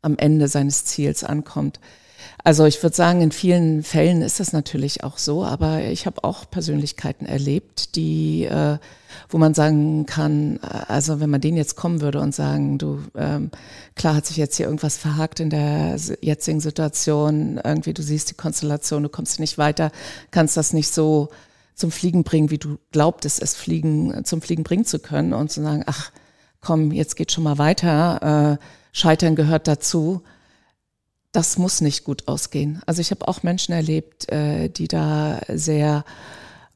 am 0.01 0.17
Ende 0.17 0.47
seines 0.47 0.85
Ziels 0.85 1.23
ankommt. 1.23 1.79
Also 2.43 2.65
ich 2.65 2.81
würde 2.83 2.95
sagen, 2.95 3.21
in 3.21 3.31
vielen 3.31 3.83
Fällen 3.83 4.21
ist 4.21 4.39
das 4.39 4.51
natürlich 4.51 5.03
auch 5.03 5.17
so, 5.17 5.45
aber 5.45 5.83
ich 5.83 6.05
habe 6.05 6.23
auch 6.23 6.49
Persönlichkeiten 6.49 7.25
erlebt, 7.25 7.95
die, 7.95 8.43
äh, 8.43 8.77
wo 9.29 9.37
man 9.37 9.53
sagen 9.53 10.05
kann, 10.05 10.57
äh, 10.57 10.91
also 10.91 11.21
wenn 11.21 11.29
man 11.29 11.39
denen 11.39 11.55
jetzt 11.55 11.75
kommen 11.75 12.01
würde 12.01 12.19
und 12.19 12.35
sagen, 12.35 12.77
du, 12.77 12.99
ähm, 13.15 13.49
klar 13.95 14.15
hat 14.15 14.25
sich 14.25 14.37
jetzt 14.37 14.57
hier 14.57 14.65
irgendwas 14.65 14.97
verhakt 14.97 15.39
in 15.39 15.49
der 15.49 15.95
jetzigen 16.21 16.59
Situation, 16.59 17.61
irgendwie 17.63 17.93
du 17.93 18.03
siehst 18.03 18.29
die 18.31 18.35
Konstellation, 18.35 19.03
du 19.03 19.09
kommst 19.09 19.39
nicht 19.39 19.57
weiter, 19.57 19.91
kannst 20.31 20.57
das 20.57 20.73
nicht 20.73 20.93
so 20.93 21.29
zum 21.75 21.91
Fliegen 21.91 22.23
bringen, 22.23 22.49
wie 22.49 22.57
du 22.57 22.77
glaubtest, 22.91 23.41
es 23.41 23.55
fliegen, 23.55 24.25
zum 24.25 24.41
Fliegen 24.41 24.63
bringen 24.63 24.85
zu 24.85 24.99
können 24.99 25.33
und 25.33 25.49
zu 25.49 25.61
sagen, 25.61 25.83
ach 25.85 26.11
komm, 26.59 26.91
jetzt 26.91 27.15
geht 27.15 27.31
schon 27.31 27.43
mal 27.43 27.57
weiter, 27.57 28.59
äh, 28.59 28.65
Scheitern 28.91 29.35
gehört 29.35 29.67
dazu 29.67 30.23
das 31.33 31.57
muss 31.57 31.81
nicht 31.81 32.05
gut 32.05 32.27
ausgehen. 32.27 32.81
Also 32.85 33.01
ich 33.01 33.11
habe 33.11 33.27
auch 33.27 33.43
Menschen 33.43 33.73
erlebt, 33.73 34.31
äh, 34.31 34.69
die 34.69 34.87
da 34.87 35.41
sehr 35.49 36.05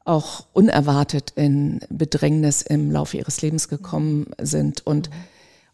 auch 0.04 0.46
unerwartet 0.52 1.32
in 1.36 1.80
Bedrängnis 1.88 2.62
im 2.62 2.90
Laufe 2.90 3.16
ihres 3.16 3.40
Lebens 3.40 3.68
gekommen 3.68 4.26
sind 4.40 4.86
und 4.86 5.10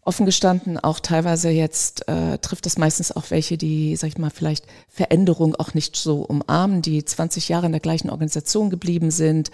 offen 0.05 0.27
gestanden 0.27 0.77
auch 0.77 0.99
teilweise 0.99 1.49
jetzt 1.49 2.07
äh, 2.07 2.37
trifft 2.37 2.67
es 2.67 2.77
meistens 2.77 3.11
auch 3.11 3.31
welche, 3.31 3.57
die, 3.57 3.95
sag 3.95 4.09
ich 4.09 4.17
mal, 4.19 4.29
vielleicht 4.29 4.65
Veränderung 4.87 5.55
auch 5.55 5.73
nicht 5.73 5.95
so 5.95 6.21
umarmen, 6.21 6.83
die 6.83 7.03
20 7.03 7.49
Jahre 7.49 7.65
in 7.65 7.71
der 7.71 7.81
gleichen 7.81 8.11
Organisation 8.11 8.69
geblieben 8.69 9.09
sind, 9.09 9.49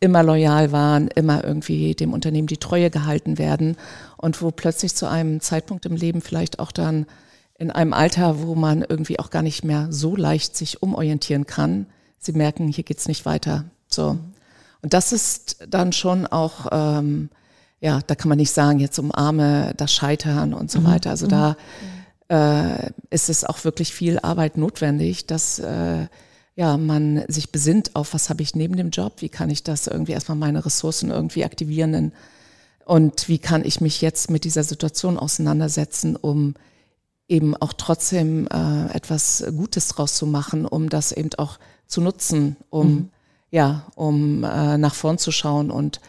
immer 0.00 0.22
loyal 0.22 0.72
waren, 0.72 1.08
immer 1.08 1.42
irgendwie 1.42 1.94
dem 1.94 2.12
Unternehmen 2.12 2.48
die 2.48 2.58
Treue 2.58 2.90
gehalten 2.90 3.38
werden 3.38 3.76
und 4.18 4.42
wo 4.42 4.50
plötzlich 4.50 4.94
zu 4.94 5.08
einem 5.08 5.40
Zeitpunkt 5.40 5.86
im 5.86 5.96
Leben 5.96 6.20
vielleicht 6.20 6.58
auch 6.58 6.70
dann 6.70 7.06
in 7.58 7.70
einem 7.70 7.92
Alter, 7.92 8.42
wo 8.42 8.54
man 8.54 8.82
irgendwie 8.82 9.18
auch 9.18 9.30
gar 9.30 9.42
nicht 9.42 9.64
mehr 9.64 9.88
so 9.90 10.16
leicht 10.16 10.56
sich 10.56 10.82
umorientieren 10.82 11.46
kann. 11.46 11.86
Sie 12.18 12.32
merken, 12.32 12.68
hier 12.68 12.84
geht's 12.84 13.08
nicht 13.08 13.26
weiter. 13.26 13.64
So. 13.88 14.18
Und 14.82 14.92
das 14.92 15.12
ist 15.12 15.58
dann 15.68 15.92
schon 15.92 16.26
auch, 16.26 16.66
ähm, 16.72 17.30
ja, 17.80 18.00
da 18.06 18.14
kann 18.14 18.28
man 18.28 18.38
nicht 18.38 18.50
sagen, 18.50 18.80
jetzt 18.80 18.98
umarme 18.98 19.72
das 19.76 19.92
Scheitern 19.92 20.52
und 20.52 20.70
so 20.70 20.80
mhm. 20.80 20.86
weiter. 20.86 21.10
Also 21.10 21.26
da 21.26 21.56
mhm. 22.28 22.36
äh, 22.36 22.90
ist 23.10 23.28
es 23.28 23.44
auch 23.44 23.64
wirklich 23.64 23.94
viel 23.94 24.18
Arbeit 24.18 24.56
notwendig, 24.56 25.26
dass 25.26 25.58
äh, 25.58 26.06
ja, 26.56 26.76
man 26.76 27.24
sich 27.28 27.50
besinnt 27.50 27.96
auf, 27.96 28.14
was 28.14 28.30
habe 28.30 28.42
ich 28.42 28.54
neben 28.54 28.76
dem 28.76 28.90
Job, 28.90 29.14
wie 29.18 29.28
kann 29.28 29.50
ich 29.50 29.62
das 29.62 29.86
irgendwie 29.86 30.12
erstmal 30.12 30.38
meine 30.38 30.64
Ressourcen 30.64 31.10
irgendwie 31.10 31.44
aktivieren 31.44 32.12
und 32.84 33.28
wie 33.28 33.38
kann 33.38 33.64
ich 33.64 33.80
mich 33.80 34.00
jetzt 34.00 34.30
mit 34.30 34.44
dieser 34.44 34.62
Situation 34.62 35.18
auseinandersetzen, 35.18 36.16
um 36.16 36.54
eben 37.28 37.56
auch 37.56 37.72
trotzdem 37.72 38.46
äh, 38.48 38.86
etwas 38.92 39.44
Gutes 39.56 39.88
draus 39.88 40.14
zu 40.14 40.26
machen, 40.26 40.66
um 40.66 40.88
das 40.88 41.12
eben 41.12 41.30
auch 41.38 41.58
zu 41.86 42.00
nutzen, 42.00 42.56
um 42.70 42.88
mhm. 42.88 43.08
ja, 43.50 43.86
um 43.94 44.44
äh, 44.44 44.78
nach 44.78 44.94
vorn 44.94 45.18
zu 45.18 45.32
schauen 45.32 45.70
und 45.70 46.00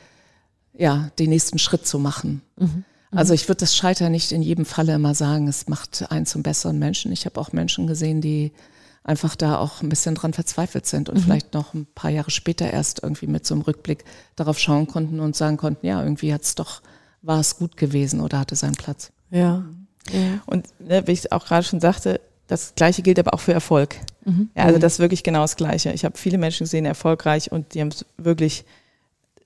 ja, 0.73 1.10
den 1.19 1.30
nächsten 1.30 1.58
Schritt 1.58 1.88
zu 1.88 1.99
machen. 1.99 2.41
Mhm. 2.58 2.65
mhm. 2.65 2.84
Also 3.12 3.34
ich 3.34 3.47
würde 3.47 3.60
das 3.60 3.75
Scheitern 3.75 4.12
nicht 4.12 4.32
in 4.32 4.41
jedem 4.41 4.65
Falle 4.65 4.93
immer 4.93 5.15
sagen, 5.15 5.47
es 5.47 5.69
macht 5.69 6.12
einen 6.12 6.25
zum 6.25 6.43
besseren 6.43 6.80
Menschen. 6.80 7.13
Ich 7.13 7.25
habe 7.25 7.39
auch 7.39 7.54
Menschen 7.54 7.88
gesehen, 7.88 8.19
die 8.19 8.51
einfach 9.06 9.35
da 9.35 9.60
auch 9.60 9.81
ein 9.81 9.90
bisschen 9.90 10.15
dran 10.15 10.33
verzweifelt 10.33 10.85
sind 10.85 11.08
und 11.10 11.17
mhm. 11.17 11.21
vielleicht 11.21 11.54
noch 11.54 11.73
ein 11.73 11.85
paar 11.85 12.10
Jahre 12.10 12.31
später 12.31 12.69
erst 12.69 13.04
irgendwie 13.04 13.27
mit 13.27 13.46
so 13.46 13.54
einem 13.54 13.62
Rückblick 13.62 14.04
darauf 14.35 14.60
schauen 14.60 14.87
konnten 14.87 15.19
und 15.19 15.35
sagen 15.35 15.58
konnten, 15.58 15.85
ja, 15.85 16.04
irgendwie 16.04 16.33
hat's 16.33 16.56
doch, 16.56 16.81
war 17.21 17.40
es 17.40 17.58
gut 17.58 17.77
gewesen 17.77 18.19
oder 18.19 18.40
hatte 18.40 18.56
seinen 18.56 18.75
Platz. 18.75 19.12
Ja. 19.29 19.63
Ja. 20.12 20.41
Und 20.45 20.67
ne, 20.79 21.03
wie 21.08 21.12
ich 21.12 21.31
auch 21.31 21.45
gerade 21.45 21.65
schon 21.65 21.79
sagte, 21.79 22.21
das 22.47 22.73
Gleiche 22.75 23.01
gilt 23.01 23.19
aber 23.19 23.33
auch 23.33 23.39
für 23.39 23.53
Erfolg. 23.53 23.95
Mhm. 24.23 24.49
Ja, 24.56 24.63
also 24.63 24.77
mhm. 24.77 24.81
das 24.81 24.93
ist 24.93 24.99
wirklich 24.99 25.23
genau 25.23 25.41
das 25.41 25.56
Gleiche. 25.56 25.91
Ich 25.93 26.06
habe 26.06 26.17
viele 26.17 26.37
Menschen 26.37 26.65
gesehen, 26.65 26.85
erfolgreich 26.85 27.51
und 27.51 27.73
die 27.73 27.81
haben 27.81 27.89
es 27.89 28.06
wirklich 28.17 28.65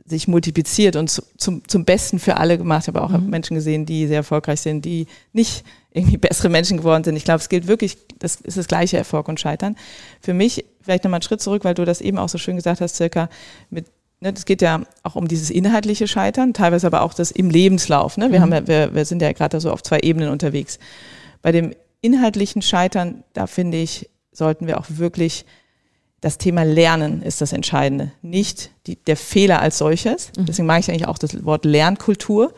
sich 0.05 0.28
multipliziert 0.28 0.95
und 0.95 1.10
zu, 1.10 1.22
zum, 1.38 1.68
zum 1.68 1.86
Besten 1.86 2.20
für 2.20 2.38
alle 2.38 2.57
gemacht. 2.57 2.84
Ich 2.84 2.88
habe 2.88 3.01
auch 3.01 3.10
mhm. 3.12 3.30
Menschen 3.30 3.55
gesehen, 3.55 3.86
die 3.86 4.07
sehr 4.07 4.18
erfolgreich 4.18 4.62
sind, 4.62 4.84
die 4.84 5.07
nicht 5.34 5.64
irgendwie 5.91 6.18
bessere 6.18 6.49
Menschen 6.49 6.78
geworden 6.78 7.03
sind. 7.03 7.16
Ich 7.16 7.26
glaube, 7.26 7.39
es 7.39 7.49
gilt 7.49 7.68
wirklich, 7.68 7.97
das 8.18 8.36
ist 8.38 8.57
das 8.57 8.68
gleiche 8.68 8.97
Erfolg 8.97 9.28
und 9.28 9.39
Scheitern. 9.39 9.76
Für 10.20 10.34
mich, 10.34 10.66
vielleicht 10.82 11.03
nochmal 11.03 11.20
einen 11.20 11.24
Schritt 11.24 11.41
zurück, 11.41 11.64
weil 11.64 11.76
du 11.76 11.86
das 11.86 12.01
eben 12.01 12.18
auch 12.18 12.30
so 12.30 12.38
schön 12.38 12.55
gesagt 12.55 12.82
hast, 12.82 12.95
circa 12.95 13.30
mit 13.70 13.86
ne, 14.20 14.34
das 14.34 14.46
geht 14.46 14.62
ja 14.62 14.82
auch 15.04 15.16
um 15.16 15.28
dieses 15.28 15.50
inhaltliche 15.50 16.08
Scheitern, 16.08 16.54
teilweise 16.54 16.88
aber 16.88 17.02
auch 17.02 17.14
das 17.14 17.32
im 17.32 17.50
Lebenslauf. 17.50 18.18
Ne? 18.18 18.32
Wir, 18.32 18.40
mhm. 18.40 18.44
haben 18.44 18.54
ja, 18.54 18.68
wir, 18.68 18.96
wir 18.96 19.06
sind 19.06 19.22
ja 19.22 19.32
gerade 19.32 19.60
so 19.60 19.72
auf 19.72 19.84
zwei 19.84 20.00
Ebenen 20.00 20.30
unterwegs. 20.30 20.80
Bei 21.42 21.52
dem 21.52 21.74
inhaltlichen 22.02 22.62
Scheitern, 22.62 23.24
da 23.34 23.48
finde 23.48 23.78
ich, 23.78 24.10
sollten 24.32 24.68
wir 24.68 24.80
auch 24.80 24.86
wirklich 24.88 25.46
das 26.22 26.38
Thema 26.38 26.64
Lernen 26.64 27.22
ist 27.22 27.42
das 27.42 27.54
Entscheidende, 27.54 28.12
nicht 28.22 28.72
die, 28.88 28.98
der 28.98 29.16
Fehler 29.16 29.62
als 29.62 29.78
solches. 29.78 30.32
Mhm. 30.38 30.46
Deswegen 30.46 30.66
mag 30.66 30.82
ich 30.82 30.90
eigentlich 30.90 31.08
auch 31.08 31.18
das 31.18 31.46
Wort 31.46 31.66
Lernkultur. 31.66 32.54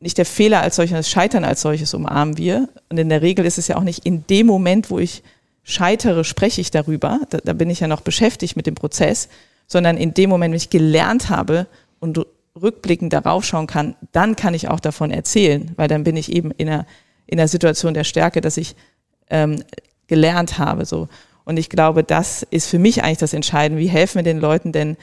Nicht 0.00 0.18
der 0.18 0.26
Fehler 0.26 0.60
als 0.60 0.76
solches, 0.76 0.96
das 0.96 1.10
Scheitern 1.10 1.44
als 1.44 1.60
solches 1.60 1.94
umarmen 1.94 2.36
wir. 2.36 2.68
Und 2.88 2.98
in 2.98 3.08
der 3.08 3.22
Regel 3.22 3.46
ist 3.46 3.58
es 3.58 3.68
ja 3.68 3.76
auch 3.76 3.82
nicht 3.82 4.04
in 4.04 4.26
dem 4.26 4.46
Moment, 4.46 4.90
wo 4.90 4.98
ich 4.98 5.22
scheitere, 5.62 6.24
spreche 6.24 6.60
ich 6.60 6.70
darüber. 6.70 7.20
Da, 7.30 7.38
da 7.38 7.52
bin 7.52 7.70
ich 7.70 7.80
ja 7.80 7.88
noch 7.88 8.00
beschäftigt 8.00 8.56
mit 8.56 8.66
dem 8.66 8.74
Prozess, 8.74 9.28
sondern 9.66 9.96
in 9.96 10.14
dem 10.14 10.30
Moment, 10.30 10.52
wenn 10.52 10.56
ich 10.56 10.70
gelernt 10.70 11.28
habe 11.28 11.66
und 12.00 12.24
rückblickend 12.60 13.12
darauf 13.12 13.44
schauen 13.44 13.66
kann, 13.66 13.96
dann 14.12 14.36
kann 14.36 14.54
ich 14.54 14.68
auch 14.68 14.80
davon 14.80 15.10
erzählen, 15.10 15.72
weil 15.76 15.88
dann 15.88 16.04
bin 16.04 16.16
ich 16.16 16.32
eben 16.32 16.50
in 16.52 16.68
einer, 16.68 16.86
in 17.26 17.38
einer 17.38 17.48
Situation 17.48 17.94
der 17.94 18.04
Stärke, 18.04 18.40
dass 18.40 18.56
ich 18.56 18.76
ähm, 19.28 19.62
gelernt 20.06 20.58
habe. 20.58 20.84
So. 20.84 21.08
Und 21.44 21.58
ich 21.58 21.68
glaube, 21.68 22.02
das 22.02 22.42
ist 22.42 22.68
für 22.68 22.78
mich 22.78 23.02
eigentlich 23.02 23.18
das 23.18 23.32
Entscheidende. 23.32 23.82
Wie 23.82 23.88
helfen 23.88 24.16
wir 24.16 24.22
den 24.22 24.40
Leuten 24.40 24.72
denn, 24.72 24.96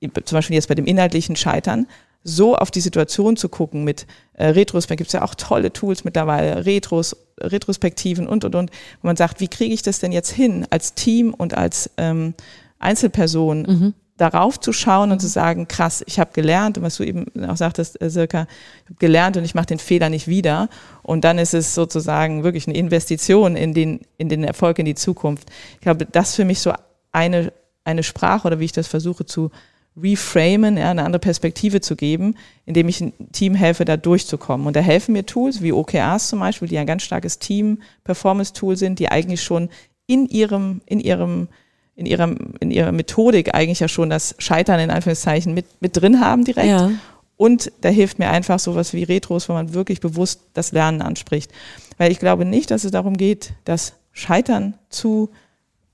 zum 0.00 0.36
Beispiel 0.36 0.54
jetzt 0.54 0.68
bei 0.68 0.74
dem 0.74 0.86
inhaltlichen 0.86 1.36
Scheitern, 1.36 1.86
so 2.22 2.56
auf 2.56 2.72
die 2.72 2.80
Situation 2.80 3.36
zu 3.36 3.48
gucken 3.48 3.84
mit 3.84 4.06
äh, 4.34 4.46
Retrospektiven, 4.46 4.98
gibt 4.98 5.08
es 5.08 5.12
ja 5.12 5.22
auch 5.22 5.36
tolle 5.36 5.72
Tools 5.72 6.02
mittlerweile, 6.02 6.66
Retros, 6.66 7.16
Retrospektiven 7.40 8.26
und, 8.26 8.44
und, 8.44 8.56
und, 8.56 8.70
wo 9.00 9.06
man 9.06 9.16
sagt, 9.16 9.40
wie 9.40 9.48
kriege 9.48 9.72
ich 9.72 9.82
das 9.82 10.00
denn 10.00 10.10
jetzt 10.10 10.30
hin, 10.30 10.66
als 10.70 10.94
Team 10.94 11.32
und 11.32 11.56
als 11.56 11.90
ähm, 11.98 12.34
Einzelperson 12.78 13.62
mhm 13.62 13.94
darauf 14.16 14.58
zu 14.58 14.72
schauen 14.72 15.12
und 15.12 15.20
zu 15.20 15.28
sagen, 15.28 15.68
krass, 15.68 16.02
ich 16.06 16.18
habe 16.18 16.30
gelernt 16.32 16.78
und 16.78 16.84
was 16.84 16.96
du 16.96 17.04
eben 17.04 17.26
auch 17.46 17.56
sagtest, 17.56 18.00
äh, 18.00 18.08
Silka, 18.08 18.46
ich 18.84 18.90
habe 18.90 18.98
gelernt 18.98 19.36
und 19.36 19.44
ich 19.44 19.54
mache 19.54 19.66
den 19.66 19.78
Fehler 19.78 20.08
nicht 20.08 20.26
wieder. 20.26 20.68
Und 21.02 21.24
dann 21.24 21.38
ist 21.38 21.54
es 21.54 21.74
sozusagen 21.74 22.42
wirklich 22.42 22.66
eine 22.66 22.76
Investition 22.76 23.56
in 23.56 23.74
den, 23.74 24.00
in 24.16 24.28
den 24.28 24.44
Erfolg 24.44 24.78
in 24.78 24.86
die 24.86 24.94
Zukunft. 24.94 25.50
Ich 25.74 25.80
glaube, 25.80 26.06
das 26.06 26.34
für 26.34 26.44
mich 26.44 26.60
so 26.60 26.72
eine, 27.12 27.52
eine 27.84 28.02
Sprache 28.02 28.46
oder 28.46 28.58
wie 28.58 28.64
ich 28.64 28.72
das 28.72 28.86
versuche 28.86 29.26
zu 29.26 29.50
reframen, 29.98 30.76
ja, 30.76 30.90
eine 30.90 31.04
andere 31.04 31.20
Perspektive 31.20 31.80
zu 31.80 31.96
geben, 31.96 32.36
indem 32.66 32.88
ich 32.88 33.00
ein 33.00 33.12
Team 33.32 33.54
helfe, 33.54 33.84
da 33.84 33.96
durchzukommen. 33.96 34.66
Und 34.66 34.76
da 34.76 34.80
helfen 34.80 35.12
mir 35.12 35.24
Tools 35.24 35.62
wie 35.62 35.72
OKRs 35.72 36.28
zum 36.28 36.40
Beispiel, 36.40 36.68
die 36.68 36.78
ein 36.78 36.86
ganz 36.86 37.02
starkes 37.02 37.38
Team-Performance-Tool 37.38 38.76
sind, 38.76 38.98
die 38.98 39.10
eigentlich 39.10 39.42
schon 39.42 39.70
in 40.06 40.26
ihrem, 40.26 40.82
in 40.86 41.00
ihrem 41.00 41.48
in 41.96 42.06
ihrer, 42.06 42.34
in 42.60 42.70
ihrer 42.70 42.92
Methodik 42.92 43.54
eigentlich 43.54 43.80
ja 43.80 43.88
schon 43.88 44.10
das 44.10 44.34
Scheitern 44.38 44.78
in 44.78 44.90
Anführungszeichen 44.90 45.54
mit, 45.54 45.66
mit 45.80 45.96
drin 45.96 46.20
haben 46.20 46.44
direkt. 46.44 46.68
Ja. 46.68 46.90
Und 47.38 47.72
da 47.80 47.88
hilft 47.88 48.18
mir 48.18 48.30
einfach 48.30 48.58
sowas 48.58 48.92
wie 48.92 49.02
Retros, 49.02 49.48
wo 49.48 49.54
man 49.54 49.74
wirklich 49.74 50.00
bewusst 50.00 50.40
das 50.54 50.72
Lernen 50.72 51.02
anspricht. 51.02 51.50
Weil 51.98 52.12
ich 52.12 52.18
glaube 52.18 52.44
nicht, 52.44 52.70
dass 52.70 52.84
es 52.84 52.90
darum 52.90 53.16
geht, 53.16 53.52
das 53.64 53.94
Scheitern 54.12 54.74
zu 54.88 55.30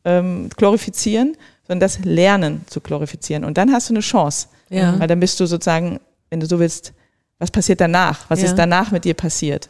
ähm, 0.05 0.51
glorifizieren, 0.57 1.37
sondern 1.67 1.81
das 1.81 2.01
Lernen 2.05 2.63
zu 2.67 2.81
glorifizieren. 2.81 3.45
Und 3.45 3.59
dann 3.59 3.73
hast 3.73 3.89
du 3.89 3.95
eine 3.95 4.01
Chance. 4.01 4.49
Ja. 4.71 4.99
Weil 4.99 5.09
dann 5.09 5.21
bist 5.21 5.39
du 5.41 5.47
sozusagen, 5.47 6.01
wenn 6.31 6.41
du 6.41 6.47
so 6.47 6.59
willst, 6.59 6.93
was 7.39 7.51
passiert 7.51 7.81
danach? 7.81 8.29
Was 8.29 8.41
ja. 8.41 8.47
ist 8.47 8.57
danach 8.57 8.91
mit 8.91 9.05
dir 9.05 9.15
passiert? 9.15 9.69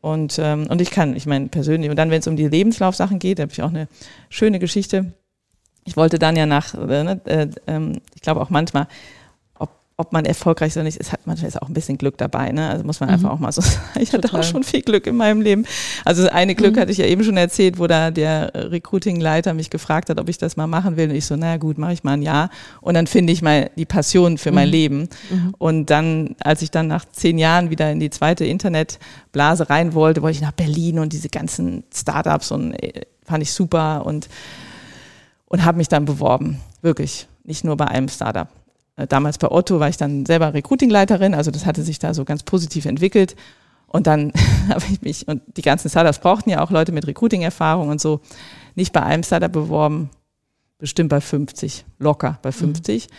Und, 0.00 0.38
ähm, 0.40 0.68
und 0.68 0.80
ich 0.80 0.90
kann, 0.90 1.16
ich 1.16 1.26
meine 1.26 1.48
persönlich, 1.48 1.90
und 1.90 1.96
dann, 1.96 2.10
wenn 2.10 2.20
es 2.20 2.28
um 2.28 2.36
die 2.36 2.46
Lebenslaufsachen 2.46 3.18
geht, 3.18 3.38
da 3.38 3.42
habe 3.42 3.52
ich 3.52 3.62
auch 3.62 3.70
eine 3.70 3.88
schöne 4.28 4.60
Geschichte 4.60 5.12
ich 5.88 5.96
wollte 5.96 6.18
dann 6.18 6.36
ja 6.36 6.44
nach, 6.44 6.74
äh, 6.74 7.02
ne, 7.02 7.20
äh, 7.24 7.48
ähm, 7.66 8.00
ich 8.14 8.20
glaube 8.20 8.42
auch 8.42 8.50
manchmal, 8.50 8.88
ob, 9.58 9.70
ob 9.96 10.12
man 10.12 10.26
erfolgreich 10.26 10.68
ist 10.68 10.76
oder 10.76 10.84
nicht, 10.84 10.98
ist 10.98 11.12
halt 11.12 11.26
manchmal 11.26 11.48
ist 11.48 11.60
auch 11.62 11.68
ein 11.68 11.72
bisschen 11.72 11.96
Glück 11.96 12.18
dabei. 12.18 12.52
Ne? 12.52 12.68
Also 12.68 12.84
muss 12.84 13.00
man 13.00 13.08
mhm. 13.08 13.14
einfach 13.14 13.30
auch 13.30 13.38
mal 13.38 13.50
so 13.50 13.60
sagen. 13.62 13.80
Ich 13.98 14.12
hatte 14.12 14.28
Total. 14.28 14.40
auch 14.40 14.44
schon 14.44 14.64
viel 14.64 14.82
Glück 14.82 15.06
in 15.06 15.16
meinem 15.16 15.40
Leben. 15.40 15.64
Also 16.04 16.28
eine 16.28 16.54
Glück 16.54 16.76
mhm. 16.76 16.80
hatte 16.80 16.92
ich 16.92 16.98
ja 16.98 17.06
eben 17.06 17.24
schon 17.24 17.38
erzählt, 17.38 17.78
wo 17.78 17.86
da 17.86 18.10
der 18.10 18.52
Recruiting-Leiter 18.54 19.54
mich 19.54 19.70
gefragt 19.70 20.10
hat, 20.10 20.20
ob 20.20 20.28
ich 20.28 20.36
das 20.36 20.58
mal 20.58 20.66
machen 20.66 20.98
will. 20.98 21.08
Und 21.08 21.16
ich 21.16 21.24
so, 21.24 21.36
naja 21.36 21.56
gut, 21.56 21.78
mache 21.78 21.94
ich 21.94 22.04
mal 22.04 22.12
ein 22.12 22.22
Jahr. 22.22 22.50
Und 22.82 22.92
dann 22.92 23.06
finde 23.06 23.32
ich 23.32 23.40
mal 23.40 23.70
die 23.76 23.86
Passion 23.86 24.36
für 24.36 24.50
mhm. 24.50 24.54
mein 24.54 24.68
Leben. 24.68 25.08
Mhm. 25.30 25.54
Und 25.56 25.86
dann, 25.86 26.36
als 26.40 26.60
ich 26.60 26.70
dann 26.70 26.86
nach 26.86 27.06
zehn 27.10 27.38
Jahren 27.38 27.70
wieder 27.70 27.90
in 27.90 27.98
die 27.98 28.10
zweite 28.10 28.44
Internetblase 28.44 29.70
rein 29.70 29.94
wollte, 29.94 30.20
wollte 30.20 30.36
ich 30.36 30.42
nach 30.42 30.52
Berlin 30.52 30.98
und 30.98 31.14
diese 31.14 31.30
ganzen 31.30 31.84
Startups 31.94 32.52
und 32.52 32.74
äh, 32.74 33.06
fand 33.24 33.42
ich 33.42 33.52
super 33.52 34.04
und 34.06 34.28
und 35.48 35.64
habe 35.64 35.78
mich 35.78 35.88
dann 35.88 36.04
beworben. 36.04 36.60
Wirklich. 36.82 37.26
Nicht 37.44 37.64
nur 37.64 37.76
bei 37.76 37.86
einem 37.86 38.08
Startup. 38.08 38.48
Äh, 38.96 39.06
damals 39.06 39.38
bei 39.38 39.50
Otto 39.50 39.80
war 39.80 39.88
ich 39.88 39.96
dann 39.96 40.26
selber 40.26 40.54
Recruitingleiterin, 40.54 41.34
also 41.34 41.50
das 41.50 41.66
hatte 41.66 41.82
sich 41.82 41.98
da 41.98 42.14
so 42.14 42.24
ganz 42.24 42.42
positiv 42.42 42.84
entwickelt. 42.84 43.36
Und 43.86 44.06
dann 44.06 44.32
habe 44.68 44.84
ich 44.90 45.00
mich, 45.02 45.26
und 45.26 45.42
die 45.56 45.62
ganzen 45.62 45.88
Startups 45.88 46.18
brauchten 46.18 46.50
ja 46.50 46.62
auch 46.62 46.70
Leute 46.70 46.92
mit 46.92 47.06
Recruiting-Erfahrung 47.06 47.88
und 47.88 48.00
so, 48.00 48.20
nicht 48.74 48.92
bei 48.92 49.02
einem 49.02 49.22
Startup 49.22 49.50
beworben, 49.50 50.10
bestimmt 50.78 51.08
bei 51.08 51.20
50, 51.20 51.84
locker 51.98 52.38
bei 52.42 52.52
50. 52.52 53.08
Mhm. 53.08 53.12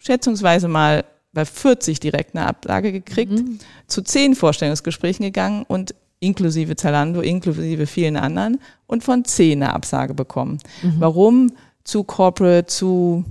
Schätzungsweise 0.00 0.68
mal 0.68 1.04
bei 1.32 1.44
40 1.44 2.00
direkt 2.00 2.34
eine 2.34 2.46
Ablage 2.46 2.92
gekriegt, 2.92 3.32
mhm. 3.32 3.58
zu 3.86 4.02
zehn 4.02 4.34
Vorstellungsgesprächen 4.34 5.24
gegangen 5.24 5.64
und 5.68 5.94
inklusive 6.20 6.76
Zalando, 6.76 7.20
inklusive 7.20 7.86
vielen 7.86 8.16
anderen 8.16 8.60
und 8.86 9.04
von 9.04 9.24
zehn 9.24 9.62
eine 9.62 9.74
Absage 9.74 10.14
bekommen. 10.14 10.58
Mhm. 10.82 10.96
Warum? 10.98 11.52
Zu 11.84 12.04
corporate, 12.04 12.66
zu 12.66 13.24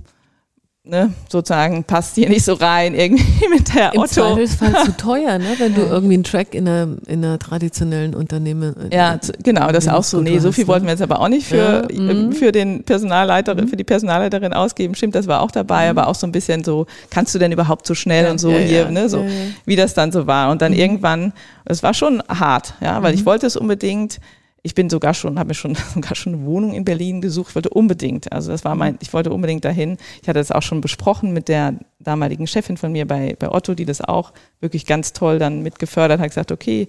ne, 0.88 1.12
sozusagen 1.28 1.84
passt 1.84 2.14
hier 2.14 2.28
nicht 2.28 2.44
so 2.44 2.54
rein, 2.54 2.94
irgendwie 2.94 3.48
mit 3.50 3.74
der 3.74 3.92
Im 3.92 4.00
Otto. 4.00 4.08
Zweifelsfall 4.08 4.84
zu 4.84 4.92
teuer, 4.96 5.38
ne, 5.38 5.54
wenn 5.58 5.74
du 5.74 5.82
irgendwie 5.82 6.14
einen 6.14 6.24
Track 6.24 6.54
in 6.54 6.66
einer, 6.66 6.96
in 7.06 7.24
einer 7.24 7.38
traditionellen 7.38 8.14
Unternehmen. 8.14 8.74
Ja, 8.90 9.18
genau, 9.42 9.70
das 9.70 9.84
ist 9.84 9.92
auch 9.92 10.02
so. 10.02 10.20
Nee, 10.20 10.38
so 10.38 10.50
viel 10.50 10.66
wollten 10.66 10.86
wir 10.86 10.92
jetzt 10.92 11.02
aber 11.02 11.20
auch 11.20 11.28
nicht 11.28 11.46
für, 11.46 11.86
ja, 11.90 12.00
mhm. 12.00 12.32
für 12.32 12.52
den 12.52 12.84
Personalleiterin, 12.84 13.64
mhm. 13.64 13.68
für 13.68 13.76
die 13.76 13.84
Personalleiterin 13.84 14.52
ausgeben. 14.52 14.94
Stimmt, 14.94 15.14
das 15.14 15.26
war 15.26 15.42
auch 15.42 15.50
dabei, 15.50 15.84
mhm. 15.84 15.98
aber 15.98 16.08
auch 16.08 16.14
so 16.14 16.26
ein 16.26 16.32
bisschen 16.32 16.64
so, 16.64 16.86
kannst 17.10 17.34
du 17.34 17.38
denn 17.38 17.52
überhaupt 17.52 17.86
so 17.86 17.94
schnell 17.94 18.24
ja, 18.24 18.30
und 18.30 18.38
so 18.38 18.50
ja, 18.50 18.58
hier, 18.58 18.90
ne, 18.90 19.08
so, 19.08 19.24
wie 19.66 19.76
das 19.76 19.94
dann 19.94 20.10
so 20.10 20.26
war. 20.26 20.50
Und 20.50 20.62
dann 20.62 20.72
mhm. 20.72 20.78
irgendwann, 20.78 21.32
es 21.64 21.82
war 21.82 21.94
schon 21.94 22.22
hart, 22.28 22.74
ja, 22.80 23.02
weil 23.02 23.14
ich 23.14 23.20
mhm. 23.20 23.26
wollte 23.26 23.46
es 23.46 23.56
unbedingt, 23.56 24.20
ich 24.68 24.74
bin 24.74 24.90
sogar 24.90 25.14
schon, 25.14 25.38
habe 25.38 25.48
mir 25.48 25.54
schon 25.54 25.74
sogar 25.94 26.14
schon 26.14 26.34
eine 26.34 26.44
Wohnung 26.44 26.74
in 26.74 26.84
Berlin 26.84 27.22
gesucht, 27.22 27.54
wollte 27.54 27.70
unbedingt. 27.70 28.30
Also 28.30 28.50
das 28.50 28.66
war 28.66 28.74
mein, 28.74 28.98
ich 29.00 29.14
wollte 29.14 29.32
unbedingt 29.32 29.64
dahin. 29.64 29.96
Ich 30.20 30.28
hatte 30.28 30.38
das 30.38 30.52
auch 30.52 30.60
schon 30.60 30.82
besprochen 30.82 31.32
mit 31.32 31.48
der 31.48 31.72
damaligen 32.00 32.46
Chefin 32.46 32.76
von 32.76 32.92
mir 32.92 33.06
bei, 33.06 33.34
bei 33.38 33.50
Otto, 33.50 33.72
die 33.72 33.86
das 33.86 34.02
auch 34.02 34.34
wirklich 34.60 34.84
ganz 34.84 35.14
toll 35.14 35.38
dann 35.38 35.62
mitgefördert 35.62 36.20
hat, 36.20 36.28
gesagt, 36.28 36.52
okay, 36.52 36.86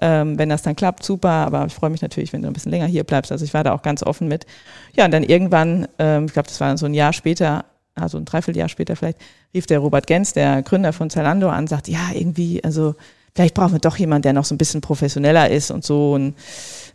ähm, 0.00 0.38
wenn 0.40 0.48
das 0.48 0.62
dann 0.62 0.74
klappt, 0.74 1.04
super, 1.04 1.30
aber 1.30 1.66
ich 1.66 1.72
freue 1.72 1.90
mich 1.90 2.02
natürlich, 2.02 2.32
wenn 2.32 2.42
du 2.42 2.48
ein 2.48 2.52
bisschen 2.52 2.72
länger 2.72 2.86
hier 2.86 3.04
bleibst. 3.04 3.30
Also 3.30 3.44
ich 3.44 3.54
war 3.54 3.62
da 3.62 3.74
auch 3.74 3.82
ganz 3.82 4.02
offen 4.02 4.26
mit. 4.26 4.44
Ja, 4.96 5.04
und 5.04 5.12
dann 5.12 5.22
irgendwann, 5.22 5.86
ähm, 6.00 6.26
ich 6.26 6.32
glaube, 6.32 6.48
das 6.48 6.60
war 6.60 6.76
so 6.78 6.86
ein 6.86 6.94
Jahr 6.94 7.12
später, 7.12 7.64
also 7.94 8.18
ein 8.18 8.24
Dreivierteljahr 8.24 8.68
später 8.68 8.96
vielleicht, 8.96 9.18
rief 9.54 9.66
der 9.66 9.78
Robert 9.78 10.08
Gens, 10.08 10.32
der 10.32 10.62
Gründer 10.62 10.92
von 10.92 11.10
Zalando, 11.10 11.48
an, 11.48 11.68
sagt, 11.68 11.86
ja, 11.86 12.10
irgendwie, 12.12 12.64
also 12.64 12.96
vielleicht 13.36 13.54
brauchen 13.54 13.72
wir 13.72 13.78
doch 13.78 13.96
jemanden, 13.96 14.22
der 14.22 14.32
noch 14.32 14.44
so 14.44 14.54
ein 14.54 14.58
bisschen 14.58 14.80
professioneller 14.80 15.48
ist 15.48 15.70
und 15.70 15.84
so. 15.84 16.14
Und 16.14 16.34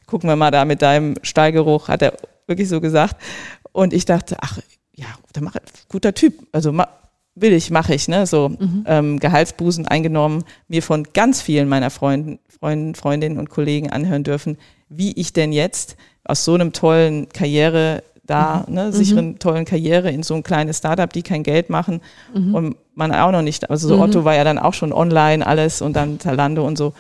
gucken 0.08 0.30
wir 0.30 0.36
mal 0.36 0.52
da 0.52 0.66
mit 0.66 0.82
deinem 0.82 1.16
Stallgeruch, 1.22 1.88
hat 1.88 2.02
er 2.02 2.14
wirklich 2.48 2.70
so 2.70 2.82
gesagt. 2.82 3.16
Und 3.72 3.94
ich 3.94 4.06
dachte, 4.06 4.38
ach 4.42 4.60
ja, 4.94 5.08
der 5.36 5.44
macht, 5.44 5.62
guter 5.90 6.14
Typ, 6.14 6.34
also 6.52 6.74
will 7.36 7.54
ich, 7.54 7.70
mache 7.70 7.94
ich, 7.94 8.08
ne? 8.08 8.26
So 8.26 8.50
mhm. 8.50 8.86
ähm, 8.88 9.20
Gehaltsbusen 9.20 9.88
eingenommen, 9.88 10.44
mir 10.68 10.82
von 10.82 11.06
ganz 11.14 11.42
vielen 11.42 11.68
meiner 11.68 11.90
Freunden, 11.90 12.40
Freunden, 12.48 12.96
Freundinnen 12.96 13.38
und 13.38 13.50
Kollegen 13.50 13.92
anhören 13.92 14.24
dürfen, 14.24 14.58
wie 14.90 15.12
ich 15.14 15.34
denn 15.34 15.52
jetzt 15.52 15.98
aus 16.24 16.46
so 16.46 16.54
einem 16.54 16.72
tollen 16.72 17.30
Karriere 17.30 18.04
da, 18.26 18.66
mhm. 18.68 18.74
ne, 18.74 18.94
sicheren, 18.94 19.28
mhm. 19.30 19.40
tollen 19.40 19.66
Karriere 19.66 20.10
in 20.10 20.24
so 20.24 20.34
ein 20.34 20.44
kleines 20.44 20.78
Startup, 20.80 21.12
die 21.12 21.22
kein 21.22 21.44
Geld 21.44 21.70
machen 21.70 22.02
mhm. 22.34 22.56
und 22.56 22.78
man 22.96 23.14
auch 23.14 23.32
noch 23.32 23.42
nicht, 23.42 23.70
also 23.70 23.88
so 23.88 23.98
mhm. 23.98 24.04
Otto 24.04 24.26
war 24.26 24.36
ja 24.36 24.44
dann 24.44 24.58
auch 24.58 24.74
schon 24.74 24.94
online 24.94 25.46
alles 25.46 25.82
und 25.82 25.96
dann 25.96 26.18
Talando 26.18 26.66
und 26.66 26.78
so. 26.78 26.94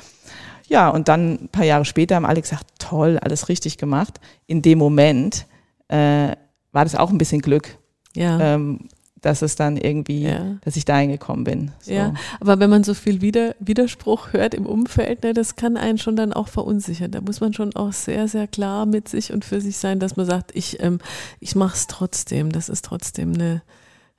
Ja, 0.67 0.89
und 0.89 1.07
dann 1.07 1.43
ein 1.43 1.49
paar 1.49 1.65
Jahre 1.65 1.85
später 1.85 2.15
haben 2.15 2.25
alle 2.25 2.41
gesagt, 2.41 2.65
toll, 2.79 3.19
alles 3.21 3.49
richtig 3.49 3.77
gemacht. 3.77 4.19
In 4.47 4.61
dem 4.61 4.79
Moment 4.79 5.45
äh, 5.87 6.35
war 6.71 6.83
das 6.83 6.95
auch 6.95 7.11
ein 7.11 7.17
bisschen 7.17 7.41
Glück. 7.41 7.77
Ja. 8.15 8.39
Ähm, 8.55 8.89
dass 9.25 9.41
es 9.41 9.55
dann 9.55 9.75
irgendwie, 9.75 10.25
ja. 10.25 10.57
dass 10.61 10.75
ich 10.75 10.85
da 10.85 10.99
hingekommen 10.99 11.45
bin. 11.45 11.71
So. 11.79 11.91
Ja, 11.91 12.13
aber 12.39 12.59
wenn 12.59 12.69
man 12.69 12.83
so 12.83 12.93
viel 12.93 13.21
Wider 13.21 13.55
Widerspruch 13.59 14.33
hört 14.33 14.53
im 14.53 14.67
Umfeld, 14.67 15.23
ne, 15.23 15.33
das 15.33 15.55
kann 15.55 15.77
einen 15.77 15.97
schon 15.97 16.15
dann 16.15 16.31
auch 16.31 16.47
verunsichern. 16.47 17.09
Da 17.09 17.21
muss 17.21 17.41
man 17.41 17.51
schon 17.51 17.75
auch 17.75 17.91
sehr, 17.91 18.27
sehr 18.27 18.47
klar 18.47 18.85
mit 18.85 19.09
sich 19.09 19.33
und 19.33 19.43
für 19.43 19.61
sich 19.61 19.77
sein, 19.77 19.99
dass 19.99 20.15
man 20.15 20.27
sagt, 20.27 20.55
ich, 20.55 20.79
ähm, 20.79 20.99
ich 21.39 21.55
mache 21.55 21.73
es 21.73 21.87
trotzdem. 21.87 22.51
Das 22.51 22.69
ist 22.69 22.85
trotzdem 22.85 23.33
eine, 23.33 23.63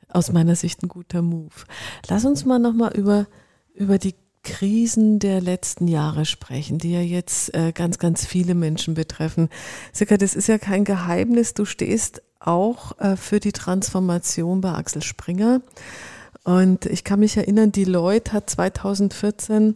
aus 0.08 0.32
meiner 0.32 0.56
Sicht 0.56 0.82
ein 0.82 0.88
guter 0.88 1.22
Move. 1.22 1.54
Lass 2.08 2.24
uns 2.24 2.44
mal 2.44 2.58
nochmal 2.58 2.92
über, 2.96 3.28
über 3.74 3.98
die 3.98 4.16
Krisen 4.46 5.18
der 5.18 5.40
letzten 5.40 5.88
Jahre 5.88 6.24
sprechen, 6.24 6.78
die 6.78 6.92
ja 6.92 7.00
jetzt 7.00 7.52
äh, 7.52 7.72
ganz, 7.72 7.98
ganz 7.98 8.24
viele 8.24 8.54
Menschen 8.54 8.94
betreffen. 8.94 9.48
Sika, 9.92 10.16
das 10.16 10.36
ist 10.36 10.46
ja 10.46 10.56
kein 10.56 10.84
Geheimnis. 10.84 11.52
Du 11.52 11.64
stehst 11.64 12.22
auch 12.38 12.98
äh, 13.00 13.16
für 13.16 13.40
die 13.40 13.50
Transformation 13.50 14.60
bei 14.60 14.72
Axel 14.72 15.02
Springer. 15.02 15.62
Und 16.44 16.86
ich 16.86 17.02
kann 17.02 17.20
mich 17.20 17.36
erinnern, 17.36 17.72
die 17.72 17.84
Deloitte 17.84 18.32
hat 18.32 18.48
2014 18.48 19.74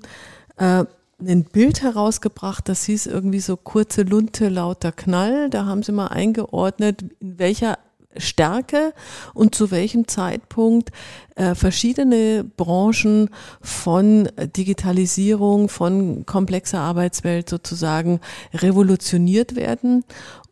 äh, 0.56 0.84
ein 1.20 1.44
Bild 1.44 1.82
herausgebracht, 1.82 2.68
das 2.68 2.84
hieß 2.84 3.06
irgendwie 3.06 3.40
so 3.40 3.56
kurze 3.56 4.02
Lunte, 4.02 4.48
lauter 4.48 4.92
Knall. 4.92 5.50
Da 5.50 5.66
haben 5.66 5.82
sie 5.82 5.92
mal 5.92 6.06
eingeordnet, 6.06 7.04
in 7.18 7.38
welcher 7.40 7.76
Stärke 8.16 8.92
und 9.34 9.54
zu 9.54 9.70
welchem 9.70 10.08
Zeitpunkt 10.08 10.90
äh, 11.36 11.54
verschiedene 11.54 12.44
Branchen 12.44 13.30
von 13.60 14.28
Digitalisierung, 14.56 15.68
von 15.68 16.26
komplexer 16.26 16.80
Arbeitswelt 16.80 17.48
sozusagen 17.48 18.20
revolutioniert 18.52 19.54
werden. 19.54 20.04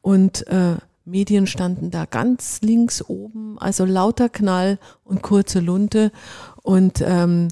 Und 0.02 0.46
äh, 0.46 0.76
Medien 1.04 1.46
standen 1.46 1.90
da 1.90 2.04
ganz 2.04 2.60
links 2.60 3.02
oben, 3.02 3.58
also 3.58 3.84
lauter 3.84 4.28
Knall 4.28 4.78
und 5.04 5.22
kurze 5.22 5.60
Lunte. 5.60 6.12
Und 6.62 7.00
ähm, 7.00 7.48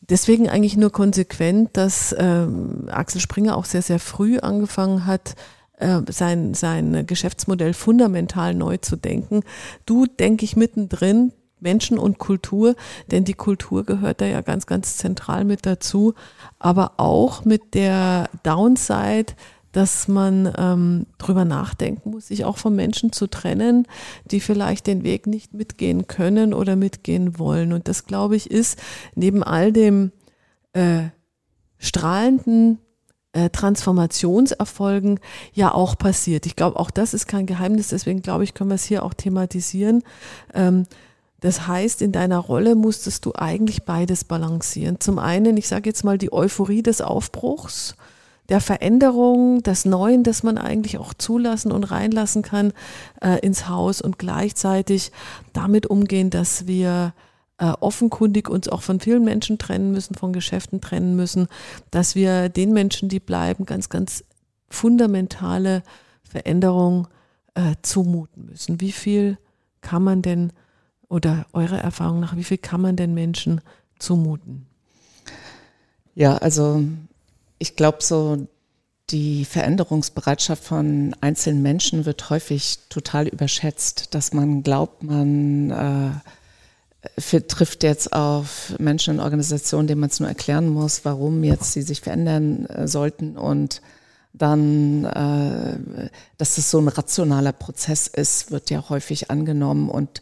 deswegen 0.00 0.48
eigentlich 0.48 0.76
nur 0.76 0.90
konsequent, 0.90 1.76
dass 1.76 2.14
ähm, 2.18 2.88
Axel 2.90 3.20
Springer 3.20 3.56
auch 3.56 3.64
sehr, 3.64 3.82
sehr 3.82 4.00
früh 4.00 4.38
angefangen 4.38 5.06
hat, 5.06 5.34
sein, 5.78 6.54
sein 6.54 7.06
Geschäftsmodell 7.06 7.74
fundamental 7.74 8.54
neu 8.54 8.78
zu 8.78 8.96
denken. 8.96 9.42
Du, 9.84 10.06
denke 10.06 10.44
ich, 10.44 10.56
mittendrin, 10.56 11.32
Menschen 11.60 11.98
und 11.98 12.18
Kultur, 12.18 12.74
denn 13.10 13.24
die 13.24 13.34
Kultur 13.34 13.84
gehört 13.84 14.20
da 14.20 14.26
ja 14.26 14.40
ganz, 14.40 14.66
ganz 14.66 14.96
zentral 14.96 15.44
mit 15.44 15.66
dazu, 15.66 16.14
aber 16.58 16.92
auch 16.98 17.44
mit 17.44 17.74
der 17.74 18.28
Downside, 18.42 19.34
dass 19.72 20.08
man 20.08 20.52
ähm, 20.56 21.06
drüber 21.18 21.44
nachdenken 21.44 22.10
muss, 22.10 22.28
sich 22.28 22.46
auch 22.46 22.56
von 22.56 22.74
Menschen 22.74 23.12
zu 23.12 23.26
trennen, 23.26 23.86
die 24.24 24.40
vielleicht 24.40 24.86
den 24.86 25.04
Weg 25.04 25.26
nicht 25.26 25.52
mitgehen 25.52 26.06
können 26.06 26.54
oder 26.54 26.76
mitgehen 26.76 27.38
wollen. 27.38 27.74
Und 27.74 27.86
das, 27.86 28.06
glaube 28.06 28.36
ich, 28.36 28.50
ist 28.50 28.78
neben 29.14 29.42
all 29.42 29.72
dem 29.72 30.12
äh, 30.72 31.08
strahlenden 31.78 32.78
äh, 33.36 33.50
Transformationserfolgen 33.50 35.20
ja 35.52 35.74
auch 35.74 35.98
passiert. 35.98 36.46
Ich 36.46 36.56
glaube, 36.56 36.80
auch 36.80 36.90
das 36.90 37.12
ist 37.12 37.28
kein 37.28 37.44
Geheimnis, 37.44 37.88
deswegen 37.88 38.22
glaube 38.22 38.44
ich, 38.44 38.54
können 38.54 38.70
wir 38.70 38.76
es 38.76 38.84
hier 38.84 39.04
auch 39.04 39.12
thematisieren. 39.12 40.02
Ähm, 40.54 40.86
das 41.40 41.66
heißt, 41.66 42.00
in 42.00 42.12
deiner 42.12 42.38
Rolle 42.38 42.74
musstest 42.74 43.26
du 43.26 43.34
eigentlich 43.34 43.84
beides 43.84 44.24
balancieren. 44.24 45.00
Zum 45.00 45.18
einen, 45.18 45.58
ich 45.58 45.68
sage 45.68 45.90
jetzt 45.90 46.02
mal, 46.02 46.16
die 46.16 46.32
Euphorie 46.32 46.82
des 46.82 47.02
Aufbruchs, 47.02 47.94
der 48.48 48.62
Veränderung, 48.62 49.62
des 49.62 49.84
Neuen, 49.84 50.22
das 50.22 50.42
man 50.42 50.56
eigentlich 50.56 50.96
auch 50.96 51.12
zulassen 51.12 51.72
und 51.72 51.84
reinlassen 51.84 52.40
kann 52.40 52.72
äh, 53.20 53.38
ins 53.40 53.68
Haus 53.68 54.00
und 54.00 54.18
gleichzeitig 54.18 55.12
damit 55.52 55.86
umgehen, 55.86 56.30
dass 56.30 56.66
wir 56.66 57.12
äh, 57.58 57.72
offenkundig 57.80 58.48
uns 58.48 58.68
auch 58.68 58.82
von 58.82 59.00
vielen 59.00 59.24
Menschen 59.24 59.58
trennen 59.58 59.92
müssen, 59.92 60.14
von 60.14 60.32
Geschäften 60.32 60.80
trennen 60.80 61.16
müssen, 61.16 61.48
dass 61.90 62.14
wir 62.14 62.48
den 62.48 62.72
Menschen, 62.72 63.08
die 63.08 63.20
bleiben, 63.20 63.66
ganz, 63.66 63.88
ganz 63.88 64.24
fundamentale 64.68 65.82
Veränderungen 66.22 67.08
äh, 67.54 67.74
zumuten 67.82 68.46
müssen. 68.46 68.80
Wie 68.80 68.92
viel 68.92 69.38
kann 69.80 70.02
man 70.02 70.22
denn, 70.22 70.52
oder 71.08 71.46
eurer 71.52 71.78
Erfahrung 71.78 72.20
nach, 72.20 72.36
wie 72.36 72.44
viel 72.44 72.58
kann 72.58 72.80
man 72.80 72.96
denn 72.96 73.14
Menschen 73.14 73.60
zumuten? 73.98 74.66
Ja, 76.14 76.36
also 76.36 76.82
ich 77.58 77.76
glaube 77.76 77.98
so, 78.00 78.46
die 79.10 79.44
Veränderungsbereitschaft 79.44 80.64
von 80.64 81.14
einzelnen 81.20 81.62
Menschen 81.62 82.06
wird 82.06 82.28
häufig 82.28 82.80
total 82.88 83.28
überschätzt, 83.28 84.14
dass 84.14 84.32
man 84.32 84.62
glaubt, 84.62 85.02
man 85.04 85.70
äh, 85.70 86.10
trifft 87.48 87.82
jetzt 87.82 88.12
auf 88.12 88.74
Menschen 88.78 89.14
in 89.14 89.20
Organisationen, 89.20 89.88
denen 89.88 90.00
man 90.00 90.10
es 90.10 90.20
nur 90.20 90.28
erklären 90.28 90.68
muss, 90.68 91.04
warum 91.04 91.44
jetzt 91.44 91.72
sie 91.72 91.82
sich 91.82 92.00
verändern 92.00 92.66
äh, 92.66 92.88
sollten 92.88 93.36
und 93.36 93.82
dann, 94.32 95.04
äh, 95.04 96.10
dass 96.36 96.58
es 96.58 96.70
so 96.70 96.78
ein 96.78 96.88
rationaler 96.88 97.52
Prozess 97.52 98.06
ist, 98.06 98.50
wird 98.50 98.70
ja 98.70 98.88
häufig 98.88 99.30
angenommen 99.30 99.88
und 99.88 100.20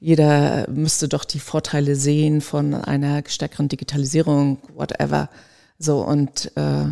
jeder 0.00 0.68
müsste 0.70 1.08
doch 1.08 1.24
die 1.24 1.40
Vorteile 1.40 1.96
sehen 1.96 2.40
von 2.40 2.74
einer 2.74 3.22
stärkeren 3.26 3.68
Digitalisierung, 3.68 4.58
whatever. 4.74 5.28
So 5.78 6.04
und 6.04 6.52
äh, 6.56 6.84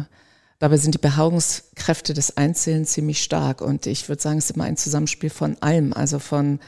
dabei 0.58 0.76
sind 0.78 0.94
die 0.94 0.98
Beharrungskräfte 0.98 2.14
des 2.14 2.36
Einzelnen 2.36 2.84
ziemlich 2.84 3.22
stark 3.22 3.60
und 3.60 3.86
ich 3.86 4.08
würde 4.08 4.22
sagen, 4.22 4.38
es 4.38 4.46
ist 4.46 4.56
immer 4.56 4.64
ein 4.64 4.76
Zusammenspiel 4.76 5.30
von 5.30 5.56
allem, 5.60 5.92
also 5.92 6.18
von 6.18 6.58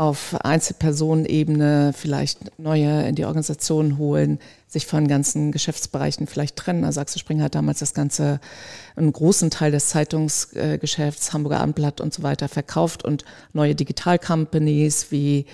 auf 0.00 0.34
Einzelpersonenebene 0.42 1.92
vielleicht 1.94 2.58
neue 2.58 3.06
in 3.06 3.16
die 3.16 3.26
Organisation 3.26 3.98
holen, 3.98 4.38
sich 4.66 4.86
von 4.86 5.06
ganzen 5.06 5.52
Geschäftsbereichen 5.52 6.26
vielleicht 6.26 6.56
trennen. 6.56 6.84
Also 6.84 7.02
Axel 7.02 7.20
Springer 7.20 7.44
hat 7.44 7.54
damals 7.54 7.80
das 7.80 7.92
Ganze, 7.92 8.40
einen 8.96 9.12
großen 9.12 9.50
Teil 9.50 9.72
des 9.72 9.88
Zeitungsgeschäfts, 9.88 11.34
Hamburger 11.34 11.60
Abendblatt 11.60 12.00
und 12.00 12.14
so 12.14 12.22
weiter 12.22 12.48
verkauft 12.48 13.04
und 13.04 13.26
neue 13.52 13.74
Digital-Companies 13.74 15.10
wie 15.10 15.44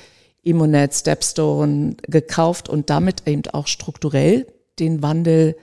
Immonet, 0.45 0.95
Stepstone 0.95 1.97
gekauft 2.07 2.69
und 2.69 2.89
damit 2.89 3.27
eben 3.27 3.43
auch 3.53 3.67
strukturell 3.67 4.47
den 4.79 5.03
Wandel 5.03 5.57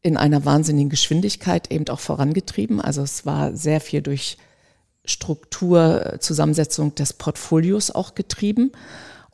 in 0.00 0.16
einer 0.16 0.44
wahnsinnigen 0.44 0.90
Geschwindigkeit 0.90 1.70
eben 1.70 1.86
auch 1.86 2.00
vorangetrieben. 2.00 2.80
Also 2.80 3.02
es 3.02 3.24
war 3.26 3.54
sehr 3.54 3.80
viel 3.80 4.02
durch 4.02 4.38
Struktur, 5.04 6.16
Zusammensetzung 6.20 6.94
des 6.94 7.12
Portfolios 7.12 7.90
auch 7.90 8.14
getrieben. 8.14 8.72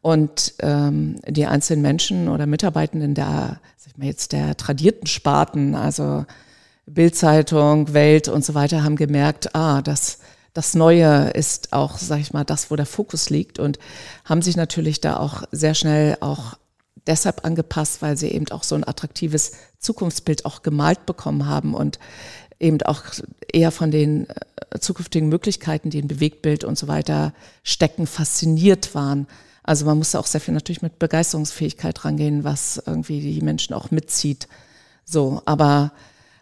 Und 0.01 0.55
ähm, 0.61 1.17
die 1.27 1.47
einzelnen 1.47 1.83
Menschen 1.83 2.29
oder 2.29 2.47
Mitarbeitenden 2.47 3.15
der, 3.15 3.61
sag 3.77 3.93
ich 3.93 3.99
mal 3.99 4.07
jetzt 4.07 4.33
der 4.33 4.57
tradierten 4.57 5.07
Sparten, 5.07 5.75
also 5.75 6.25
Bildzeitung, 6.87 7.93
Welt 7.93 8.29
und 8.29 8.45
so 8.45 8.55
weiter, 8.55 8.85
haben 8.85 8.97
gemerkt, 8.97 9.55
ah, 9.55 9.83
das, 9.83 10.19
das 10.55 10.75
Neue 10.75 11.31
ist 11.31 11.73
auch, 11.73 11.99
sag 11.99 12.21
ich 12.21 12.33
mal, 12.33 12.45
das, 12.45 12.71
wo 12.71 12.77
der 12.77 12.87
Fokus 12.87 13.29
liegt 13.29 13.59
und 13.59 13.79
haben 14.25 14.41
sich 14.41 14.57
natürlich 14.57 15.01
da 15.01 15.19
auch 15.19 15.43
sehr 15.53 15.75
schnell 15.75 16.17
auch 16.21 16.57
deshalb 17.07 17.45
angepasst, 17.45 18.01
weil 18.01 18.17
sie 18.17 18.29
eben 18.29 18.49
auch 18.51 18.63
so 18.63 18.75
ein 18.75 18.87
attraktives 18.87 19.53
Zukunftsbild 19.79 20.45
auch 20.45 20.63
gemalt 20.63 21.07
bekommen 21.07 21.47
haben 21.47 21.75
und 21.75 21.99
eben 22.61 22.81
auch 22.83 23.03
eher 23.53 23.71
von 23.71 23.91
den 23.91 24.29
äh, 24.29 24.79
zukünftigen 24.79 25.29
Möglichkeiten, 25.29 25.91
die 25.91 25.99
in 25.99 26.09
Bewegtbild 26.09 26.65
und 26.65 26.79
so 26.79 26.89
weiter 26.89 27.33
stecken, 27.63 28.07
fasziniert 28.07 28.95
waren. 28.95 29.27
Also 29.63 29.85
man 29.85 29.99
muss 29.99 30.15
auch 30.15 30.27
sehr 30.27 30.41
viel 30.41 30.55
natürlich 30.55 30.83
mit 30.83 30.99
Begeisterungsfähigkeit 30.99 32.05
rangehen, 32.05 32.45
was 32.45 32.83
irgendwie 32.85 33.21
die 33.21 33.43
Menschen 33.43 33.75
auch 33.75 33.91
mitzieht. 33.91 34.49
So, 35.05 35.43
aber 35.45 35.93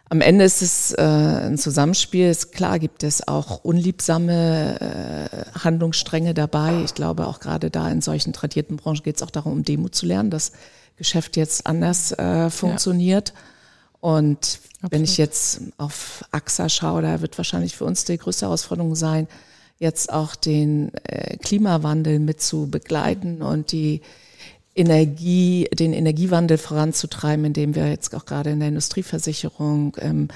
am 0.09 0.21
Ende 0.21 0.45
ist 0.45 0.61
es 0.61 0.93
äh, 0.93 1.01
ein 1.01 1.57
Zusammenspiel. 1.57 2.29
Ist 2.29 2.53
klar 2.53 2.79
gibt 2.79 3.03
es 3.03 3.27
auch 3.27 3.63
unliebsame 3.63 4.79
äh, 4.79 5.59
Handlungsstränge 5.59 6.33
dabei. 6.33 6.81
Ich 6.85 6.93
glaube, 6.93 7.27
auch 7.27 7.41
gerade 7.41 7.69
da 7.69 7.89
in 7.89 8.01
solchen 8.01 8.31
tradierten 8.31 8.77
Branchen 8.77 9.03
geht 9.03 9.17
es 9.17 9.23
auch 9.23 9.31
darum, 9.31 9.51
um 9.51 9.63
Demo 9.63 9.89
zu 9.89 10.05
lernen, 10.05 10.29
dass 10.29 10.53
Geschäft 10.95 11.35
jetzt 11.35 11.67
anders 11.67 12.13
äh, 12.13 12.49
funktioniert. 12.49 13.33
Ja. 13.35 13.41
Und 13.99 14.37
Absolut. 14.37 14.91
wenn 14.91 15.03
ich 15.03 15.17
jetzt 15.17 15.61
auf 15.77 16.23
AXA 16.31 16.69
schaue, 16.69 17.01
da 17.01 17.21
wird 17.21 17.37
wahrscheinlich 17.37 17.75
für 17.75 17.85
uns 17.85 18.05
die 18.05 18.17
größte 18.17 18.45
Herausforderung 18.45 18.95
sein, 18.95 19.27
jetzt 19.79 20.11
auch 20.11 20.35
den 20.35 20.93
äh, 21.03 21.37
Klimawandel 21.37 22.19
mit 22.19 22.41
zu 22.41 22.67
begleiten 22.67 23.41
und 23.41 23.71
die 23.71 24.01
Energie, 24.75 25.67
den 25.73 25.93
Energiewandel 25.93 26.57
voranzutreiben, 26.57 27.45
indem 27.45 27.75
wir 27.75 27.89
jetzt 27.89 28.13
auch 28.15 28.25
gerade 28.25 28.51
in 28.51 28.59
der 28.59 28.69
Industrieversicherung, 28.69 29.95
im 29.95 30.27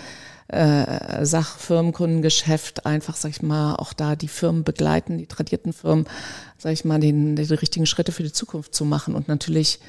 äh, 0.48 1.26
Sachfirmenkundengeschäft 1.26 2.86
einfach, 2.86 3.16
sag 3.16 3.30
ich 3.30 3.42
mal, 3.42 3.76
auch 3.76 3.94
da 3.94 4.16
die 4.16 4.28
Firmen 4.28 4.64
begleiten, 4.64 5.18
die 5.18 5.28
tradierten 5.28 5.74
Firmen, 5.74 6.08
sag 6.58 6.74
ich 6.74 6.84
mal, 6.84 7.00
den, 7.00 7.36
die 7.36 7.44
richtigen 7.54 7.86
Schritte 7.86 8.12
für 8.12 8.24
die 8.24 8.34
Zukunft 8.34 8.76
zu 8.76 8.84
machen 8.84 9.16
und 9.16 9.28
natürlich 9.28 9.80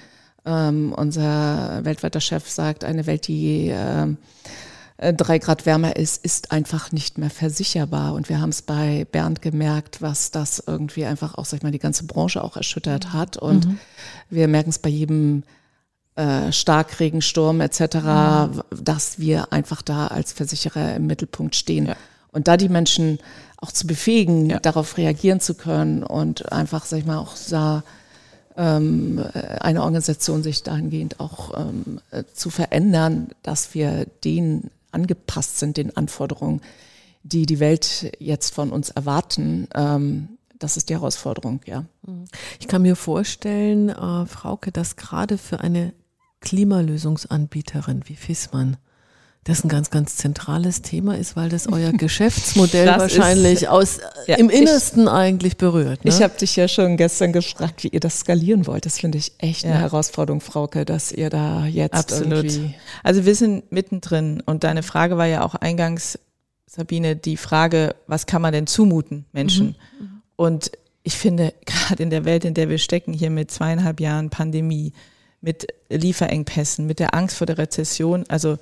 ähm, 0.44 0.92
unser 0.96 1.84
weltweiter 1.84 2.20
Chef 2.20 2.48
sagt, 2.48 2.84
eine 2.84 3.06
Welt, 3.06 3.28
die 3.28 3.70
ähm, 3.72 4.16
äh, 4.96 5.12
drei 5.12 5.38
Grad 5.38 5.66
wärmer 5.66 5.96
ist, 5.96 6.24
ist 6.24 6.52
einfach 6.52 6.92
nicht 6.92 7.18
mehr 7.18 7.30
versicherbar. 7.30 8.14
Und 8.14 8.28
wir 8.28 8.40
haben 8.40 8.50
es 8.50 8.62
bei 8.62 9.06
Bernd 9.10 9.42
gemerkt, 9.42 10.02
was 10.02 10.30
das 10.30 10.62
irgendwie 10.66 11.04
einfach 11.04 11.34
auch, 11.34 11.44
sag 11.44 11.58
ich 11.58 11.62
mal, 11.62 11.72
die 11.72 11.78
ganze 11.78 12.04
Branche 12.04 12.42
auch 12.42 12.56
erschüttert 12.56 13.12
hat. 13.12 13.36
Und 13.36 13.66
mhm. 13.66 13.78
wir 14.30 14.48
merken 14.48 14.70
es 14.70 14.78
bei 14.78 14.90
jedem 14.90 15.44
äh, 16.14 16.52
Starkregensturm 16.52 17.60
etc., 17.60 17.80
mhm. 17.96 18.62
dass 18.82 19.18
wir 19.18 19.52
einfach 19.52 19.82
da 19.82 20.08
als 20.08 20.32
Versicherer 20.32 20.96
im 20.96 21.06
Mittelpunkt 21.06 21.56
stehen. 21.56 21.86
Ja. 21.86 21.96
Und 22.32 22.48
da 22.48 22.56
die 22.56 22.68
Menschen 22.68 23.18
auch 23.58 23.72
zu 23.72 23.86
befähigen, 23.86 24.50
ja. 24.50 24.58
darauf 24.58 24.96
reagieren 24.96 25.40
zu 25.40 25.54
können 25.54 26.02
und 26.02 26.52
einfach, 26.52 26.84
sag 26.84 26.98
ich 26.98 27.06
mal, 27.06 27.18
auch 27.18 27.34
da 27.48 27.82
eine 28.54 29.82
Organisation 29.82 30.42
sich 30.42 30.62
dahingehend 30.62 31.20
auch 31.20 31.58
ähm, 31.58 32.00
zu 32.34 32.50
verändern, 32.50 33.28
dass 33.42 33.74
wir 33.74 34.06
denen 34.24 34.70
angepasst 34.90 35.58
sind, 35.58 35.76
den 35.76 35.96
Anforderungen, 35.96 36.60
die 37.22 37.46
die 37.46 37.60
Welt 37.60 38.12
jetzt 38.18 38.54
von 38.54 38.70
uns 38.70 38.90
erwarten. 38.90 39.68
Ähm, 39.74 40.28
das 40.58 40.76
ist 40.76 40.88
die 40.90 40.94
Herausforderung, 40.94 41.60
ja. 41.66 41.84
Ich 42.60 42.68
kann 42.68 42.82
mir 42.82 42.94
vorstellen, 42.94 43.88
äh, 43.88 44.26
Frauke, 44.26 44.70
dass 44.70 44.96
gerade 44.96 45.38
für 45.38 45.60
eine 45.60 45.92
Klimalösungsanbieterin 46.40 48.02
wie 48.06 48.16
Fissmann 48.16 48.76
das 49.44 49.64
ein 49.64 49.68
ganz, 49.68 49.90
ganz 49.90 50.16
zentrales 50.16 50.82
Thema 50.82 51.18
ist, 51.18 51.34
weil 51.34 51.48
das 51.48 51.66
euer 51.66 51.92
Geschäftsmodell 51.92 52.86
das 52.86 52.98
wahrscheinlich 52.98 53.62
ist, 53.62 53.68
aus 53.68 53.98
ja, 54.26 54.36
im 54.36 54.48
Innersten 54.50 55.04
ich, 55.04 55.10
eigentlich 55.10 55.56
berührt. 55.56 56.04
Ne? 56.04 56.10
Ich 56.10 56.22
habe 56.22 56.36
dich 56.38 56.54
ja 56.54 56.68
schon 56.68 56.96
gestern 56.96 57.32
gefragt, 57.32 57.82
wie 57.82 57.88
ihr 57.88 58.00
das 58.00 58.20
skalieren 58.20 58.66
wollt. 58.66 58.86
Das 58.86 59.00
finde 59.00 59.18
ich 59.18 59.32
echt 59.38 59.64
ja. 59.64 59.70
eine 59.70 59.80
Herausforderung, 59.80 60.40
Frauke, 60.40 60.84
dass 60.84 61.10
ihr 61.10 61.28
da 61.28 61.66
jetzt 61.66 61.94
Absolut. 61.94 62.44
irgendwie. 62.44 62.74
Also 63.02 63.24
wir 63.24 63.34
sind 63.34 63.72
mittendrin 63.72 64.40
und 64.46 64.62
deine 64.62 64.84
Frage 64.84 65.16
war 65.16 65.26
ja 65.26 65.44
auch 65.44 65.56
eingangs, 65.56 66.18
Sabine, 66.66 67.16
die 67.16 67.36
Frage, 67.36 67.96
was 68.06 68.26
kann 68.26 68.40
man 68.40 68.52
denn 68.52 68.66
zumuten 68.66 69.26
Menschen? 69.32 69.76
Mhm. 69.98 70.22
Und 70.36 70.72
ich 71.02 71.18
finde, 71.18 71.52
gerade 71.66 72.02
in 72.02 72.10
der 72.10 72.24
Welt, 72.24 72.44
in 72.44 72.54
der 72.54 72.68
wir 72.68 72.78
stecken, 72.78 73.12
hier 73.12 73.30
mit 73.30 73.50
zweieinhalb 73.50 73.98
Jahren 73.98 74.30
Pandemie, 74.30 74.92
mit 75.40 75.66
Lieferengpässen, 75.90 76.86
mit 76.86 77.00
der 77.00 77.14
Angst 77.14 77.36
vor 77.36 77.46
der 77.48 77.58
Rezession, 77.58 78.24
also 78.28 78.58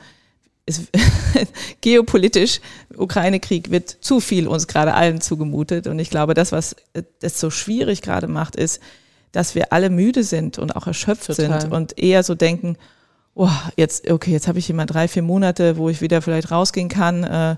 ist, 0.67 0.89
geopolitisch, 1.81 2.61
Ukraine-Krieg 2.97 3.71
wird 3.71 3.91
zu 4.01 4.21
viel 4.21 4.47
uns 4.47 4.67
gerade 4.67 4.95
allen 4.95 5.21
zugemutet. 5.21 5.87
Und 5.87 5.99
ich 5.99 6.11
glaube, 6.11 6.35
das, 6.35 6.53
was 6.53 6.77
das 7.21 7.41
so 7.41 7.51
schwierig 7.51 8.03
gerade 8.03 8.29
macht, 8.29 8.57
ist, 8.57 8.81
dass 9.33 9.55
wir 9.55 9.73
alle 9.73 9.91
müde 9.91 10.25
sind 10.25 10.59
und 10.59 10.75
auch 10.77 10.87
erschöpft 10.87 11.27
Total. 11.27 11.61
sind 11.61 11.73
und 11.73 11.99
eher 11.99 12.23
so 12.23 12.35
denken, 12.35 12.77
oh, 13.35 13.51
jetzt, 13.77 14.11
okay, 14.11 14.33
jetzt 14.33 14.49
habe 14.49 14.59
ich 14.59 14.69
immer 14.71 14.87
drei, 14.87 15.09
vier 15.09 15.23
Monate, 15.23 15.77
wo 15.77 15.89
ich 15.89 16.01
wieder 16.01 16.21
vielleicht 16.23 16.51
rausgehen 16.51 16.89
kann. 16.89 17.25
Äh, 17.25 17.57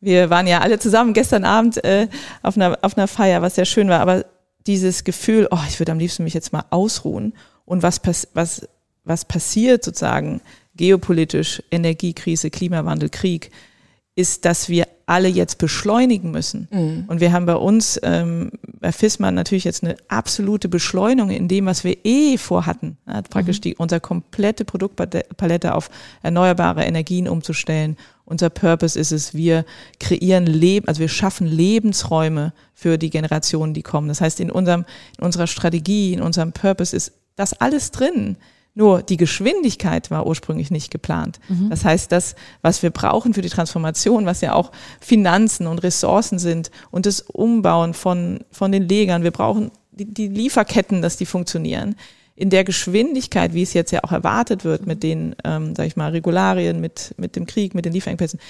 wir 0.00 0.28
waren 0.30 0.46
ja 0.46 0.60
alle 0.60 0.78
zusammen 0.78 1.14
gestern 1.14 1.44
Abend 1.44 1.82
äh, 1.82 2.08
auf, 2.42 2.56
einer, 2.56 2.78
auf 2.82 2.96
einer 2.96 3.08
Feier, 3.08 3.42
was 3.42 3.54
sehr 3.54 3.64
schön 3.64 3.88
war, 3.88 4.00
aber 4.00 4.26
dieses 4.66 5.04
Gefühl, 5.04 5.48
oh, 5.50 5.58
ich 5.68 5.78
würde 5.78 5.92
am 5.92 5.98
liebsten 5.98 6.24
mich 6.24 6.34
jetzt 6.34 6.52
mal 6.52 6.64
ausruhen 6.70 7.34
und 7.64 7.82
was, 7.82 8.00
was, 8.34 8.68
was 9.04 9.24
passiert 9.24 9.84
sozusagen, 9.84 10.40
geopolitisch, 10.76 11.62
Energiekrise, 11.70 12.50
Klimawandel, 12.50 13.08
Krieg, 13.08 13.50
ist, 14.16 14.44
dass 14.44 14.68
wir 14.68 14.86
alle 15.06 15.28
jetzt 15.28 15.58
beschleunigen 15.58 16.30
müssen. 16.30 16.68
Mhm. 16.70 17.04
Und 17.08 17.20
wir 17.20 17.32
haben 17.32 17.46
bei 17.46 17.56
uns 17.56 18.00
ähm, 18.02 18.52
bei 18.80 18.92
FISMAN 18.92 19.34
natürlich 19.34 19.64
jetzt 19.64 19.82
eine 19.82 19.96
absolute 20.08 20.68
Beschleunigung 20.68 21.30
in 21.30 21.48
dem, 21.48 21.66
was 21.66 21.84
wir 21.84 21.96
eh 22.04 22.38
vorhatten. 22.38 22.96
Ja, 23.06 23.22
praktisch 23.22 23.58
mhm. 23.58 23.62
die, 23.62 23.76
unsere 23.76 24.00
komplette 24.00 24.64
Produktpalette 24.64 25.74
auf 25.74 25.90
erneuerbare 26.22 26.84
Energien 26.84 27.28
umzustellen. 27.28 27.96
Unser 28.24 28.50
Purpose 28.50 28.98
ist 28.98 29.12
es, 29.12 29.34
wir 29.34 29.66
kreieren 30.00 30.46
Leben, 30.46 30.88
also 30.88 31.00
wir 31.00 31.08
schaffen 31.08 31.46
Lebensräume 31.46 32.54
für 32.72 32.96
die 32.96 33.10
Generationen, 33.10 33.74
die 33.74 33.82
kommen. 33.82 34.08
Das 34.08 34.20
heißt, 34.20 34.40
in 34.40 34.50
unserem, 34.50 34.86
in 35.18 35.24
unserer 35.24 35.46
Strategie, 35.46 36.14
in 36.14 36.22
unserem 36.22 36.52
Purpose 36.52 36.96
ist 36.96 37.12
das 37.36 37.52
alles 37.52 37.90
drin. 37.90 38.36
Nur 38.76 39.02
die 39.02 39.16
Geschwindigkeit 39.16 40.10
war 40.10 40.26
ursprünglich 40.26 40.72
nicht 40.72 40.90
geplant. 40.90 41.38
Mhm. 41.48 41.70
Das 41.70 41.84
heißt, 41.84 42.10
das, 42.10 42.34
was 42.60 42.82
wir 42.82 42.90
brauchen 42.90 43.32
für 43.32 43.42
die 43.42 43.48
Transformation, 43.48 44.26
was 44.26 44.40
ja 44.40 44.52
auch 44.52 44.72
Finanzen 45.00 45.68
und 45.68 45.82
Ressourcen 45.84 46.40
sind 46.40 46.72
und 46.90 47.06
das 47.06 47.20
Umbauen 47.20 47.94
von, 47.94 48.40
von 48.50 48.72
den 48.72 48.88
Legern, 48.88 49.22
wir 49.22 49.30
brauchen 49.30 49.70
die, 49.92 50.12
die 50.12 50.26
Lieferketten, 50.26 51.02
dass 51.02 51.16
die 51.16 51.26
funktionieren. 51.26 51.94
In 52.34 52.50
der 52.50 52.64
Geschwindigkeit, 52.64 53.54
wie 53.54 53.62
es 53.62 53.74
jetzt 53.74 53.92
ja 53.92 54.02
auch 54.02 54.10
erwartet 54.10 54.64
wird 54.64 54.86
mit 54.86 55.04
den, 55.04 55.36
ähm, 55.44 55.76
sag 55.76 55.86
ich 55.86 55.94
mal, 55.94 56.10
Regularien, 56.10 56.80
mit, 56.80 57.14
mit 57.16 57.36
dem 57.36 57.46
Krieg, 57.46 57.76
mit 57.76 57.84
den 57.84 57.92
Lieferengpässen, 57.92 58.40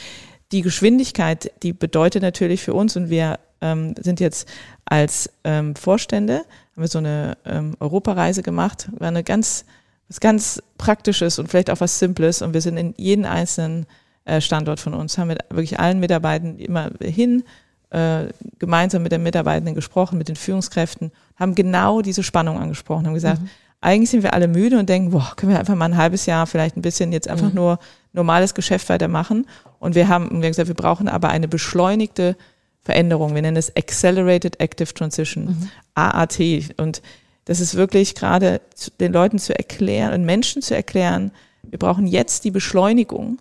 die 0.52 0.62
Geschwindigkeit, 0.62 1.52
die 1.62 1.74
bedeutet 1.74 2.22
natürlich 2.22 2.62
für 2.62 2.72
uns 2.72 2.96
und 2.96 3.10
wir 3.10 3.40
ähm, 3.60 3.94
sind 4.00 4.20
jetzt 4.20 4.48
als 4.86 5.30
ähm, 5.44 5.76
Vorstände, 5.76 6.36
haben 6.36 6.82
wir 6.82 6.88
so 6.88 6.98
eine 6.98 7.36
ähm, 7.44 7.76
Europareise 7.78 8.42
gemacht, 8.42 8.88
war 8.98 9.08
eine 9.08 9.22
ganz 9.22 9.66
was 10.08 10.20
ganz 10.20 10.62
Praktisches 10.78 11.38
und 11.38 11.48
vielleicht 11.48 11.70
auch 11.70 11.80
was 11.80 11.98
Simples. 11.98 12.42
Und 12.42 12.54
wir 12.54 12.60
sind 12.60 12.76
in 12.76 12.94
jeden 12.96 13.24
einzelnen 13.24 13.86
äh, 14.24 14.40
Standort 14.40 14.80
von 14.80 14.94
uns, 14.94 15.18
haben 15.18 15.28
mit 15.28 15.38
wirklich 15.50 15.78
allen 15.80 16.00
Mitarbeitern 16.00 16.58
immer 16.58 16.90
hin, 17.00 17.44
äh, 17.90 18.26
gemeinsam 18.58 19.02
mit 19.02 19.12
den 19.12 19.22
Mitarbeitenden 19.22 19.74
gesprochen, 19.74 20.18
mit 20.18 20.28
den 20.28 20.36
Führungskräften, 20.36 21.12
haben 21.36 21.54
genau 21.54 22.02
diese 22.02 22.22
Spannung 22.22 22.58
angesprochen, 22.58 23.06
haben 23.06 23.14
gesagt, 23.14 23.40
mhm. 23.40 23.48
eigentlich 23.80 24.10
sind 24.10 24.22
wir 24.22 24.34
alle 24.34 24.48
müde 24.48 24.78
und 24.78 24.88
denken, 24.88 25.10
boah, 25.10 25.32
können 25.36 25.52
wir 25.52 25.58
einfach 25.58 25.74
mal 25.74 25.86
ein 25.86 25.96
halbes 25.96 26.26
Jahr 26.26 26.46
vielleicht 26.46 26.76
ein 26.76 26.82
bisschen 26.82 27.12
jetzt 27.12 27.28
einfach 27.28 27.50
mhm. 27.50 27.54
nur 27.54 27.78
normales 28.12 28.54
Geschäft 28.54 28.88
weitermachen. 28.88 29.46
Und 29.78 29.94
wir 29.94 30.08
haben, 30.08 30.30
wir 30.30 30.36
haben 30.36 30.42
gesagt, 30.42 30.68
wir 30.68 30.74
brauchen 30.74 31.08
aber 31.08 31.28
eine 31.28 31.48
beschleunigte 31.48 32.36
Veränderung. 32.82 33.34
Wir 33.34 33.42
nennen 33.42 33.56
es 33.56 33.74
Accelerated 33.76 34.60
Active 34.60 34.92
Transition, 34.92 35.44
mhm. 35.44 35.68
AAT. 35.94 36.40
Und 36.76 37.02
das 37.44 37.60
ist 37.60 37.74
wirklich 37.74 38.14
gerade 38.14 38.60
den 39.00 39.12
Leuten 39.12 39.38
zu 39.38 39.56
erklären 39.56 40.14
und 40.14 40.24
Menschen 40.24 40.62
zu 40.62 40.74
erklären, 40.74 41.30
wir 41.62 41.78
brauchen 41.78 42.06
jetzt 42.06 42.44
die 42.44 42.50
Beschleunigung, 42.50 43.40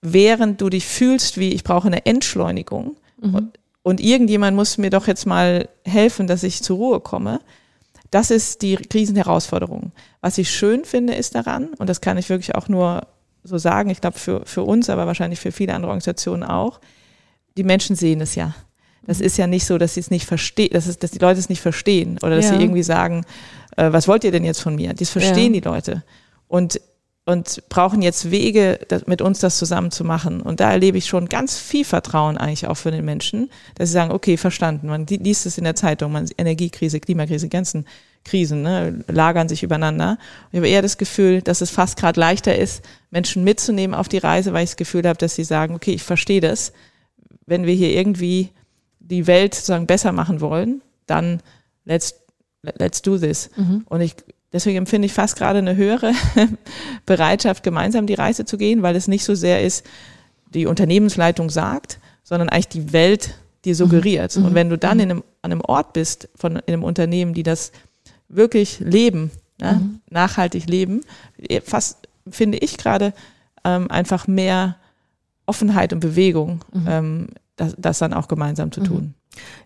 während 0.00 0.60
du 0.60 0.68
dich 0.68 0.86
fühlst 0.86 1.38
wie, 1.38 1.52
ich 1.52 1.64
brauche 1.64 1.86
eine 1.86 2.06
Entschleunigung. 2.06 2.96
Mhm. 3.20 3.34
Und, 3.34 3.58
und 3.82 4.00
irgendjemand 4.00 4.56
muss 4.56 4.78
mir 4.78 4.90
doch 4.90 5.06
jetzt 5.06 5.26
mal 5.26 5.68
helfen, 5.84 6.26
dass 6.26 6.42
ich 6.42 6.62
zur 6.62 6.76
Ruhe 6.76 7.00
komme. 7.00 7.40
Das 8.10 8.30
ist 8.30 8.62
die 8.62 8.76
Krisenherausforderung. 8.76 9.92
Was 10.20 10.38
ich 10.38 10.50
schön 10.50 10.84
finde, 10.84 11.14
ist 11.14 11.34
daran, 11.34 11.68
und 11.78 11.88
das 11.88 12.00
kann 12.00 12.18
ich 12.18 12.28
wirklich 12.28 12.54
auch 12.54 12.68
nur 12.68 13.06
so 13.44 13.58
sagen, 13.58 13.90
ich 13.90 14.00
glaube 14.00 14.18
für, 14.18 14.44
für 14.44 14.62
uns, 14.62 14.90
aber 14.90 15.06
wahrscheinlich 15.06 15.40
für 15.40 15.52
viele 15.52 15.74
andere 15.74 15.90
Organisationen 15.90 16.44
auch, 16.44 16.80
die 17.56 17.64
Menschen 17.64 17.96
sehen 17.96 18.20
es 18.20 18.34
ja. 18.34 18.54
Das 19.06 19.20
ist 19.20 19.36
ja 19.36 19.46
nicht 19.46 19.66
so, 19.66 19.78
dass 19.78 19.94
sie 19.94 20.00
es 20.00 20.10
nicht 20.10 20.26
verstehen, 20.26 20.70
dass, 20.72 20.98
dass 20.98 21.10
die 21.10 21.18
Leute 21.18 21.40
es 21.40 21.48
nicht 21.48 21.60
verstehen 21.60 22.18
oder 22.22 22.36
dass 22.36 22.46
ja. 22.46 22.56
sie 22.56 22.62
irgendwie 22.62 22.82
sagen, 22.82 23.24
äh, 23.76 23.92
was 23.92 24.06
wollt 24.08 24.24
ihr 24.24 24.30
denn 24.30 24.44
jetzt 24.44 24.60
von 24.60 24.74
mir? 24.74 24.94
Das 24.94 25.10
verstehen 25.10 25.54
ja. 25.54 25.60
die 25.60 25.66
Leute 25.66 26.02
und 26.48 26.80
und 27.24 27.62
brauchen 27.68 28.02
jetzt 28.02 28.30
Wege, 28.30 28.80
das, 28.88 29.06
mit 29.06 29.22
uns 29.22 29.38
das 29.38 29.56
zusammen 29.56 29.92
zu 29.92 30.04
machen. 30.04 30.40
Und 30.40 30.58
da 30.58 30.72
erlebe 30.72 30.98
ich 30.98 31.06
schon 31.06 31.28
ganz 31.28 31.56
viel 31.56 31.84
Vertrauen 31.84 32.36
eigentlich 32.36 32.66
auch 32.66 32.76
für 32.76 32.90
den 32.90 33.04
Menschen, 33.04 33.48
dass 33.76 33.90
sie 33.90 33.92
sagen, 33.92 34.10
okay, 34.10 34.36
verstanden. 34.36 34.88
Man 34.88 35.06
liest 35.06 35.46
es 35.46 35.56
in 35.56 35.64
der 35.64 35.76
Zeitung, 35.76 36.10
man 36.10 36.28
Energiekrise, 36.36 36.98
Klimakrise, 36.98 37.48
ganzen 37.48 37.86
Krisen 38.24 38.62
ne, 38.62 39.04
lagern 39.08 39.48
sich 39.48 39.62
übereinander. 39.62 40.18
Ich 40.50 40.56
habe 40.56 40.68
eher 40.68 40.82
das 40.82 40.98
Gefühl, 40.98 41.42
dass 41.42 41.60
es 41.60 41.70
fast 41.70 41.96
gerade 41.96 42.18
leichter 42.18 42.56
ist, 42.56 42.84
Menschen 43.10 43.44
mitzunehmen 43.44 43.94
auf 43.94 44.08
die 44.08 44.18
Reise, 44.18 44.52
weil 44.52 44.64
ich 44.64 44.70
das 44.70 44.76
Gefühl 44.76 45.06
habe, 45.06 45.18
dass 45.18 45.36
sie 45.36 45.44
sagen, 45.44 45.74
okay, 45.74 45.92
ich 45.92 46.02
verstehe 46.02 46.40
das. 46.40 46.72
Wenn 47.46 47.66
wir 47.66 47.74
hier 47.74 47.90
irgendwie 47.90 48.50
die 49.08 49.26
Welt 49.26 49.54
sozusagen 49.54 49.86
besser 49.86 50.12
machen 50.12 50.40
wollen, 50.40 50.82
dann 51.06 51.40
let's, 51.84 52.14
let's 52.62 53.02
do 53.02 53.18
this. 53.18 53.50
Mhm. 53.56 53.84
Und 53.88 54.00
ich, 54.00 54.14
deswegen 54.52 54.78
empfinde 54.78 55.06
ich 55.06 55.12
fast 55.12 55.36
gerade 55.36 55.58
eine 55.58 55.76
höhere 55.76 56.12
Bereitschaft, 57.06 57.62
gemeinsam 57.62 58.06
die 58.06 58.14
Reise 58.14 58.44
zu 58.44 58.56
gehen, 58.56 58.82
weil 58.82 58.96
es 58.96 59.08
nicht 59.08 59.24
so 59.24 59.34
sehr 59.34 59.62
ist, 59.62 59.84
die 60.50 60.66
Unternehmensleitung 60.66 61.50
sagt, 61.50 61.98
sondern 62.22 62.48
eigentlich 62.48 62.68
die 62.68 62.92
Welt 62.92 63.34
dir 63.64 63.74
suggeriert. 63.74 64.36
Mhm. 64.36 64.44
Und 64.46 64.54
wenn 64.54 64.68
du 64.68 64.78
dann 64.78 64.98
mhm. 64.98 65.02
in 65.02 65.10
einem, 65.10 65.24
an 65.42 65.52
einem 65.52 65.60
Ort 65.62 65.92
bist, 65.92 66.28
von 66.34 66.56
in 66.56 66.62
einem 66.74 66.84
Unternehmen, 66.84 67.34
die 67.34 67.42
das 67.42 67.72
wirklich 68.28 68.80
leben, 68.80 69.30
ja, 69.60 69.74
mhm. 69.74 70.00
nachhaltig 70.10 70.68
leben, 70.68 71.02
fast 71.64 72.08
finde 72.28 72.58
ich 72.58 72.78
gerade 72.78 73.12
ähm, 73.64 73.90
einfach 73.90 74.26
mehr 74.26 74.76
Offenheit 75.46 75.92
und 75.92 76.00
Bewegung 76.00 76.64
mhm. 76.72 76.86
ähm, 76.88 77.28
das, 77.62 77.74
das 77.78 77.98
dann 77.98 78.12
auch 78.12 78.28
gemeinsam 78.28 78.72
zu 78.72 78.80
mhm. 78.80 78.84
tun. 78.84 79.14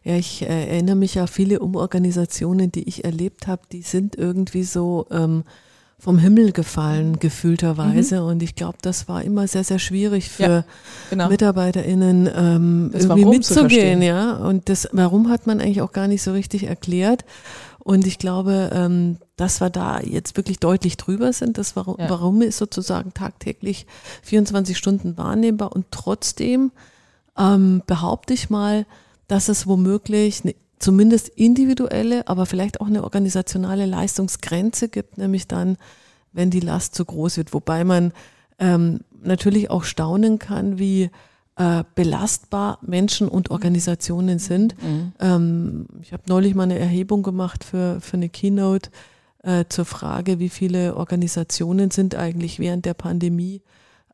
Ja, 0.05 0.14
ich 0.16 0.42
äh, 0.42 0.68
erinnere 0.68 0.97
mich 0.97 1.14
ja 1.14 1.26
viele 1.26 1.61
Umorganisationen, 1.61 2.70
die 2.70 2.88
ich 2.88 3.05
erlebt 3.05 3.47
habe, 3.47 3.62
die 3.72 3.82
sind 3.82 4.16
irgendwie 4.16 4.62
so 4.62 5.07
ähm, 5.11 5.42
vom 5.99 6.18
Himmel 6.18 6.53
gefallen, 6.53 7.18
gefühlterweise. 7.18 8.20
Mhm. 8.20 8.26
Und 8.26 8.42
ich 8.42 8.55
glaube, 8.55 8.78
das 8.82 9.09
war 9.09 9.22
immer 9.22 9.49
sehr, 9.49 9.64
sehr 9.64 9.78
schwierig 9.78 10.28
für 10.30 10.42
ja, 10.42 10.64
genau. 11.11 11.28
MitarbeiterInnen 11.28 12.30
ähm, 12.32 12.90
irgendwie 12.92 13.24
mitzugehen, 13.24 14.03
ja. 14.03 14.36
Und 14.36 14.68
das 14.68 14.88
Warum 14.92 15.30
hat 15.30 15.47
man 15.47 15.61
eigentlich 15.61 15.80
auch 15.80 15.92
gar 15.92 16.07
nicht 16.07 16.22
so 16.22 16.32
richtig 16.32 16.64
erklärt. 16.64 17.24
Und 17.78 18.07
ich 18.07 18.18
glaube, 18.18 18.70
ähm, 18.72 19.18
dass 19.36 19.61
wir 19.61 19.70
da 19.70 20.01
jetzt 20.01 20.36
wirklich 20.36 20.59
deutlich 20.59 20.97
drüber 20.97 21.32
sind, 21.32 21.57
das 21.57 21.76
Warum, 21.76 21.97
ja. 21.99 22.11
warum 22.11 22.42
ist 22.42 22.59
sozusagen 22.59 23.14
tagtäglich 23.14 23.86
24 24.22 24.76
Stunden 24.76 25.16
wahrnehmbar 25.16 25.74
und 25.74 25.86
trotzdem 25.92 26.72
ähm, 27.39 27.82
behaupte 27.87 28.34
ich 28.34 28.51
mal, 28.51 28.87
dass 29.28 29.49
es 29.49 29.66
womöglich 29.66 30.43
eine 30.45 30.55
zumindest 30.78 31.28
individuelle, 31.28 32.28
aber 32.28 32.47
vielleicht 32.47 32.80
auch 32.80 32.87
eine 32.87 33.03
organisationale 33.03 33.87
Leistungsgrenze 33.87 34.89
gibt, 34.89 35.18
nämlich 35.18 35.49
dann, 35.49 35.78
wenn 36.32 36.51
die 36.51 36.61
Last 36.61 36.95
zu 36.95 37.05
groß 37.05 37.39
wird. 37.39 37.55
Wobei 37.55 37.84
man 37.84 38.12
ähm, 38.59 39.01
natürlich 39.22 39.70
auch 39.70 39.84
staunen 39.84 40.39
kann, 40.39 40.78
wie 40.78 41.11
äh, 41.57 41.84
belastbar 41.95 42.78
Menschen 42.82 43.28
und 43.28 43.51
Organisationen 43.51 44.39
sind. 44.39 44.74
Mhm. 44.82 45.12
Ähm, 45.18 45.87
ich 46.03 46.12
habe 46.12 46.24
neulich 46.28 46.55
mal 46.55 46.64
eine 46.64 46.78
Erhebung 46.78 47.22
gemacht 47.22 47.64
für, 47.64 48.01
für 48.01 48.18
eine 48.18 48.28
Keynote 48.28 48.91
äh, 49.43 49.64
zur 49.68 49.87
Frage, 49.87 50.39
wie 50.39 50.51
viele 50.51 50.97
Organisationen 50.97 51.91
sind 51.91 52.14
eigentlich 52.14 52.59
während 52.59 52.84
der 52.84 52.95
Pandemie 52.95 53.62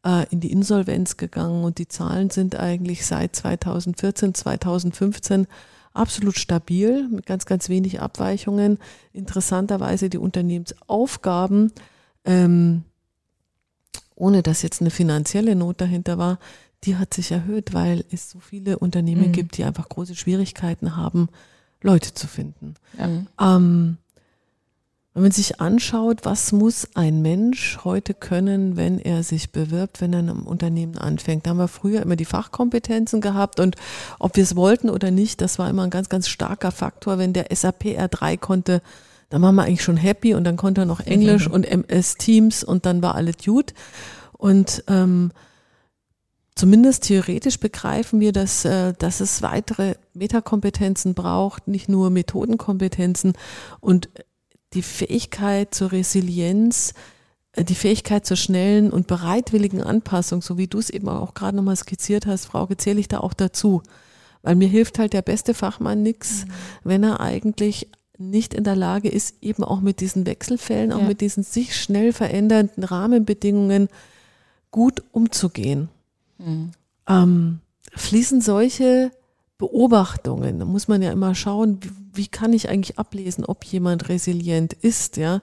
äh, 0.05 0.27
in 0.31 0.41
die 0.41 0.53
Insolvenz 0.53 1.17
gegangen 1.17 1.65
und 1.65 1.79
die 1.79 1.89
Zahlen 1.89 2.31
sind 2.31 2.57
eigentlich 2.57 3.07
seit 3.07 3.37
2014, 3.37 4.35
2015 4.35 5.47
absolut 5.95 6.39
stabil 6.39 7.09
mit 7.09 7.27
ganz, 7.27 7.47
ganz 7.47 7.69
wenig 7.69 8.01
Abweichungen. 8.01 8.79
Interessanterweise 9.13 10.09
die 10.09 10.19
Unternehmensaufgaben, 10.19 11.73
ähm, 12.25 12.85
ohne 14.15 14.43
dass 14.43 14.63
jetzt 14.63 14.81
eine 14.81 14.91
finanzielle 14.91 15.55
Not 15.55 15.81
dahinter 15.81 16.19
war, 16.19 16.39
die 16.85 16.97
hat 16.97 17.15
sich 17.15 17.31
erhöht, 17.31 17.75
weil 17.75 18.05
es 18.11 18.31
so 18.31 18.41
viele 18.41 18.79
Unternehmen 18.79 19.29
mhm. 19.29 19.33
gibt, 19.33 19.57
die 19.57 19.65
einfach 19.65 19.89
große 19.89 20.17
Schwierigkeiten 20.17 20.97
haben, 20.97 21.29
Leute 21.81 22.15
zu 22.15 22.27
finden. 22.27 22.75
Ja. 22.99 23.57
Ähm, 23.57 23.99
wenn 25.15 25.23
man 25.23 25.33
sich 25.33 25.61
anschaut, 25.61 26.21
was 26.23 26.53
muss 26.53 26.89
ein 26.95 27.21
Mensch 27.21 27.79
heute 27.85 28.15
können, 28.15 28.77
wenn 28.77 28.99
er 28.99 29.23
sich 29.23 29.53
bewirbt, 29.53 30.01
wenn 30.01 30.15
er 30.15 30.21
in 30.21 30.31
einem 30.31 30.47
Unternehmen 30.47 30.97
anfängt. 30.97 31.45
Da 31.45 31.51
haben 31.51 31.59
wir 31.59 31.69
früher 31.69 32.01
immer 32.03 32.17
die 32.17 32.25
Fachkompetenzen 32.25 33.21
gehabt 33.21 33.61
und 33.61 33.77
ob 34.19 34.37
wir 34.37 34.43
es 34.43 34.57
wollten 34.57 34.89
oder 34.89 35.11
nicht, 35.11 35.43
das 35.43 35.59
war 35.59 35.69
immer 35.69 35.83
ein 35.83 35.91
ganz, 35.91 36.09
ganz 36.09 36.29
starker 36.29 36.71
Faktor. 36.71 37.19
Wenn 37.19 37.35
der 37.35 37.47
SAP 37.55 37.85
R3 37.85 38.39
konnte, 38.39 38.81
dann 39.29 39.43
waren 39.43 39.55
wir 39.55 39.65
eigentlich 39.65 39.83
schon 39.83 39.99
happy 39.99 40.35
und 40.35 40.45
dann 40.45 40.57
konnte 40.57 40.83
er 40.83 40.87
noch 40.87 41.01
Englisch 41.01 41.49
mhm. 41.49 41.55
und 41.55 41.65
MS 41.65 42.17
Teams 42.17 42.65
und 42.65 42.87
dann 42.87 43.03
war 43.03 43.15
alles 43.15 43.37
gut. 43.45 43.75
Und 44.33 44.83
ähm, 44.89 45.31
zumindest 46.55 47.05
theoretisch 47.05 47.61
begreifen 47.61 48.21
wir, 48.21 48.33
dass, 48.33 48.65
äh, 48.65 48.95
dass 48.99 49.21
es 49.21 49.43
weitere 49.43 49.95
Metakompetenzen 50.15 51.13
braucht, 51.15 51.69
nicht 51.69 51.91
nur 51.91 52.09
Methodenkompetenzen 52.09 53.35
und 53.81 54.09
die 54.75 54.83
Fähigkeit 54.83 55.75
zur 55.75 55.93
Resilienz, 55.93 56.95
äh, 57.53 57.64
die 57.64 57.75
Fähigkeit 57.75 58.27
zur 58.27 58.37
schnellen 58.37 58.91
und 58.91 59.07
bereitwilligen 59.07 59.83
Anpassung, 59.83 60.43
so 60.43 60.59
wie 60.59 60.66
du 60.66 60.79
es 60.79 60.91
eben 60.91 61.09
auch 61.09 61.35
gerade 61.35 61.57
nochmal 61.57 61.77
skizziert 61.77 62.27
hast, 62.27 62.47
Frauke, 62.47 62.77
zähle 62.77 63.01
ich 63.01 63.09
da 63.09 63.18
auch 63.18 63.35
dazu. 63.35 63.83
Weil 64.43 64.57
mir 64.57 64.68
hilft 64.68 64.99
halt 64.99 65.12
der 65.12 65.23
beste 65.23 65.55
Fachmann 65.55 66.03
nichts, 66.03 66.45
mhm. 66.45 66.51
wenn 66.85 67.05
er 67.05 67.20
eigentlich 67.20 67.89
nicht 68.18 68.55
in 68.55 68.64
der 68.64 68.77
Lage 68.77 69.09
ist, 69.09 69.37
eben 69.43 69.64
auch 69.64 69.81
mit 69.81 70.01
diesen 70.01 70.27
Wechselfällen, 70.27 70.93
auch 70.93 71.01
ja. 71.01 71.09
mit 71.09 71.20
diesen 71.20 71.43
sich 71.43 71.77
schnell 71.77 72.12
verändernden 72.12 72.85
Rahmenbedingungen 72.85 73.89
gut 74.70 75.03
umzugehen. 75.12 75.89
Mhm. 76.39 76.70
Ähm, 77.09 77.61
fließen 77.95 78.41
solche 78.41 79.11
Beobachtungen. 79.59 80.59
Da 80.59 80.64
muss 80.64 80.89
man 80.89 81.03
ja 81.03 81.12
immer 81.12 81.35
schauen, 81.35 81.81
wie, 82.13 82.29
kann 82.29 82.53
ich 82.53 82.69
eigentlich 82.69 82.99
ablesen, 82.99 83.45
ob 83.45 83.65
jemand 83.65 84.09
resilient 84.09 84.73
ist, 84.73 85.17
ja. 85.17 85.41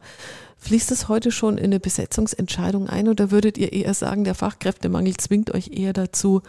Fließt 0.57 0.91
es 0.91 1.07
heute 1.07 1.31
schon 1.31 1.57
in 1.57 1.65
eine 1.65 1.79
Besetzungsentscheidung 1.79 2.89
ein 2.89 3.07
oder 3.07 3.31
würdet 3.31 3.57
ihr 3.57 3.71
eher 3.71 3.93
sagen, 3.93 4.25
der 4.25 4.35
Fachkräftemangel 4.35 5.15
zwingt 5.15 5.53
euch 5.53 5.71
eher 5.71 5.93
dazu, 5.93 6.41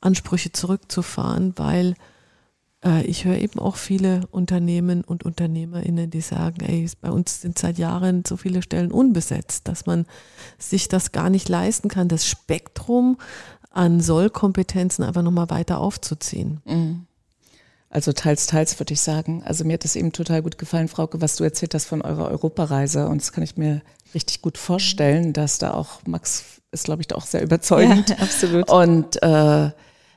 Ansprüche 0.00 0.52
zurückzufahren, 0.52 1.52
weil 1.56 1.94
äh, 2.84 3.04
ich 3.04 3.24
höre 3.24 3.38
eben 3.38 3.58
auch 3.58 3.76
viele 3.76 4.26
Unternehmen 4.30 5.04
und 5.04 5.24
UnternehmerInnen, 5.24 6.10
die 6.10 6.20
sagen, 6.20 6.64
ey, 6.64 6.88
bei 7.00 7.10
uns 7.10 7.42
sind 7.42 7.58
seit 7.58 7.78
Jahren 7.78 8.24
so 8.26 8.36
viele 8.36 8.62
Stellen 8.62 8.92
unbesetzt, 8.92 9.68
dass 9.68 9.86
man 9.86 10.06
sich 10.58 10.88
das 10.88 11.12
gar 11.12 11.30
nicht 11.30 11.48
leisten 11.48 11.88
kann, 11.88 12.08
das 12.08 12.26
Spektrum 12.26 13.18
an 13.70 14.00
Sollkompetenzen 14.00 15.04
einfach 15.04 15.22
nochmal 15.22 15.50
weiter 15.50 15.78
aufzuziehen. 15.78 16.60
Mhm. 16.64 17.06
Also 17.92 18.12
teils, 18.12 18.46
teils 18.46 18.78
würde 18.78 18.94
ich 18.94 19.00
sagen. 19.00 19.42
Also 19.44 19.64
mir 19.64 19.74
hat 19.74 19.84
es 19.84 19.96
eben 19.96 20.12
total 20.12 20.42
gut 20.42 20.58
gefallen, 20.58 20.86
Frauke, 20.86 21.20
was 21.20 21.34
du 21.34 21.44
erzählt 21.44 21.74
hast 21.74 21.86
von 21.86 22.02
eurer 22.02 22.30
Europareise. 22.30 23.08
Und 23.08 23.20
das 23.20 23.32
kann 23.32 23.42
ich 23.42 23.56
mir 23.56 23.82
richtig 24.14 24.42
gut 24.42 24.58
vorstellen, 24.58 25.32
dass 25.32 25.58
da 25.58 25.74
auch, 25.74 26.00
Max 26.06 26.44
ist, 26.70 26.84
glaube 26.84 27.02
ich, 27.02 27.08
da 27.08 27.16
auch 27.16 27.26
sehr 27.26 27.42
überzeugend. 27.42 28.10
Ja, 28.10 28.16
absolut. 28.20 28.70
Und 28.70 29.20
äh, 29.24 29.70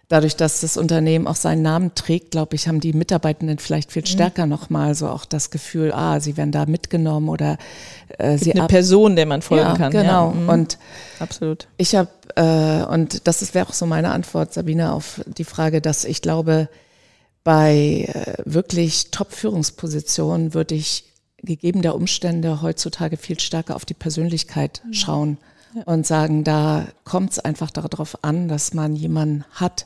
dadurch, 0.07 0.35
dass 0.35 0.61
das 0.61 0.77
Unternehmen 0.77 1.25
auch 1.25 1.35
seinen 1.35 1.63
Namen 1.63 1.95
trägt, 1.95 2.29
glaube 2.29 2.55
ich, 2.55 2.67
haben 2.67 2.79
die 2.79 2.93
Mitarbeitenden 2.93 3.57
vielleicht 3.57 3.91
viel 3.91 4.03
mhm. 4.03 4.07
stärker 4.07 4.45
mhm. 4.45 4.51
nochmal 4.51 4.93
so 4.93 5.07
auch 5.09 5.25
das 5.25 5.49
Gefühl, 5.49 5.91
ah, 5.93 6.19
sie 6.19 6.37
werden 6.37 6.51
da 6.51 6.67
mitgenommen 6.67 7.27
oder 7.27 7.57
äh, 8.19 8.37
sie 8.37 8.53
eine 8.53 8.67
Person, 8.67 9.15
der 9.15 9.25
man 9.25 9.41
folgen 9.41 9.65
ja, 9.65 9.75
kann. 9.75 9.91
Genau. 9.91 10.29
Ja. 10.29 10.33
Mhm. 10.35 10.49
Und 10.49 10.77
absolut. 11.19 11.67
Ich 11.77 11.95
habe 11.95 12.09
äh, 12.35 12.85
und 12.85 13.27
das 13.27 13.55
wäre 13.55 13.67
auch 13.67 13.73
so 13.73 13.87
meine 13.87 14.11
Antwort, 14.11 14.53
Sabine, 14.53 14.93
auf 14.93 15.21
die 15.25 15.43
Frage, 15.43 15.81
dass 15.81 16.05
ich 16.05 16.21
glaube, 16.21 16.69
bei 17.43 18.07
äh, 18.07 18.35
wirklich 18.45 19.11
Top-Führungspositionen 19.11 20.53
würde 20.53 20.75
ich 20.75 21.05
gegeben 21.37 21.81
der 21.81 21.95
Umstände 21.95 22.61
heutzutage 22.61 23.17
viel 23.17 23.39
stärker 23.39 23.75
auf 23.75 23.85
die 23.85 23.93
Persönlichkeit 23.93 24.81
mhm. 24.85 24.93
schauen 24.93 25.37
ja. 25.75 25.83
und 25.83 26.07
sagen, 26.07 26.43
da 26.43 26.87
kommt 27.03 27.33
es 27.33 27.39
einfach 27.39 27.69
darauf 27.69 28.23
an, 28.23 28.47
dass 28.47 28.73
man 28.73 28.95
jemanden 28.95 29.43
hat, 29.51 29.85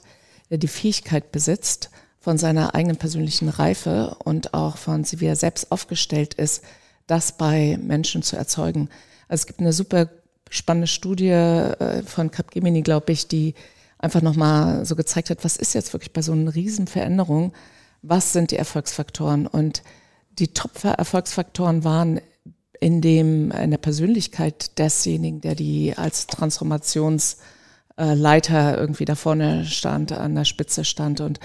der 0.49 0.60
die 0.60 0.68
Fähigkeit 0.68 1.32
besitzt, 1.32 1.89
von 2.20 2.38
seiner 2.38 2.76
eigenen 2.76 2.97
persönlichen 2.97 3.47
Reife 3.47 4.18
und 4.24 4.53
auch 4.53 4.76
von 4.78 5.05
wie 5.10 5.26
er 5.26 5.38
selbst 5.38 5.72
aufgestellt 5.72 6.34
ist, 6.34 6.62
das 7.08 7.38
bei 7.38 7.80
Menschen 7.82 8.22
zu 8.22 8.36
erzeugen. 8.36 8.89
Also 9.30 9.43
es 9.43 9.47
gibt 9.47 9.62
eine 9.62 9.72
super 9.72 10.10
spannende 10.49 10.88
Studie 10.88 11.30
äh, 11.30 12.03
von 12.03 12.30
Capgemini, 12.30 12.82
glaube 12.82 13.14
ich, 13.14 13.28
die 13.30 13.55
einfach 13.99 14.21
nochmal 14.21 14.85
so 14.85 14.95
gezeigt 14.95 15.29
hat, 15.29 15.43
was 15.43 15.57
ist 15.57 15.73
jetzt 15.73 15.93
wirklich 15.93 16.13
bei 16.13 16.21
so 16.21 16.31
einer 16.31 16.53
riesen 16.53 16.87
Veränderung, 16.87 17.53
was 18.01 18.33
sind 18.33 18.51
die 18.51 18.57
Erfolgsfaktoren? 18.57 19.47
Und 19.47 19.81
die 20.37 20.53
Top-Erfolgsfaktoren 20.53 21.83
waren 21.83 22.21
in 22.79 23.01
dem, 23.01 23.51
in 23.51 23.71
der 23.71 23.79
Persönlichkeit 23.79 24.77
desjenigen, 24.77 25.41
der 25.41 25.55
die 25.55 25.97
als 25.97 26.27
Transformationsleiter 26.27 28.77
irgendwie 28.77 29.05
da 29.05 29.15
vorne 29.15 29.65
stand, 29.65 30.11
an 30.11 30.35
der 30.35 30.45
Spitze 30.45 30.85
stand 30.85 31.21
und 31.21 31.39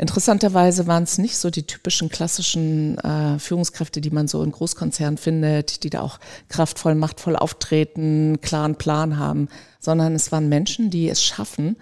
Interessanterweise 0.00 0.86
waren 0.86 1.02
es 1.02 1.18
nicht 1.18 1.36
so 1.36 1.50
die 1.50 1.64
typischen 1.64 2.08
klassischen 2.08 2.98
äh, 2.98 3.40
Führungskräfte, 3.40 4.00
die 4.00 4.10
man 4.10 4.28
so 4.28 4.44
in 4.44 4.52
Großkonzernen 4.52 5.18
findet, 5.18 5.82
die 5.82 5.90
da 5.90 6.02
auch 6.02 6.20
kraftvoll, 6.48 6.94
machtvoll 6.94 7.34
auftreten, 7.34 8.40
klaren 8.40 8.76
Plan 8.76 9.18
haben, 9.18 9.48
sondern 9.78 10.14
es 10.14 10.32
waren 10.32 10.48
Menschen, 10.48 10.90
die 10.90 11.08
es 11.08 11.22
schaffen, 11.22 11.76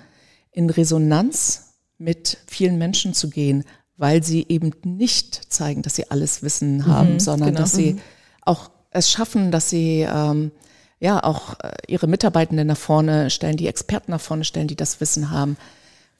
in 0.50 0.70
Resonanz 0.70 1.74
mit 1.98 2.38
vielen 2.46 2.78
Menschen 2.78 3.14
zu 3.14 3.30
gehen, 3.30 3.64
weil 3.96 4.22
sie 4.22 4.44
eben 4.48 4.72
nicht 4.84 5.52
zeigen, 5.52 5.82
dass 5.82 5.96
sie 5.96 6.10
alles 6.10 6.42
Wissen 6.42 6.86
haben, 6.86 7.14
mhm, 7.14 7.20
sondern 7.20 7.48
genau. 7.50 7.60
dass 7.60 7.72
sie 7.72 7.94
mhm. 7.94 8.00
auch 8.42 8.70
es 8.90 9.10
schaffen, 9.10 9.50
dass 9.50 9.70
sie 9.70 10.06
ähm, 10.08 10.52
ja 11.00 11.22
auch 11.22 11.58
äh, 11.60 11.72
ihre 11.88 12.06
Mitarbeitenden 12.06 12.66
nach 12.66 12.76
vorne 12.76 13.30
stellen, 13.30 13.56
die 13.56 13.68
Experten 13.68 14.10
nach 14.10 14.20
vorne 14.20 14.44
stellen, 14.44 14.68
die 14.68 14.76
das 14.76 15.00
Wissen 15.00 15.30
haben 15.30 15.56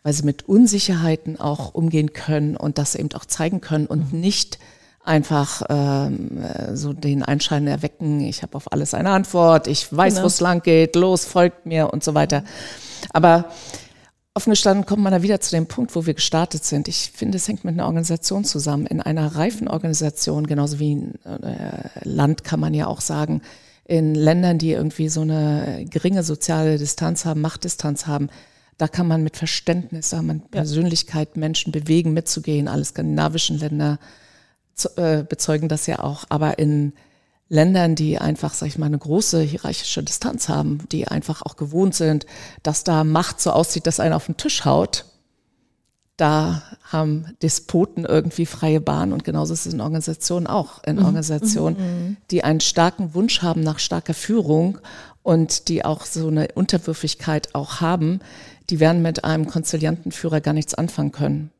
weil 0.06 0.12
sie 0.12 0.22
mit 0.22 0.48
Unsicherheiten 0.48 1.40
auch 1.40 1.74
umgehen 1.74 2.12
können 2.12 2.56
und 2.56 2.78
das 2.78 2.94
eben 2.94 3.10
auch 3.14 3.24
zeigen 3.24 3.60
können 3.60 3.88
und 3.88 4.12
mhm. 4.12 4.20
nicht 4.20 4.60
einfach 5.06 5.62
ähm, 5.68 6.44
so 6.74 6.92
den 6.92 7.22
Einschein 7.22 7.66
erwecken, 7.66 8.20
ich 8.20 8.42
habe 8.42 8.56
auf 8.56 8.72
alles 8.72 8.94
eine 8.94 9.10
Antwort, 9.10 9.66
ich 9.66 9.94
weiß, 9.96 10.14
genau. 10.14 10.24
wo 10.24 10.26
es 10.26 10.40
lang 10.40 10.62
geht, 10.62 10.96
los, 10.96 11.24
folgt 11.24 11.66
mir 11.66 11.92
und 11.92 12.02
so 12.02 12.14
weiter. 12.14 12.44
Aber 13.12 13.46
offen 14.34 14.50
gestanden 14.50 14.84
kommt 14.84 15.02
man 15.02 15.12
da 15.12 15.22
wieder 15.22 15.40
zu 15.40 15.50
dem 15.50 15.66
Punkt, 15.66 15.94
wo 15.94 16.06
wir 16.06 16.14
gestartet 16.14 16.64
sind. 16.64 16.88
Ich 16.88 17.12
finde, 17.14 17.36
es 17.36 17.48
hängt 17.48 17.64
mit 17.64 17.74
einer 17.74 17.86
Organisation 17.86 18.44
zusammen. 18.44 18.86
In 18.86 19.00
einer 19.00 19.34
reifen 19.34 19.68
Organisation, 19.68 20.46
genauso 20.46 20.78
wie 20.78 20.94
ein 20.94 21.14
äh, 21.24 21.88
Land 22.02 22.44
kann 22.44 22.60
man 22.60 22.74
ja 22.74 22.86
auch 22.86 23.00
sagen, 23.00 23.42
in 23.84 24.14
Ländern, 24.14 24.58
die 24.58 24.72
irgendwie 24.72 25.08
so 25.08 25.20
eine 25.20 25.86
geringe 25.88 26.22
soziale 26.22 26.76
Distanz 26.76 27.24
haben, 27.24 27.40
Machtdistanz 27.40 28.06
haben, 28.06 28.28
da 28.78 28.88
kann 28.88 29.08
man 29.08 29.22
mit 29.22 29.36
Verständnis, 29.36 30.10
da 30.10 30.18
kann 30.18 30.26
man 30.26 30.40
Persönlichkeit, 30.40 31.36
Menschen 31.36 31.72
bewegen, 31.72 32.12
mitzugehen. 32.12 32.68
Alle 32.68 32.84
skandinavischen 32.84 33.58
Länder 33.58 33.98
äh, 34.96 35.24
bezeugen 35.24 35.68
das 35.68 35.86
ja 35.86 36.00
auch. 36.00 36.24
Aber 36.28 36.58
in 36.58 36.92
Ländern, 37.48 37.94
die 37.94 38.18
einfach, 38.18 38.54
sag 38.54 38.66
ich 38.68 38.78
mal, 38.78 38.86
eine 38.86 38.98
große 38.98 39.40
hierarchische 39.40 40.02
Distanz 40.02 40.48
haben, 40.48 40.80
die 40.90 41.06
einfach 41.06 41.42
auch 41.42 41.56
gewohnt 41.56 41.94
sind, 41.94 42.26
dass 42.62 42.84
da 42.84 43.04
Macht 43.04 43.40
so 43.40 43.52
aussieht, 43.52 43.86
dass 43.86 44.00
einer 44.00 44.16
auf 44.16 44.26
den 44.26 44.36
Tisch 44.36 44.64
haut, 44.64 45.04
da 46.16 46.62
haben 46.82 47.36
Despoten 47.42 48.04
irgendwie 48.04 48.46
freie 48.46 48.80
Bahn 48.80 49.12
und 49.12 49.22
genauso 49.22 49.52
ist 49.52 49.66
es 49.66 49.74
in 49.74 49.82
Organisationen 49.82 50.46
auch. 50.46 50.82
In 50.84 50.96
mhm. 50.96 51.04
Organisationen, 51.04 51.76
mhm. 51.76 52.16
die 52.30 52.42
einen 52.42 52.60
starken 52.60 53.14
Wunsch 53.14 53.42
haben 53.42 53.60
nach 53.60 53.78
starker 53.78 54.14
Führung 54.14 54.78
und 55.22 55.68
die 55.68 55.84
auch 55.84 56.06
so 56.06 56.28
eine 56.28 56.48
Unterwürfigkeit 56.54 57.54
auch 57.54 57.80
haben, 57.80 58.20
die 58.70 58.80
werden 58.80 59.02
mit 59.02 59.24
einem 59.24 59.46
konzilianten 59.46 60.10
Führer 60.10 60.40
gar 60.40 60.54
nichts 60.54 60.74
anfangen 60.74 61.12
können. 61.12 61.50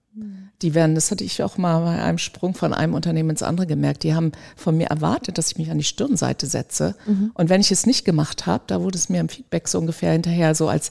Die 0.62 0.74
werden, 0.74 0.94
das 0.94 1.10
hatte 1.10 1.24
ich 1.24 1.42
auch 1.42 1.58
mal 1.58 1.80
bei 1.80 2.02
einem 2.02 2.18
Sprung 2.18 2.54
von 2.54 2.72
einem 2.72 2.94
Unternehmen 2.94 3.30
ins 3.30 3.42
andere 3.42 3.66
gemerkt, 3.66 4.04
die 4.04 4.14
haben 4.14 4.32
von 4.56 4.76
mir 4.76 4.86
erwartet, 4.86 5.36
dass 5.36 5.52
ich 5.52 5.58
mich 5.58 5.70
an 5.70 5.78
die 5.78 5.84
Stirnseite 5.84 6.46
setze. 6.46 6.94
Mhm. 7.06 7.30
Und 7.34 7.50
wenn 7.50 7.60
ich 7.60 7.70
es 7.70 7.84
nicht 7.84 8.04
gemacht 8.04 8.46
habe, 8.46 8.64
da 8.66 8.80
wurde 8.80 8.96
es 8.96 9.08
mir 9.08 9.20
im 9.20 9.28
Feedback 9.28 9.68
so 9.68 9.78
ungefähr 9.78 10.12
hinterher 10.12 10.54
so 10.54 10.68
als 10.68 10.90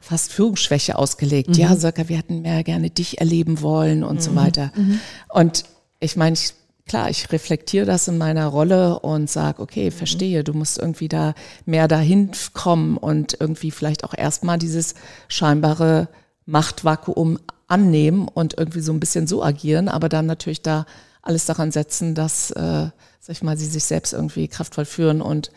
fast 0.00 0.32
Führungsschwäche 0.32 0.98
ausgelegt. 0.98 1.50
Mhm. 1.50 1.54
Ja, 1.54 1.76
Söcker, 1.76 2.08
wir 2.08 2.16
hätten 2.16 2.42
mehr 2.42 2.64
gerne 2.64 2.90
dich 2.90 3.20
erleben 3.20 3.60
wollen 3.60 4.02
und 4.02 4.16
mhm. 4.16 4.20
so 4.20 4.34
weiter. 4.34 4.72
Mhm. 4.74 4.98
Und 5.28 5.64
ich 6.00 6.16
meine, 6.16 6.34
ich 6.34 6.54
klar, 6.86 7.10
ich 7.10 7.30
reflektiere 7.32 7.86
das 7.86 8.08
in 8.08 8.18
meiner 8.18 8.46
Rolle 8.46 8.98
und 9.00 9.30
sage, 9.30 9.62
okay, 9.62 9.86
mhm. 9.86 9.92
verstehe, 9.92 10.44
du 10.44 10.52
musst 10.52 10.78
irgendwie 10.78 11.08
da 11.08 11.34
mehr 11.64 11.88
dahin 11.88 12.30
kommen 12.52 12.96
und 12.96 13.36
irgendwie 13.40 13.70
vielleicht 13.70 14.04
auch 14.04 14.14
erstmal 14.16 14.58
dieses 14.58 14.94
scheinbare 15.28 16.08
Machtvakuum 16.46 17.38
annehmen 17.72 18.28
und 18.28 18.58
irgendwie 18.58 18.80
so 18.80 18.92
ein 18.92 19.00
bisschen 19.00 19.26
so 19.26 19.42
agieren, 19.42 19.88
aber 19.88 20.10
dann 20.10 20.26
natürlich 20.26 20.60
da 20.60 20.84
alles 21.22 21.46
daran 21.46 21.72
setzen, 21.72 22.14
dass, 22.14 22.50
äh, 22.50 22.90
sag 23.20 23.30
ich 23.30 23.42
mal, 23.42 23.56
sie 23.56 23.66
sich 23.66 23.84
selbst 23.84 24.12
irgendwie 24.12 24.46
kraftvoll 24.46 24.84
führen 24.84 25.22
und 25.22 25.50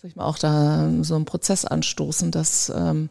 sag 0.00 0.10
ich 0.10 0.16
mal 0.16 0.24
auch 0.24 0.38
da 0.38 0.90
so 1.02 1.14
einen 1.14 1.26
Prozess 1.26 1.66
anstoßen, 1.66 2.30
dass 2.30 2.72
ähm, 2.74 3.10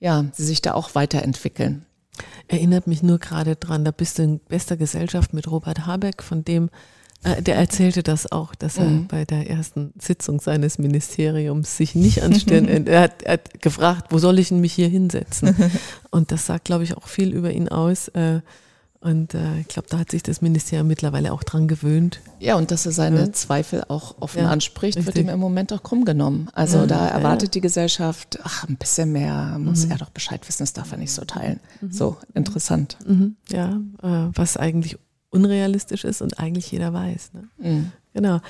ja 0.00 0.24
sie 0.32 0.44
sich 0.44 0.62
da 0.62 0.74
auch 0.74 0.94
weiterentwickeln. 0.96 1.86
Erinnert 2.48 2.86
mich 2.88 3.02
nur 3.02 3.18
gerade 3.18 3.54
dran, 3.54 3.84
da 3.84 3.92
bist 3.92 4.18
du 4.18 4.22
in 4.24 4.40
bester 4.40 4.76
Gesellschaft 4.76 5.32
mit 5.32 5.48
Robert 5.48 5.86
Habeck, 5.86 6.22
von 6.22 6.44
dem, 6.44 6.70
der 7.40 7.56
erzählte 7.56 8.02
das 8.02 8.30
auch, 8.30 8.54
dass 8.54 8.78
er 8.78 8.84
mhm. 8.84 9.06
bei 9.08 9.24
der 9.24 9.50
ersten 9.50 9.92
Sitzung 9.98 10.40
seines 10.40 10.78
Ministeriums 10.78 11.76
sich 11.76 11.94
nicht 11.94 12.22
anstellen, 12.22 12.86
er, 12.86 13.00
hat, 13.00 13.22
er 13.22 13.34
hat 13.34 13.62
gefragt, 13.62 14.06
wo 14.10 14.18
soll 14.18 14.38
ich 14.38 14.50
mich 14.50 14.72
hier 14.72 14.88
hinsetzen? 14.88 15.54
Und 16.10 16.32
das 16.32 16.46
sagt, 16.46 16.64
glaube 16.64 16.84
ich, 16.84 16.96
auch 16.96 17.08
viel 17.08 17.32
über 17.32 17.50
ihn 17.50 17.68
aus. 17.68 18.08
Äh, 18.08 18.40
und 19.06 19.34
äh, 19.34 19.60
ich 19.60 19.68
glaube, 19.68 19.88
da 19.88 19.98
hat 19.98 20.10
sich 20.10 20.24
das 20.24 20.42
Ministerium 20.42 20.88
mittlerweile 20.88 21.32
auch 21.32 21.44
dran 21.44 21.68
gewöhnt. 21.68 22.20
Ja, 22.40 22.56
und 22.56 22.72
dass 22.72 22.86
er 22.86 22.92
seine 22.92 23.20
ja. 23.20 23.32
Zweifel 23.32 23.84
auch 23.86 24.16
offen 24.20 24.42
ja, 24.42 24.50
anspricht, 24.50 24.96
richtig. 24.96 25.14
wird 25.14 25.24
ihm 25.24 25.28
im 25.28 25.38
Moment 25.38 25.72
auch 25.72 25.84
krumm 25.84 26.04
genommen. 26.04 26.48
Also 26.54 26.78
ja, 26.78 26.86
da 26.86 27.06
erwartet 27.06 27.54
die 27.54 27.60
Gesellschaft, 27.60 28.40
ach, 28.42 28.68
ein 28.68 28.76
bisschen 28.76 29.12
mehr 29.12 29.58
muss 29.60 29.84
mhm. 29.84 29.92
er 29.92 29.98
doch 29.98 30.10
Bescheid 30.10 30.40
wissen, 30.48 30.62
das 30.62 30.72
darf 30.72 30.90
er 30.90 30.98
nicht 30.98 31.12
so 31.12 31.24
teilen. 31.24 31.60
Mhm. 31.80 31.92
So, 31.92 32.16
interessant. 32.34 32.96
Mhm. 33.06 33.36
Ja, 33.48 33.80
äh, 34.02 34.30
was 34.34 34.56
eigentlich 34.56 34.98
unrealistisch 35.36 36.04
ist 36.04 36.22
und 36.22 36.38
eigentlich 36.38 36.70
jeder 36.72 36.92
weiß. 36.92 37.30
Ne? 37.34 37.48
Mhm. 37.58 37.92
Genau. 38.14 38.40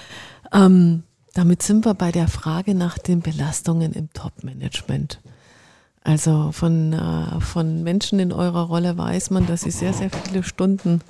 Ähm, 0.53 1.03
damit 1.35 1.63
sind 1.63 1.85
wir 1.85 1.95
bei 1.95 2.13
der 2.13 2.29
Frage 2.29 2.75
nach 2.75 2.97
den 2.97 3.21
Belastungen 3.21 3.93
im 3.93 4.11
Top-Management. 4.13 5.21
Also 6.03 6.53
von, 6.53 6.93
äh, 6.93 7.41
von 7.41 7.83
Menschen 7.83 8.21
in 8.21 8.33
eurer 8.33 8.63
Rolle 8.63 8.97
weiß 8.97 9.31
man, 9.31 9.47
dass 9.47 9.63
sie 9.63 9.73
sehr, 9.73 9.93
sehr 9.93 10.09
viele 10.09 10.45
Stunden 10.45 11.01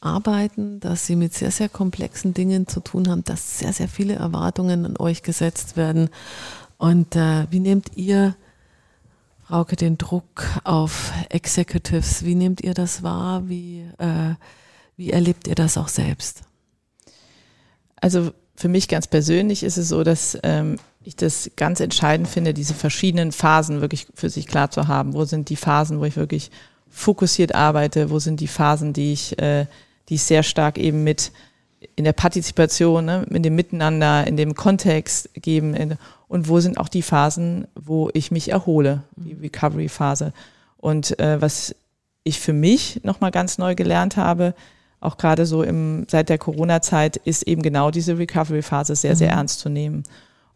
arbeiten, 0.00 0.80
dass 0.80 1.06
sie 1.06 1.16
mit 1.16 1.34
sehr, 1.34 1.50
sehr 1.50 1.68
komplexen 1.68 2.32
Dingen 2.32 2.66
zu 2.66 2.80
tun 2.80 3.08
haben, 3.08 3.24
dass 3.24 3.58
sehr, 3.58 3.72
sehr 3.72 3.88
viele 3.88 4.14
Erwartungen 4.14 4.86
an 4.86 4.96
euch 4.96 5.22
gesetzt 5.22 5.76
werden. 5.76 6.10
Und 6.78 7.16
äh, 7.16 7.46
wie 7.50 7.60
nehmt 7.60 7.96
ihr, 7.96 8.34
Frauke, 9.46 9.76
den 9.76 9.98
Druck 9.98 10.46
auf 10.64 11.12
Executives? 11.28 12.24
Wie 12.24 12.36
nehmt 12.36 12.60
ihr 12.62 12.72
das 12.72 13.02
wahr? 13.02 13.48
Wie, 13.48 13.84
äh, 13.98 14.34
wie 14.96 15.10
erlebt 15.10 15.48
ihr 15.48 15.54
das 15.54 15.76
auch 15.78 15.88
selbst? 15.88 16.42
Also 17.96 18.32
für 18.56 18.68
mich 18.68 18.88
ganz 18.88 19.06
persönlich 19.06 19.62
ist 19.62 19.78
es 19.78 19.88
so, 19.88 20.04
dass 20.04 20.38
ähm, 20.42 20.76
ich 21.02 21.16
das 21.16 21.50
ganz 21.56 21.80
entscheidend 21.80 22.28
finde, 22.28 22.52
diese 22.52 22.74
verschiedenen 22.74 23.32
Phasen 23.32 23.80
wirklich 23.80 24.06
für 24.14 24.28
sich 24.28 24.46
klar 24.46 24.70
zu 24.70 24.86
haben. 24.86 25.14
Wo 25.14 25.24
sind 25.24 25.48
die 25.48 25.56
Phasen, 25.56 25.98
wo 25.98 26.04
ich 26.04 26.16
wirklich 26.16 26.50
fokussiert 26.90 27.54
arbeite? 27.54 28.10
Wo 28.10 28.18
sind 28.18 28.40
die 28.40 28.48
Phasen, 28.48 28.92
die 28.92 29.12
ich, 29.12 29.38
äh, 29.40 29.66
die 30.08 30.16
ich 30.16 30.22
sehr 30.22 30.42
stark 30.42 30.76
eben 30.76 31.04
mit 31.04 31.32
in 31.96 32.04
der 32.04 32.12
Partizipation, 32.12 33.06
ne, 33.06 33.26
in 33.30 33.42
dem 33.42 33.54
Miteinander, 33.54 34.26
in 34.26 34.36
dem 34.36 34.54
Kontext 34.54 35.30
geben? 35.34 35.74
In, 35.74 35.96
und 36.28 36.48
wo 36.48 36.60
sind 36.60 36.76
auch 36.78 36.88
die 36.88 37.02
Phasen, 37.02 37.66
wo 37.74 38.10
ich 38.12 38.30
mich 38.30 38.50
erhole, 38.50 39.02
die 39.16 39.32
Recovery-Phase? 39.32 40.34
Und 40.76 41.18
äh, 41.18 41.40
was 41.40 41.74
ich 42.24 42.40
für 42.40 42.52
mich 42.52 43.00
nochmal 43.04 43.30
ganz 43.30 43.56
neu 43.56 43.74
gelernt 43.74 44.18
habe, 44.18 44.54
auch 45.00 45.16
gerade 45.16 45.46
so 45.46 45.62
im, 45.62 46.06
seit 46.08 46.28
der 46.28 46.38
Corona-Zeit, 46.38 47.16
ist 47.16 47.42
eben 47.44 47.62
genau 47.62 47.90
diese 47.90 48.18
Recovery-Phase 48.18 48.94
sehr, 48.94 49.16
sehr 49.16 49.32
mhm. 49.32 49.38
ernst 49.38 49.60
zu 49.60 49.68
nehmen 49.68 50.04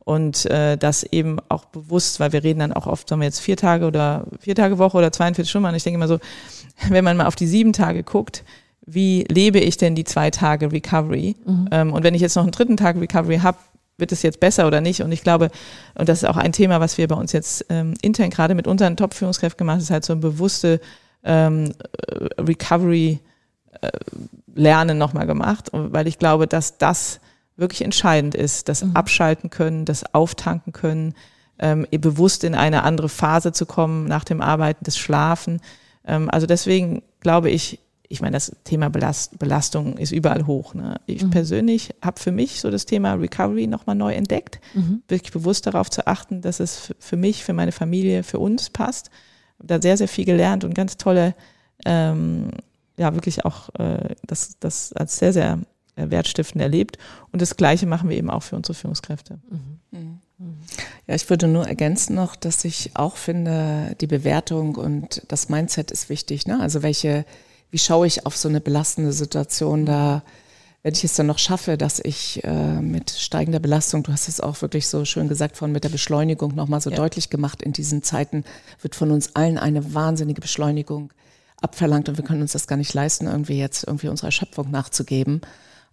und 0.05 0.45
äh, 0.47 0.76
das 0.76 1.03
eben 1.03 1.38
auch 1.49 1.64
bewusst, 1.64 2.20
weil 2.20 2.32
wir 2.32 2.45
reden 2.45 2.61
dann 2.61 2.72
auch 2.72 2.86
oft, 2.86 3.09
sagen 3.09 3.22
wir 3.22 3.26
jetzt 3.26 3.40
vier 3.40 3.57
Tage 3.57 3.86
oder 3.86 4.26
vier 4.38 4.55
Tage 4.55 4.78
Woche 4.78 4.99
oder 4.99 5.11
42 5.11 5.49
Stunden 5.49 5.68
und 5.68 5.74
ich 5.74 5.82
denke 5.82 5.97
immer 5.97 6.09
so, 6.09 6.18
wenn 6.88 7.05
man 7.05 7.16
mal 7.16 7.26
auf 7.26 7.36
die 7.36 7.47
sieben 7.47 7.72
Tage 7.72 8.03
guckt, 8.03 8.45
wie 8.86 9.24
lebe 9.30 9.59
ich 9.59 9.78
denn 9.78 9.95
die 9.95 10.05
zwei 10.05 10.30
Tage 10.30 10.70
Recovery? 10.70 11.36
Mhm. 11.47 11.68
Ähm, 11.70 11.92
und 11.95 12.05
wenn 12.05 12.14
ich 12.14 12.20
jetzt 12.20 12.36
noch 12.36 12.42
einen 12.42 12.53
dritten 12.53 12.76
Tag 12.76 13.01
Recovery 13.01 13.38
habe, 13.38 13.57
wird 13.97 14.12
es 14.12 14.22
jetzt 14.22 14.40
besser 14.40 14.66
oder 14.66 14.82
nicht? 14.82 15.03
Und 15.03 15.12
ich 15.12 15.22
glaube, 15.22 15.51
und 15.95 16.09
das 16.09 16.22
ist 16.22 16.28
auch 16.28 16.36
ein 16.36 16.53
Thema, 16.53 16.80
was 16.80 16.99
wir 16.99 17.09
bei 17.09 17.14
uns 17.14 17.32
jetzt 17.32 17.64
ähm, 17.70 17.95
intern 18.03 18.28
gerade 18.28 18.55
mit 18.55 18.66
unseren 18.66 18.97
Top-Führungskräften 18.97 19.59
gemacht 19.59 19.76
haben, 19.76 19.82
ist 19.82 19.90
halt 19.90 20.05
so 20.05 20.12
ein 20.12 20.20
bewusste 20.20 20.80
ähm, 21.22 21.72
Recovery 22.38 23.12
äh, 23.12 23.34
Lernen 24.55 24.99
nochmal 24.99 25.27
gemacht, 25.27 25.70
weil 25.72 26.07
ich 26.07 26.18
glaube, 26.18 26.47
dass 26.47 26.79
das 26.79 27.20
wirklich 27.57 27.83
entscheidend 27.83 28.35
ist, 28.35 28.68
das 28.68 28.85
mhm. 28.85 28.97
Abschalten 28.97 29.51
können, 29.51 29.85
das 29.85 30.14
Auftanken 30.14 30.72
können, 30.72 31.14
ähm, 31.59 31.87
bewusst 31.91 32.45
in 32.45 32.55
eine 32.55 32.83
andere 32.83 33.09
Phase 33.09 33.53
zu 33.53 33.66
kommen 33.66 34.07
nach 34.07 34.25
dem 34.25 34.41
Arbeiten, 34.41 34.85
das 34.85 34.99
Schlafen. 34.99 35.61
Ähm, 36.07 36.29
also 36.31 36.47
deswegen 36.47 37.03
glaube 37.20 37.51
ich, 37.51 37.79
ich 38.09 38.20
meine, 38.20 38.33
das 38.33 38.53
Thema 38.64 38.91
Belast 38.91 39.39
Belastung 39.39 39.97
ist 39.97 40.12
überall 40.12 40.47
hoch. 40.47 40.75
Ne? 40.75 41.01
Ich 41.07 41.22
mhm. 41.22 41.31
persönlich 41.31 41.95
habe 42.03 42.20
für 42.20 42.33
mich 42.33 42.61
so 42.61 42.70
das 42.70 42.87
Thema 42.87 43.14
Recovery 43.14 43.66
nochmal 43.66 43.97
neu 43.97 44.12
entdeckt, 44.14 44.61
mhm. 44.75 45.03
wirklich 45.09 45.33
bewusst 45.33 45.66
darauf 45.66 45.91
zu 45.91 46.07
achten, 46.07 46.41
dass 46.41 46.61
es 46.61 46.93
für 46.99 47.16
mich, 47.16 47.45
für 47.45 47.55
meine 47.55 47.72
Familie, 47.72 48.22
für 48.22 48.39
uns 48.39 48.70
passt. 48.70 49.11
Hab 49.59 49.68
da 49.68 49.83
sehr, 49.83 49.97
sehr 49.97 50.09
viel 50.09 50.25
gelernt 50.25 50.64
und 50.64 50.75
ganz 50.75 50.97
tolle, 50.97 51.35
ähm, 51.87 52.51
ja, 52.97 53.14
wirklich 53.14 53.45
auch 53.45 53.68
äh, 53.78 54.14
das, 54.26 54.59
das 54.61 54.92
als 54.92 55.16
sehr, 55.16 55.32
sehr 55.32 55.59
äh, 55.97 56.11
wertstiftend 56.11 56.62
erlebt. 56.62 56.99
Und 57.32 57.42
das 57.42 57.57
Gleiche 57.57 57.86
machen 57.86 58.09
wir 58.09 58.16
eben 58.16 58.30
auch 58.30 58.42
für 58.42 58.57
unsere 58.57 58.74
Führungskräfte. 58.74 59.38
Mhm. 59.51 60.20
Mhm. 60.38 60.59
Ja, 61.07 61.14
ich 61.14 61.28
würde 61.30 61.47
nur 61.47 61.66
ergänzen 61.66 62.14
noch, 62.14 62.36
dass 62.36 62.64
ich 62.64 62.92
auch 62.95 63.16
finde, 63.16 63.95
die 64.01 64.07
Bewertung 64.07 64.76
und 64.76 65.22
das 65.28 65.49
Mindset 65.49 65.90
ist 65.90 66.09
wichtig. 66.09 66.47
Ne? 66.47 66.61
Also 66.61 66.82
welche, 66.82 67.24
wie 67.70 67.78
schaue 67.78 68.07
ich 68.07 68.26
auf 68.26 68.36
so 68.36 68.49
eine 68.49 68.61
belastende 68.61 69.12
Situation 69.12 69.86
da? 69.86 70.22
Wenn 70.82 70.92
ich 70.92 71.05
es 71.05 71.14
dann 71.14 71.26
noch 71.26 71.38
schaffe, 71.38 71.78
dass 71.78 71.99
ich 71.99 72.45
äh, 72.45 72.80
mit 72.80 73.11
steigender 73.11 73.61
Belastung, 73.61 74.03
du 74.03 74.12
hast 74.12 74.28
es 74.28 74.40
auch 74.40 74.61
wirklich 74.61 74.86
so 74.86 75.07
schön 75.07 75.28
gesagt, 75.28 75.57
von 75.57 75.72
mit 75.72 75.82
der 75.82 75.88
Beschleunigung 75.88 76.55
nochmal 76.55 76.82
so 76.82 76.90
ja. 76.90 76.97
deutlich 76.97 77.30
gemacht, 77.30 77.62
in 77.62 77.72
diesen 77.72 78.03
Zeiten 78.03 78.45
wird 78.82 78.95
von 78.95 79.11
uns 79.11 79.34
allen 79.34 79.57
eine 79.57 79.95
wahnsinnige 79.95 80.42
Beschleunigung 80.42 81.11
abverlangt 81.64 82.08
und 82.08 82.16
wir 82.16 82.24
können 82.24 82.42
uns 82.42 82.52
das 82.52 82.66
gar 82.66 82.76
nicht 82.76 82.94
leisten, 82.94 83.26
irgendwie 83.26 83.58
jetzt 83.58 83.84
irgendwie 83.84 84.08
unserer 84.08 84.28
Erschöpfung 84.28 84.70
nachzugeben. 84.70 85.40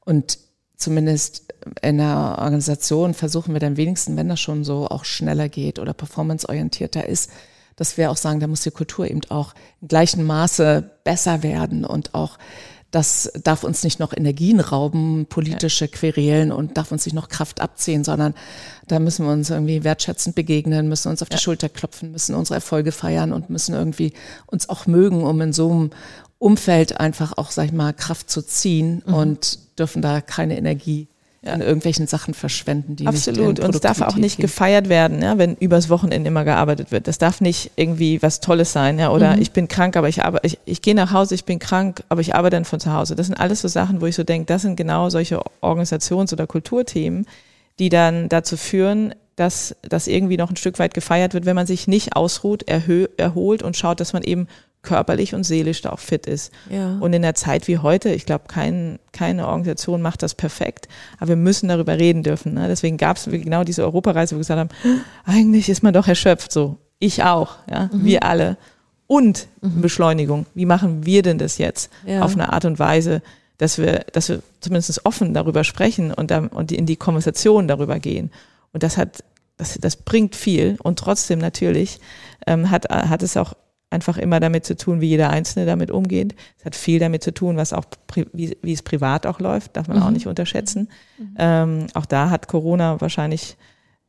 Und 0.01 0.38
zumindest 0.76 1.53
in 1.82 1.97
der 1.97 2.38
Organisation 2.39 3.13
versuchen 3.13 3.53
wir 3.53 3.59
dann 3.59 3.78
wenigstens, 3.78 4.17
wenn 4.17 4.30
das 4.30 4.39
schon 4.39 4.63
so 4.63 4.88
auch 4.88 5.05
schneller 5.05 5.49
geht 5.49 5.80
oder 5.80 5.93
performanceorientierter 5.93 7.07
ist, 7.07 7.32
dass 7.76 7.97
wir 7.97 8.11
auch 8.11 8.17
sagen, 8.17 8.39
da 8.39 8.47
muss 8.47 8.61
die 8.61 8.72
Kultur 8.72 9.09
eben 9.09 9.22
auch 9.30 9.53
im 9.82 9.88
gleichen 9.88 10.24
Maße 10.24 10.89
besser 11.03 11.41
werden 11.41 11.86
und 11.86 12.13
auch 12.13 12.38
das 12.92 13.32
darf 13.42 13.64
uns 13.64 13.84
nicht 13.84 14.00
noch 14.00 14.12
Energien 14.16 14.60
rauben, 14.60 15.26
politische 15.28 15.88
Querelen 15.88 16.52
und 16.52 16.78
darf 16.78 16.92
uns 16.92 17.06
nicht 17.06 17.16
noch 17.16 17.30
Kraft 17.30 17.62
abziehen, 17.62 18.04
sondern 18.04 18.34
da 18.88 19.00
müssen 19.00 19.26
wir 19.26 19.32
uns 19.32 19.50
irgendwie 19.50 19.86
wertschätzend 19.86 20.36
begegnen, 20.36 20.89
müssen 20.89 21.10
uns 21.10 21.22
auf 21.22 21.30
die 21.30 21.36
ja. 21.36 21.39
Schulter 21.39 21.70
klopfen, 21.70 22.12
müssen 22.12 22.36
unsere 22.36 22.56
Erfolge 22.56 22.92
feiern 22.92 23.32
und 23.32 23.50
müssen 23.50 23.74
irgendwie 23.74 24.12
uns 24.46 24.68
auch 24.68 24.88
mögen, 24.88 25.24
um 25.24 25.39
in 25.39 25.54
so 25.54 25.72
einem 25.72 25.89
Umfeld 26.38 27.00
einfach 27.00 27.38
auch, 27.38 27.52
sag 27.52 27.66
ich 27.66 27.72
mal, 27.72 27.94
Kraft 27.94 28.30
zu 28.30 28.42
ziehen 28.42 29.02
mhm. 29.06 29.14
und 29.14 29.60
dürfen 29.80 30.02
da 30.02 30.20
keine 30.20 30.58
Energie 30.58 31.08
ja. 31.44 31.54
an 31.54 31.62
irgendwelchen 31.62 32.08
Sachen 32.08 32.34
verschwenden, 32.34 32.96
die 32.96 33.08
Absolut. 33.08 33.58
Nicht 33.58 33.60
und 33.62 33.76
es 33.76 33.82
darf 33.82 34.02
auch 34.02 34.16
nicht 34.16 34.38
gefeiert 34.38 34.89
werden, 34.89 35.22
ja, 35.22 35.38
wenn 35.38 35.56
übers 35.56 35.89
Wochenende 35.89 36.28
immer 36.28 36.44
gearbeitet 36.44 36.92
wird. 36.92 37.08
Das 37.08 37.18
darf 37.18 37.42
nicht 37.42 37.72
irgendwie 37.76 38.22
was 38.22 38.42
Tolles 38.42 38.72
sein, 38.72 39.00
ja. 39.00 39.12
Oder 39.12 39.36
mhm. 39.36 39.42
ich 39.42 39.52
bin 39.52 39.68
krank, 39.68 39.98
aber 39.98 40.08
ich 40.08 40.24
arbeite, 40.24 40.46
ich, 40.46 40.60
ich 40.66 40.82
gehe 40.82 40.96
nach 40.96 41.12
Hause, 41.12 41.36
ich 41.36 41.46
bin 41.46 41.60
krank, 41.60 42.04
aber 42.10 42.22
ich 42.22 42.36
arbeite 42.36 42.58
dann 42.58 42.66
von 42.66 42.80
zu 42.80 42.94
Hause. 42.94 43.16
Das 43.16 43.26
sind 43.26 43.39
alles 43.39 43.62
so 43.62 43.68
Sachen, 43.68 44.02
wo 44.02 44.06
ich 44.06 44.16
so 44.16 44.24
denke, 44.24 44.46
das 44.46 44.62
sind 44.62 44.76
genau 44.76 45.10
solche 45.10 45.42
Organisations- 45.62 46.32
oder 46.32 46.46
Kulturthemen, 46.46 47.26
die 47.80 47.89
dann 47.89 48.30
dazu 48.30 48.56
führen, 48.58 49.16
dass 49.36 49.76
das 49.82 50.08
irgendwie 50.08 50.38
noch 50.38 50.52
ein 50.52 50.58
Stück 50.58 50.78
weit 50.78 50.94
gefeiert 50.94 51.34
wird, 51.34 51.46
wenn 51.46 51.56
man 51.56 51.66
sich 51.66 51.88
nicht 51.88 52.16
ausruht, 52.16 52.64
erholt 52.68 53.64
und 53.64 53.76
schaut, 53.76 54.00
dass 54.00 54.14
man 54.14 54.22
eben 54.22 54.48
körperlich 54.84 55.36
und 55.36 55.44
seelisch 55.44 55.82
da 55.82 55.92
auch 55.92 56.00
fit 56.00 56.26
ist. 56.26 56.52
Ja. 56.70 56.98
Und 57.00 57.14
in 57.14 57.22
der 57.22 57.36
Zeit 57.36 57.68
wie 57.68 57.78
heute, 57.78 58.10
ich 58.10 58.26
glaube, 58.26 58.46
kein, 58.48 59.00
keine 59.12 59.48
Organisation 59.48 60.02
macht 60.02 60.24
das 60.24 60.34
perfekt, 60.34 60.88
aber 61.20 61.30
wir 61.30 61.36
müssen 61.36 61.70
darüber 61.70 61.98
reden 62.00 62.24
dürfen. 62.24 62.56
Ne? 62.56 62.68
Deswegen 62.68 62.98
gab 62.98 63.18
es 63.18 63.26
genau 63.26 63.64
diese 63.64 63.84
Europareise, 63.84 64.36
wo 64.36 64.38
wir 64.38 64.42
gesagt 64.42 64.60
haben, 64.60 65.04
eigentlich 65.26 65.70
ist 65.70 65.84
man 65.84 65.94
doch 65.94 66.08
erschöpft. 66.08 66.52
So, 66.52 66.78
ich 67.00 67.24
auch, 67.24 67.56
ja, 67.70 67.90
mhm. 67.92 68.06
wir 68.06 68.24
alle. 68.24 68.58
und 69.08 69.48
mhm. 69.62 69.82
Beschleunigung. 69.82 70.46
Wie 70.56 70.66
machen 70.66 71.06
wir 71.06 71.22
denn 71.22 71.38
das 71.38 71.58
jetzt 71.58 71.92
ja. 72.06 72.22
auf 72.22 72.34
eine 72.34 72.54
Art 72.54 72.64
und 72.64 72.80
Weise, 72.80 73.22
dass 73.58 73.78
wir, 73.78 74.06
dass 74.14 74.30
wir 74.30 74.42
zumindest 74.62 75.06
offen 75.06 75.34
darüber 75.34 75.64
sprechen 75.64 76.14
und, 76.14 76.32
dann, 76.32 76.48
und 76.48 76.72
in 76.72 76.86
die 76.86 76.96
Konversation 76.96 77.68
darüber 77.68 78.00
gehen. 78.00 78.32
Und 78.74 78.84
das 78.84 78.98
hat, 78.98 79.24
das, 79.58 79.78
das 79.80 79.98
bringt 79.98 80.36
viel 80.36 80.78
und 80.82 80.98
trotzdem 80.98 81.40
natürlich 81.40 82.00
ähm, 82.48 82.72
hat, 82.72 82.90
hat 82.90 83.22
es 83.22 83.38
auch 83.38 83.54
einfach 83.92 84.18
immer 84.18 84.39
damit 84.39 84.66
zu 84.66 84.76
tun, 84.76 85.02
wie 85.02 85.10
jeder 85.10 85.30
Einzelne 85.30 85.66
damit 85.66 85.92
umgeht. 85.92 86.34
Es 86.58 86.66
hat 86.66 86.76
viel 86.76 86.98
damit 86.98 87.24
zu 87.24 87.34
tun, 87.34 87.58
was 87.58 87.74
auch 87.74 87.86
wie, 88.34 88.58
wie 88.62 88.74
es 88.74 88.82
privat 88.82 89.28
auch 89.28 89.39
läuft, 89.39 89.76
darf 89.78 89.88
man 89.88 89.98
mhm. 89.98 90.04
auch 90.04 90.12
nicht 90.12 90.28
unterschätzen. 90.28 90.89
Mhm. 91.18 91.36
Ähm, 91.38 91.88
auch 91.94 92.06
da 92.06 92.30
hat 92.30 92.48
Corona 92.48 93.00
wahrscheinlich 93.02 93.58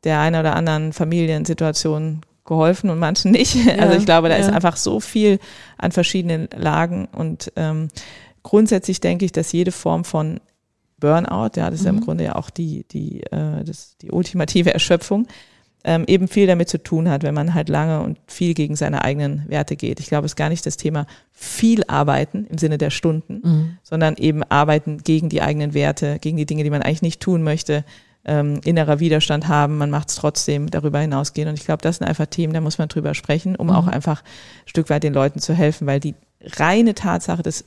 der 0.05 0.20
einen 0.20 0.41
oder 0.41 0.57
anderen 0.57 0.93
Familiensituation 0.93 2.22
geholfen 2.45 2.91
und 2.91 2.99
manchen 2.99 3.33
nicht. 3.33 3.55
Ja, 3.55 3.74
also 3.74 3.97
ich 3.97 4.05
glaube, 4.05 4.28
da 4.28 4.37
ja. 4.37 4.41
ist 4.41 4.53
einfach 4.53 4.76
so 4.76 5.01
viel 5.01 5.39
an 5.78 5.93
verschiedenen 5.93 6.49
Lagen 6.57 7.07
und 7.07 7.53
ähm, 7.57 7.89
grundsätzlich 8.43 9.01
denke 9.01 9.24
ich, 9.24 9.33
dass 9.33 9.53
jede 9.53 9.72
Form 9.72 10.05
von 10.05 10.41
Burnout, 10.99 11.51
ja, 11.57 11.70
das 11.70 11.74
ist 11.74 11.80
mhm. 11.80 11.87
ja 11.87 11.91
im 11.91 11.97
mhm. 11.97 12.05
Grunde 12.05 12.24
ja 12.24 12.35
auch 12.37 12.51
die, 12.51 12.85
die, 12.89 13.22
äh, 13.24 13.64
das, 13.64 13.97
die 13.99 14.11
ultimative 14.12 14.72
Erschöpfung, 14.74 15.26
ähm, 15.85 16.05
eben 16.07 16.28
viel 16.28 16.47
damit 16.47 16.68
zu 16.68 16.83
tun 16.83 17.09
hat, 17.09 17.22
wenn 17.22 17.35
man 17.35 17.55
halt 17.55 17.68
lange 17.68 18.01
und 18.01 18.18
viel 18.26 18.55
gegen 18.55 18.76
seine 18.76 19.03
eigenen 19.03 19.45
Werte 19.49 19.76
geht. 19.76 20.01
Ich 20.01 20.07
glaube, 20.07 20.26
es 20.26 20.33
ist 20.33 20.37
gar 20.37 20.49
nicht 20.49 20.64
das 20.64 20.76
Thema 20.76 21.07
viel 21.33 21.83
arbeiten 21.87 22.47
im 22.49 22.59
Sinne 22.59 22.78
der 22.78 22.91
Stunden, 22.91 23.41
mhm. 23.43 23.78
sondern 23.83 24.16
eben 24.16 24.43
arbeiten 24.45 24.99
gegen 24.99 25.28
die 25.28 25.43
eigenen 25.43 25.74
Werte, 25.74 26.18
gegen 26.20 26.37
die 26.37 26.47
Dinge, 26.47 26.64
die 26.64 26.70
man 26.70 26.83
eigentlich 26.83 27.03
nicht 27.03 27.20
tun 27.20 27.43
möchte, 27.43 27.85
ähm, 28.24 28.61
innerer 28.64 29.01
Widerstand 29.01 29.49
haben, 29.49 29.78
man 29.78 29.91
macht 29.91 30.11
es 30.11 30.14
trotzdem 30.14 30.70
darüber 30.70 31.01
hinausgehen. 31.01 31.49
Und 31.49 31.59
ich 31.59 31.64
glaube, 31.64 31.83
das 31.83 31.97
sind 31.97 32.07
einfach 32.07 32.26
Themen, 32.26 32.53
da 32.53 32.61
muss 32.61 32.78
man 32.78 32.89
drüber 32.89 33.14
sprechen, 33.14 33.57
um 33.57 33.66
mhm. 33.66 33.72
auch 33.72 33.89
einfach 33.89 34.22
ein 34.22 34.68
Stück 34.68 34.91
weit 34.91 35.03
den 35.03 35.14
Leuten 35.14 35.41
zu 35.41 35.55
helfen, 35.55 35.87
weil 35.87 35.99
die 35.99 36.14
reine 36.41 36.95
Tatsache 36.95 37.43
des 37.43 37.64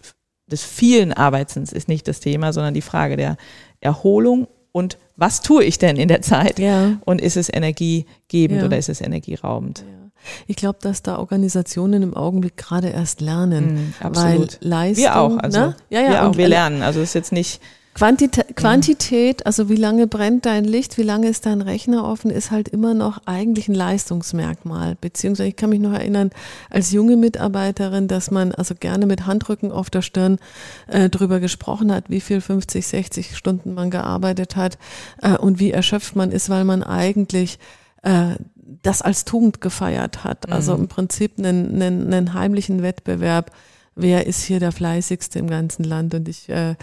des 0.48 0.64
vielen 0.64 1.14
Arbeitens 1.14 1.74
ist 1.74 1.88
nicht 1.88 2.08
das 2.08 2.20
Thema, 2.20 2.54
sondern 2.54 2.74
die 2.74 2.82
Frage 2.82 3.18
der 3.18 3.38
Erholung 3.80 4.48
und 4.72 4.98
was 5.16 5.42
tue 5.42 5.64
ich 5.64 5.78
denn 5.78 5.98
in 5.98 6.08
der 6.08 6.22
Zeit? 6.22 6.60
Ja. 6.60 6.98
Und 7.06 7.22
ist 7.22 7.38
es 7.38 7.50
energiegebend 7.52 8.62
ja. 8.62 8.66
oder 8.66 8.78
ist 8.78 8.90
es 8.90 9.02
energieraubend? 9.02 9.80
Ja. 9.80 10.06
Ich 10.48 10.56
glaube, 10.56 10.80
dass 10.82 11.04
da 11.04 11.18
Organisationen 11.20 12.02
im 12.02 12.14
Augenblick 12.16 12.58
gerade 12.58 12.90
erst 12.90 13.22
lernen. 13.22 13.94
Mm, 14.00 14.06
absolut. 14.06 14.60
Weil 14.62 14.70
Leistung, 14.70 15.04
wir 15.04 15.16
auch. 15.16 15.38
Also, 15.38 15.60
ne? 15.60 15.76
ja, 15.90 16.02
ja, 16.02 16.10
wir 16.10 16.28
auch. 16.28 16.38
Wir 16.38 16.48
lernen. 16.48 16.82
Also 16.82 17.00
es 17.00 17.10
ist 17.10 17.14
jetzt 17.14 17.32
nicht 17.32 17.62
Quantität, 17.96 18.50
mhm. 18.50 18.56
Quantität, 18.56 19.46
also 19.46 19.70
wie 19.70 19.78
lange 19.78 20.06
brennt 20.06 20.46
dein 20.46 20.66
Licht, 20.66 20.98
wie 20.98 21.04
lange 21.04 21.30
ist 21.30 21.46
dein 21.46 21.62
Rechner 21.62 22.04
offen, 22.04 22.30
ist 22.30 22.52
halt 22.52 22.68
immer 22.68 22.94
noch 22.94 23.22
eigentlich 23.26 23.70
ein 23.70 23.74
Leistungsmerkmal. 23.74 24.98
Beziehungsweise 25.00 25.48
ich 25.48 25.56
kann 25.56 25.70
mich 25.70 25.80
noch 25.80 25.94
erinnern, 25.94 26.32
als 26.70 26.92
junge 26.92 27.16
Mitarbeiterin, 27.16 28.10
dass 28.10 28.32
man 28.32 28.52
also 28.52 28.76
gerne 28.76 29.06
mit 29.06 29.26
Handrücken 29.26 29.72
auf 29.72 29.90
der 29.90 30.02
Stirn 30.02 30.40
äh, 30.88 31.10
drüber 31.10 31.40
gesprochen 31.40 31.90
hat, 31.90 32.10
wie 32.10 32.20
viel 32.20 32.42
50, 32.42 32.86
60 32.86 33.38
Stunden 33.38 33.74
man 33.74 33.92
gearbeitet 33.92 34.58
hat 34.58 34.78
äh, 35.22 35.38
und 35.38 35.60
wie 35.60 35.72
erschöpft 35.72 36.18
man 36.18 36.34
ist, 36.34 36.50
weil 36.50 36.66
man 36.66 36.84
eigentlich 36.84 37.60
äh, 38.04 38.36
das 38.84 39.02
als 39.04 39.24
Tugend 39.24 39.62
gefeiert 39.62 40.26
hat. 40.26 40.52
Also 40.52 40.74
mhm. 40.74 40.82
im 40.82 40.88
Prinzip 40.90 41.40
einen, 41.40 41.82
einen, 41.82 42.14
einen 42.14 42.34
heimlichen 42.34 42.82
Wettbewerb. 42.82 43.52
Wer 43.96 44.28
ist 44.28 44.44
hier 44.44 44.60
der 44.60 44.74
fleißigste 44.74 45.40
im 45.40 45.48
ganzen 45.48 45.86
Land? 45.86 46.14
Und 46.14 46.28
ich 46.28 46.50
äh, 46.50 46.76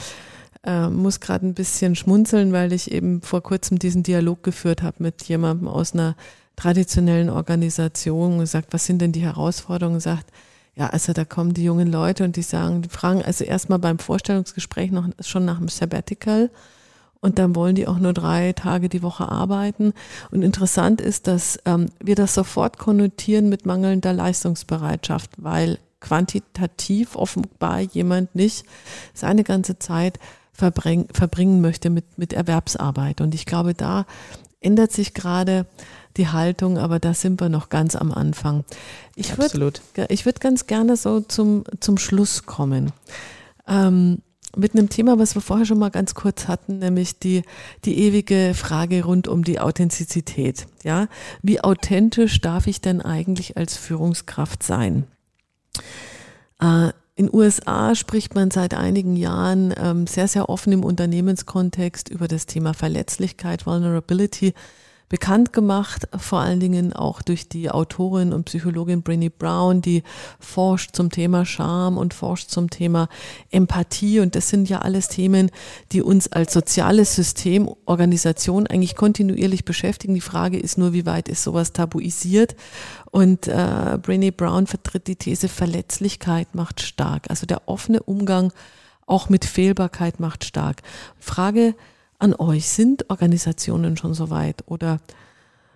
äh, 0.65 0.89
muss 0.89 1.21
gerade 1.21 1.47
ein 1.47 1.55
bisschen 1.55 1.95
schmunzeln, 1.95 2.53
weil 2.53 2.73
ich 2.73 2.91
eben 2.91 3.23
vor 3.23 3.43
kurzem 3.43 3.79
diesen 3.79 4.03
Dialog 4.03 4.43
geführt 4.43 4.83
habe 4.83 5.03
mit 5.03 5.23
jemandem 5.25 5.69
aus 5.69 5.93
einer 5.93 6.17
traditionellen 6.57 7.31
Organisation 7.31 8.35
und 8.35 8.39
gesagt, 8.41 8.73
was 8.73 8.87
sind 8.87 9.01
denn 9.01 9.13
die 9.13 9.23
Herausforderungen? 9.23 10.01
Sagt, 10.01 10.31
ja, 10.75 10.89
also 10.89 11.13
da 11.13 11.25
kommen 11.25 11.55
die 11.55 11.65
jungen 11.65 11.91
Leute 11.91 12.25
und 12.25 12.37
die 12.37 12.43
sagen, 12.43 12.83
die 12.83 12.89
fragen 12.89 13.23
also 13.23 13.45
erstmal 13.45 13.79
beim 13.79 13.99
Vorstellungsgespräch 13.99 14.91
noch 14.91 15.09
schon 15.21 15.45
nach 15.45 15.59
dem 15.59 15.69
Sabbatical 15.69 16.51
und 17.21 17.39
dann 17.39 17.55
wollen 17.55 17.75
die 17.75 17.87
auch 17.87 17.99
nur 17.99 18.13
drei 18.13 18.53
Tage 18.53 18.89
die 18.89 19.03
Woche 19.03 19.29
arbeiten. 19.29 19.93
Und 20.31 20.43
interessant 20.43 21.01
ist, 21.01 21.29
dass 21.29 21.59
ähm, 21.67 21.87
wir 22.01 22.17
das 22.17 22.35
sofort 22.35 22.79
konnotieren 22.79 23.49
mit 23.49 23.65
mangelnder 23.65 24.13
Leistungsbereitschaft, 24.13 25.31
weil 25.37 25.79
quantitativ 26.01 27.15
offenbar 27.15 27.81
jemand 27.81 28.35
nicht 28.35 28.67
seine 29.15 29.45
ganze 29.45 29.79
Zeit 29.79 30.19
verbring, 30.53 31.07
verbringen 31.13 31.61
möchte 31.61 31.91
mit, 31.91 32.19
mit 32.19 32.33
Erwerbsarbeit. 32.33 33.21
Und 33.21 33.35
ich 33.35 33.47
glaube, 33.47 33.75
da 33.75 34.07
ändert 34.61 34.93
sich 34.93 35.15
gerade 35.15 35.67
die 36.17 36.29
Haltung, 36.29 36.79
aber 36.79 36.99
da 36.99 37.15
sind 37.15 37.41
wir 37.41 37.49
noch 37.49 37.69
ganz 37.69 37.97
am 37.97 38.13
Anfang. 38.13 38.65
Ich 39.17 39.39
würde 39.39 39.73
ich 40.09 40.27
würd 40.27 40.41
ganz 40.41 40.67
gerne 40.67 40.97
so 40.97 41.21
zum, 41.21 41.65
zum 41.81 41.99
Schluss 41.99 42.45
kommen. 42.45 42.93
Ähm, 43.67 44.19
mit 44.55 44.75
einem 44.75 44.91
Thema, 44.91 45.19
was 45.19 45.35
wir 45.35 45.41
vorher 45.41 45.65
schon 45.65 45.79
mal 45.79 45.91
ganz 45.91 46.15
kurz 46.15 46.47
hatten, 46.47 46.79
nämlich 46.79 47.19
die, 47.19 47.43
die 47.85 47.99
ewige 48.01 48.53
Frage 48.55 49.05
rund 49.05 49.27
um 49.27 49.45
die 49.45 49.61
Authentizität. 49.61 50.67
Ja, 50.83 51.09
wie 51.41 51.63
authentisch 51.63 52.41
darf 52.41 52.67
ich 52.67 52.83
denn 52.83 53.01
eigentlich 53.01 53.57
als 53.57 53.79
Führungskraft 53.79 54.63
sein? 54.63 55.07
Äh, 56.61 56.91
in 57.15 57.33
USA 57.33 57.95
spricht 57.95 58.35
man 58.35 58.51
seit 58.51 58.75
einigen 58.75 59.17
Jahren 59.17 59.75
ähm, 59.77 60.07
sehr, 60.07 60.29
sehr 60.29 60.49
offen 60.49 60.73
im 60.73 60.85
Unternehmenskontext 60.85 62.09
über 62.09 62.27
das 62.27 62.47
Thema 62.47 62.73
Verletzlichkeit, 62.73 63.67
Vulnerability 63.67 64.55
bekannt 65.13 65.53
gemacht, 65.53 66.09
vor 66.17 66.39
allen 66.39 66.59
Dingen 66.59 66.95
auch 66.95 67.21
durch 67.21 67.47
die 67.47 67.71
Autorin 67.71 68.33
und 68.33 68.45
Psychologin 68.45 69.05
Brené 69.05 69.31
Brown, 69.31 69.83
die 69.83 70.05
forscht 70.41 70.97
zum 70.97 71.11
Thema 71.11 71.45
Scham 71.45 71.99
und 71.99 72.15
forscht 72.15 72.49
zum 72.49 72.71
Thema 72.71 73.11
Empathie. 73.51 74.21
Und 74.21 74.35
das 74.37 74.49
sind 74.49 74.71
ja 74.71 74.79
alles 74.79 75.09
Themen, 75.09 75.51
die 75.93 76.01
uns 76.01 76.33
als 76.33 76.55
soziales 76.55 77.15
System, 77.15 77.69
Organisation 77.85 78.67
eigentlich 78.67 78.97
kontinuierlich 78.97 79.67
beschäftigen. 79.67 80.15
Die 80.15 80.23
Frage 80.23 80.59
ist 80.59 80.79
nur, 80.79 80.95
wie 80.95 81.05
weit 81.05 81.29
ist 81.29 81.43
sowas 81.43 81.75
tabuisiert? 81.75 82.57
Und 83.11 83.49
äh, 83.49 83.99
Brené 84.01 84.33
Brown 84.33 84.67
vertritt 84.67 85.09
die 85.09 85.17
These, 85.17 85.49
Verletzlichkeit 85.49 86.55
macht 86.55 86.81
stark. 86.81 87.29
Also 87.29 87.45
der 87.45 87.69
offene 87.69 88.03
Umgang 88.03 88.51
auch 89.05 89.29
mit 89.29 89.45
Fehlbarkeit 89.45 90.21
macht 90.21 90.45
stark. 90.45 90.81
Frage, 91.21 91.75
an 92.23 92.35
euch? 92.35 92.69
Sind 92.69 93.11
Organisationen 93.11 93.97
schon 93.97 94.15
so 94.15 94.31
weit? 94.31 94.65
Oder 94.67 95.01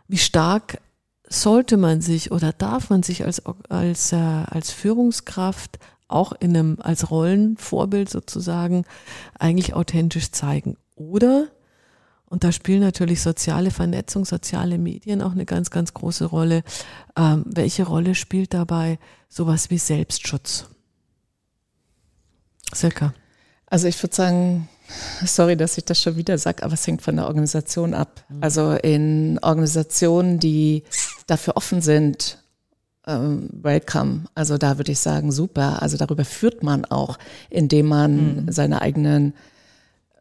wie 0.08 0.18
stark 0.18 0.80
sollte 1.28 1.76
man 1.76 2.00
sich 2.00 2.30
oder 2.30 2.52
darf 2.52 2.88
man 2.88 3.02
sich 3.02 3.24
als, 3.24 3.42
als, 3.68 4.12
äh, 4.12 4.16
als 4.16 4.70
Führungskraft 4.70 5.78
auch 6.08 6.32
in 6.38 6.56
einem, 6.56 6.78
als 6.80 7.10
Rollenvorbild 7.10 8.08
sozusagen 8.08 8.84
eigentlich 9.38 9.74
authentisch 9.74 10.30
zeigen? 10.30 10.76
Oder, 10.94 11.48
und 12.26 12.44
da 12.44 12.52
spielen 12.52 12.80
natürlich 12.80 13.22
soziale 13.22 13.72
Vernetzung, 13.72 14.24
soziale 14.24 14.78
Medien 14.78 15.20
auch 15.20 15.32
eine 15.32 15.46
ganz, 15.46 15.70
ganz 15.70 15.94
große 15.94 16.26
Rolle, 16.26 16.62
ähm, 17.16 17.44
welche 17.46 17.84
Rolle 17.84 18.14
spielt 18.14 18.54
dabei 18.54 19.00
sowas 19.28 19.70
wie 19.70 19.78
Selbstschutz? 19.78 20.66
Silke. 22.72 23.12
Also 23.66 23.88
ich 23.88 24.00
würde 24.00 24.14
sagen, 24.14 24.68
Sorry, 25.24 25.56
dass 25.56 25.78
ich 25.78 25.84
das 25.84 26.00
schon 26.00 26.16
wieder 26.16 26.38
sage, 26.38 26.62
aber 26.62 26.74
es 26.74 26.86
hängt 26.86 27.02
von 27.02 27.16
der 27.16 27.26
Organisation 27.26 27.94
ab. 27.94 28.24
Mhm. 28.28 28.42
Also 28.42 28.72
in 28.72 29.38
Organisationen, 29.42 30.38
die 30.38 30.84
dafür 31.26 31.56
offen 31.56 31.80
sind, 31.80 32.38
ähm, 33.06 33.48
welcome. 33.52 34.24
Also 34.34 34.58
da 34.58 34.78
würde 34.78 34.92
ich 34.92 34.98
sagen, 34.98 35.32
super. 35.32 35.82
Also 35.82 35.96
darüber 35.96 36.24
führt 36.24 36.62
man 36.62 36.84
auch, 36.84 37.18
indem 37.50 37.86
man 37.86 38.44
mhm. 38.44 38.52
seine 38.52 38.82
eigenen 38.82 39.34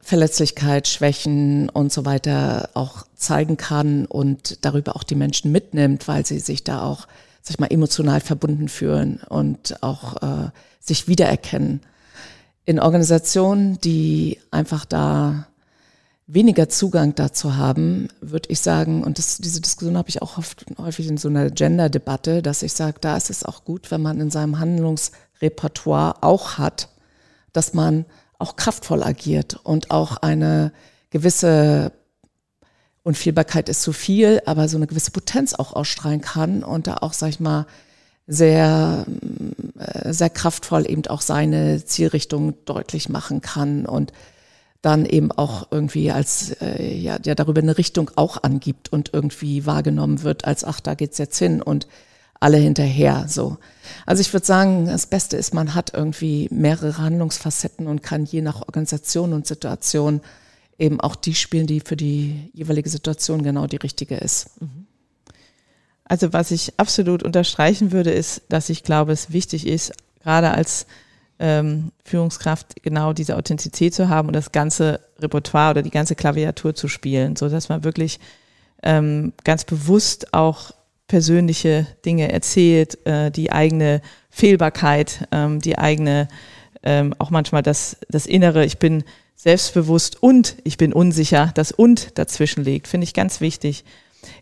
Verletzlichkeit, 0.02 0.88
Schwächen 0.88 1.70
und 1.70 1.92
so 1.92 2.06
weiter 2.06 2.70
auch 2.76 3.08
zeigen 3.16 3.58
kann 3.58 4.06
und 4.06 4.64
darüber 4.64 4.96
auch 4.96 5.04
die 5.04 5.16
Menschen 5.16 5.52
mitnimmt, 5.52 6.08
weil 6.08 6.26
sie 6.26 6.38
sich 6.40 6.64
da 6.64 6.84
auch, 6.84 7.08
sag 7.42 7.56
ich 7.56 7.60
mal, 7.60 7.72
emotional 7.72 8.22
verbunden 8.22 8.70
fühlen 8.70 9.22
und 9.30 9.82
auch 9.82 10.22
äh, 10.22 10.50
sich 10.80 11.08
wiedererkennen 11.08 11.82
in 12.66 12.80
Organisationen, 12.80 13.80
die 13.82 14.40
einfach 14.52 14.86
da 14.86 15.48
weniger 16.28 16.70
Zugang 16.70 17.14
dazu 17.14 17.56
haben, 17.56 18.08
würde 18.20 18.50
ich 18.50 18.60
sagen, 18.60 19.04
und 19.04 19.20
das, 19.20 19.38
diese 19.38 19.62
Diskussion 19.62 19.98
habe 19.98 20.10
ich 20.10 20.22
auch 20.22 20.40
oft, 20.40 20.66
häufig 20.80 21.08
in 21.08 21.18
so 21.18 21.28
einer 21.28 21.52
Gender-Debatte, 21.52 22.42
dass 22.42 22.64
ich 22.64 22.74
sage, 22.74 22.98
da 23.00 23.16
ist 23.16 23.30
es 23.30 23.44
auch 23.44 23.64
gut, 23.64 23.92
wenn 23.92 24.02
man 24.02 24.20
in 24.20 24.32
seinem 24.32 24.58
Handlungsrepertoire 24.58 26.24
auch 26.24 26.58
hat, 26.58 26.90
dass 27.54 27.74
man 27.74 28.06
auch 28.40 28.56
kraftvoll 28.56 29.04
agiert 29.04 29.60
und 29.64 29.92
auch 29.92 30.18
eine 30.18 30.72
gewisse 31.12 31.92
Unfehlbarkeit 33.04 33.70
ist 33.70 33.84
zu 33.84 33.94
viel, 33.94 34.42
aber 34.48 34.68
so 34.68 34.78
eine 34.78 34.88
gewisse 34.88 35.12
Potenz 35.12 35.54
auch 35.54 35.74
ausstrahlen 35.74 36.22
kann 36.22 36.64
und 36.64 36.88
da 36.88 36.98
auch, 36.98 37.14
sag 37.14 37.30
ich 37.30 37.40
mal, 37.40 37.68
sehr, 38.28 39.06
äh, 39.78 40.14
sehr 40.14 40.30
kraftvoll 40.30 40.90
eben 40.90 41.06
auch 41.08 41.22
seine 41.22 41.84
Zielrichtung 41.86 42.56
deutlich 42.66 43.10
machen 43.10 43.42
kann 43.42 43.86
und 43.86 44.12
dann 44.82 45.06
eben 45.06 45.32
auch 45.32 45.68
irgendwie 45.72 46.12
als, 46.12 46.52
äh, 46.62 46.94
ja, 46.94 47.18
der 47.18 47.36
darüber 47.36 47.62
eine 47.62 47.78
Richtung 47.78 48.12
auch 48.16 48.44
angibt 48.44 48.92
und 48.92 49.12
irgendwie 49.14 49.66
wahrgenommen 49.66 50.22
wird 50.24 50.46
als, 50.46 50.64
ach, 50.64 50.80
da 50.80 50.94
geht's 50.94 51.18
jetzt 51.18 51.40
hin 51.40 51.62
und 51.62 51.88
alle 52.40 52.58
hinterher. 52.58 53.26
So. 53.28 53.58
Also 54.06 54.22
ich 54.22 54.32
würde 54.32 54.46
sagen, 54.46 54.86
das 54.86 55.08
Beste 55.08 55.38
ist, 55.38 55.54
man 55.54 55.74
hat 55.74 55.94
irgendwie 55.94 56.48
mehrere 56.52 56.98
Handlungsfacetten 56.98 57.88
und 57.88 58.04
kann 58.04 58.26
je 58.26 58.42
nach 58.42 58.62
Organisation 58.62 59.34
und 59.34 59.48
Situation 59.48 60.22
eben 60.78 61.00
auch 61.00 61.16
die 61.16 61.34
spielen, 61.34 61.66
die 61.66 61.80
für 61.80 61.96
die 61.96 62.52
jeweilige 62.54 62.90
Situation 62.90 63.42
genau 63.42 63.66
die 63.68 63.78
richtige 63.78 64.18
ist. 64.18 64.62
Mhm. 64.62 64.86
Also 66.06 66.34
was 66.34 66.52
ich 66.52 66.74
absolut 66.78 67.24
unterstreichen 67.24 67.92
würde, 67.92 68.12
ist, 68.12 68.44
dass 68.50 68.70
ich 68.70 68.84
glaube, 68.84 69.12
es 69.12 69.32
wichtig 69.32 69.68
ist, 69.68 69.92
gerade 70.22 70.52
als 70.52 70.86
ähm, 71.40 71.92
Führungskraft 72.04 72.82
genau 72.84 73.12
diese 73.12 73.36
Authentizität 73.36 73.94
zu 73.94 74.08
haben 74.08 74.28
und 74.28 74.36
das 74.36 74.52
ganze 74.52 75.02
Repertoire 75.20 75.72
oder 75.72 75.82
die 75.82 75.92
ganze 75.92 76.16
Klaviatur 76.16 76.76
zu 76.76 76.88
spielen, 76.88 77.36
so 77.36 77.50
dass 77.50 77.70
man 77.70 77.84
wirklich 77.84 78.20
ähm, 78.84 79.34
ganz 79.44 79.66
bewusst 79.66 80.34
auch 80.34 80.72
persönliche 81.08 81.88
Dinge 82.06 82.32
erzählt, 82.32 83.06
äh, 83.06 83.32
die 83.32 83.52
eigene 83.52 84.02
Fehlbarkeit, 84.30 85.28
ähm, 85.32 85.60
die 85.60 85.78
eigene, 85.78 86.28
ähm, 86.84 87.14
auch 87.20 87.32
manchmal 87.32 87.64
das, 87.64 87.98
das 88.10 88.26
Innere, 88.26 88.66
ich 88.66 88.78
bin 88.80 89.04
selbstbewusst 89.36 90.22
und 90.24 90.56
ich 90.64 90.78
bin 90.78 90.94
unsicher, 90.94 91.52
das 91.56 91.72
und 91.72 92.18
dazwischen 92.18 92.64
liegt, 92.64 92.88
finde 92.88 93.04
ich 93.04 93.14
ganz 93.14 93.42
wichtig. 93.42 93.84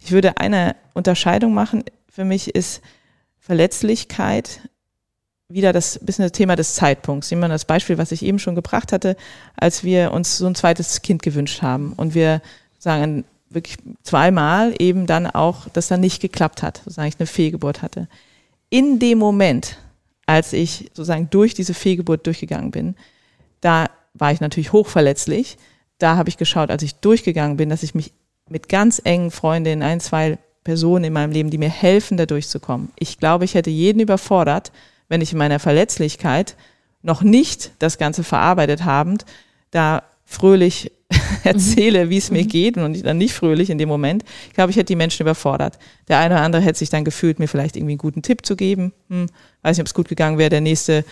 Ich 0.02 0.12
würde 0.12 0.38
eine 0.38 0.76
Unterscheidung 0.94 1.54
machen, 1.54 1.84
für 2.10 2.26
mich 2.26 2.54
ist 2.56 2.82
Verletzlichkeit 3.40 4.62
wieder 5.50 5.74
das 5.74 6.00
bisschen 6.00 6.24
das 6.24 6.32
Thema 6.32 6.56
des 6.56 6.76
Zeitpunkts. 6.76 7.30
Nehmen 7.30 7.44
wir 7.44 7.50
das 7.50 7.66
Beispiel, 7.66 7.98
was 7.98 8.12
ich 8.12 8.24
eben 8.24 8.40
schon 8.40 8.56
gebracht 8.56 8.92
hatte, 8.92 9.16
als 9.56 9.84
wir 9.84 10.12
uns 10.12 10.38
so 10.38 10.48
ein 10.48 10.56
zweites 10.56 11.02
Kind 11.02 11.22
gewünscht 11.22 11.62
haben 11.62 11.94
und 11.94 12.16
wir 12.16 12.42
sagen 12.80 13.26
wirklich 13.50 13.78
zweimal 14.02 14.74
eben 14.80 15.06
dann 15.06 15.28
auch, 15.28 15.70
dass 15.70 15.88
dann 15.88 16.00
nicht 16.00 16.22
geklappt 16.22 16.64
hat, 16.64 16.78
sozusagen 16.78 17.08
ich 17.08 17.20
eine 17.20 17.28
Fehlgeburt 17.28 17.82
hatte. 17.82 18.08
In 18.70 19.00
dem 19.00 19.20
Moment, 19.20 19.78
als 20.26 20.54
ich 20.54 20.90
sozusagen 20.94 21.30
durch 21.30 21.54
diese 21.54 21.74
Fehlgeburt 21.74 22.26
durchgegangen 22.26 22.72
bin, 22.72 22.96
da 23.62 23.90
war 24.14 24.32
ich 24.32 24.42
natürlich 24.42 24.74
hochverletzlich. 24.74 25.58
Da 26.00 26.16
habe 26.16 26.30
ich 26.30 26.38
geschaut, 26.38 26.72
als 26.72 26.84
ich 26.84 26.96
durchgegangen 26.96 27.58
bin, 27.58 27.70
dass 27.70 27.84
ich 27.84 27.94
mich 27.94 28.14
mit 28.54 28.70
ganz 28.70 29.01
engen 29.04 29.32
Freundinnen, 29.32 29.82
ein, 29.82 29.99
zwei 29.99 30.38
Personen 30.64 31.06
in 31.06 31.14
meinem 31.14 31.32
Leben, 31.32 31.49
die 31.49 31.58
mir 31.58 31.72
helfen, 31.72 32.18
da 32.18 32.28
durchzukommen. 32.28 32.89
Ich 32.99 33.18
glaube, 33.18 33.45
ich 33.45 33.56
hätte 33.56 33.72
jeden 33.72 33.99
überfordert, 33.99 34.72
wenn 35.10 35.22
ich 35.22 35.32
in 35.32 35.39
meiner 35.39 35.58
Verletzlichkeit 35.58 36.56
noch 37.01 37.24
nicht 37.24 37.72
das 37.80 37.97
Ganze 37.97 38.24
verarbeitet 38.24 38.86
habend, 38.86 39.26
da 39.72 40.04
fröhlich 40.24 40.91
erzähle, 41.43 42.12
wie 42.12 42.18
es 42.18 42.30
mir 42.30 42.43
mhm. 42.43 42.47
geht 42.47 42.78
und 42.78 42.95
ich 42.95 43.01
dann 43.01 43.18
nicht 43.18 43.34
fröhlich 43.34 43.72
in 43.72 43.80
dem 43.80 43.89
Moment. 43.89 44.24
Ich 44.47 44.54
glaube, 44.54 44.70
ich 44.70 44.78
hätte 44.78 44.86
die 44.86 44.95
Menschen 44.95 45.24
überfordert. 45.24 45.80
Der 46.08 46.20
eine 46.20 46.36
oder 46.36 46.43
andere 46.43 46.62
hätte 46.62 46.78
sich 46.78 46.91
dann 46.91 47.04
gefühlt, 47.04 47.39
mir 47.39 47.47
vielleicht 47.47 47.76
irgendwie 47.76 47.93
einen 47.93 47.97
guten 47.97 48.22
Tipp 48.22 48.45
zu 48.45 48.56
geben. 48.56 48.93
Hm, 49.10 49.26
weiß 49.64 49.78
nicht, 49.78 49.84
ob 49.84 49.88
es 49.88 49.95
gut 49.95 50.10
gegangen 50.10 50.38
wäre. 50.38 50.51
Der 50.51 50.62
nächste 50.62 51.04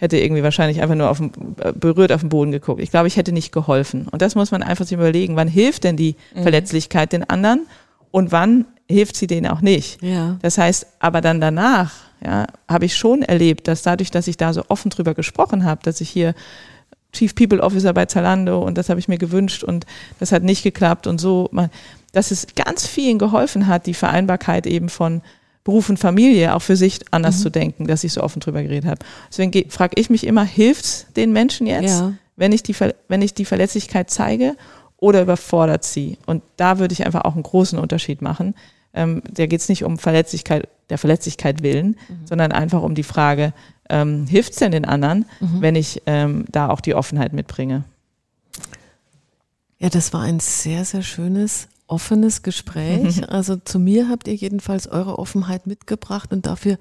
hätte 0.00 0.16
irgendwie 0.18 0.42
wahrscheinlich 0.42 0.80
einfach 0.80 0.94
nur 0.94 1.10
auf 1.10 1.18
dem, 1.18 1.30
äh, 1.60 1.72
berührt 1.72 2.10
auf 2.10 2.20
den 2.20 2.30
Boden 2.30 2.50
geguckt. 2.50 2.80
Ich 2.80 2.90
glaube, 2.90 3.06
ich 3.06 3.16
hätte 3.16 3.32
nicht 3.32 3.52
geholfen. 3.52 4.08
Und 4.10 4.22
das 4.22 4.34
muss 4.34 4.50
man 4.50 4.62
einfach 4.62 4.86
sich 4.86 4.94
überlegen. 4.94 5.36
Wann 5.36 5.46
hilft 5.46 5.84
denn 5.84 5.96
die 5.96 6.16
mhm. 6.34 6.42
Verletzlichkeit 6.42 7.12
den 7.12 7.28
anderen 7.28 7.66
und 8.10 8.32
wann 8.32 8.64
hilft 8.88 9.16
sie 9.16 9.26
denen 9.26 9.46
auch 9.46 9.60
nicht? 9.60 10.02
Ja. 10.02 10.38
Das 10.40 10.56
heißt, 10.56 10.86
aber 11.00 11.20
dann 11.20 11.40
danach, 11.40 11.92
ja, 12.24 12.46
habe 12.66 12.86
ich 12.86 12.96
schon 12.96 13.22
erlebt, 13.22 13.68
dass 13.68 13.82
dadurch, 13.82 14.10
dass 14.10 14.26
ich 14.26 14.38
da 14.38 14.54
so 14.54 14.64
offen 14.68 14.90
drüber 14.90 15.12
gesprochen 15.12 15.64
habe, 15.64 15.82
dass 15.84 16.00
ich 16.00 16.08
hier 16.08 16.34
Chief 17.12 17.34
People 17.34 17.60
Officer 17.60 17.92
bei 17.92 18.06
Zalando 18.06 18.62
und 18.62 18.78
das 18.78 18.88
habe 18.88 19.00
ich 19.00 19.08
mir 19.08 19.18
gewünscht 19.18 19.64
und 19.64 19.84
das 20.18 20.32
hat 20.32 20.44
nicht 20.44 20.62
geklappt 20.62 21.06
und 21.06 21.20
so, 21.20 21.50
dass 22.12 22.30
es 22.30 22.46
ganz 22.54 22.86
vielen 22.86 23.18
geholfen 23.18 23.66
hat, 23.66 23.86
die 23.86 23.94
Vereinbarkeit 23.94 24.66
eben 24.66 24.88
von 24.88 25.20
Beruf 25.64 25.88
und 25.90 25.98
Familie 25.98 26.54
auch 26.54 26.62
für 26.62 26.76
sich 26.76 27.00
anders 27.10 27.38
mhm. 27.38 27.42
zu 27.42 27.50
denken, 27.50 27.86
dass 27.86 28.04
ich 28.04 28.12
so 28.12 28.22
offen 28.22 28.40
drüber 28.40 28.62
geredet 28.62 28.88
habe. 28.88 29.00
Deswegen 29.28 29.70
frage 29.70 30.00
ich 30.00 30.08
mich 30.08 30.26
immer, 30.26 30.44
hilft 30.44 30.84
es 30.84 31.06
den 31.16 31.32
Menschen 31.32 31.66
jetzt, 31.66 32.00
ja. 32.00 32.14
wenn, 32.36 32.52
ich 32.52 32.62
die, 32.62 32.74
wenn 33.08 33.22
ich 33.22 33.34
die 33.34 33.44
Verletzlichkeit 33.44 34.10
zeige 34.10 34.56
oder 34.96 35.22
überfordert 35.22 35.84
sie? 35.84 36.18
Und 36.26 36.42
da 36.56 36.78
würde 36.78 36.92
ich 36.92 37.04
einfach 37.04 37.24
auch 37.24 37.34
einen 37.34 37.42
großen 37.42 37.78
Unterschied 37.78 38.22
machen. 38.22 38.54
Ähm, 38.94 39.22
da 39.30 39.46
geht 39.46 39.60
es 39.60 39.68
nicht 39.68 39.84
um 39.84 39.98
Verletzlichkeit, 39.98 40.68
der 40.88 40.98
Verletzlichkeit 40.98 41.62
willen, 41.62 41.88
mhm. 42.08 42.26
sondern 42.26 42.52
einfach 42.52 42.82
um 42.82 42.94
die 42.94 43.02
Frage, 43.02 43.52
ähm, 43.88 44.26
hilft 44.26 44.52
es 44.52 44.58
denn 44.58 44.72
den 44.72 44.84
anderen, 44.84 45.26
mhm. 45.40 45.60
wenn 45.60 45.74
ich 45.76 46.02
ähm, 46.06 46.46
da 46.50 46.70
auch 46.70 46.80
die 46.80 46.94
Offenheit 46.94 47.32
mitbringe? 47.32 47.84
Ja, 49.78 49.88
das 49.88 50.12
war 50.12 50.22
ein 50.22 50.40
sehr, 50.40 50.84
sehr 50.84 51.02
schönes 51.02 51.68
offenes 51.90 52.42
Gespräch. 52.42 53.22
Also 53.28 53.56
zu 53.56 53.78
mir 53.78 54.08
habt 54.08 54.28
ihr 54.28 54.34
jedenfalls 54.34 54.86
eure 54.86 55.18
Offenheit 55.18 55.66
mitgebracht 55.66 56.32
und 56.32 56.46
dafür 56.46 56.78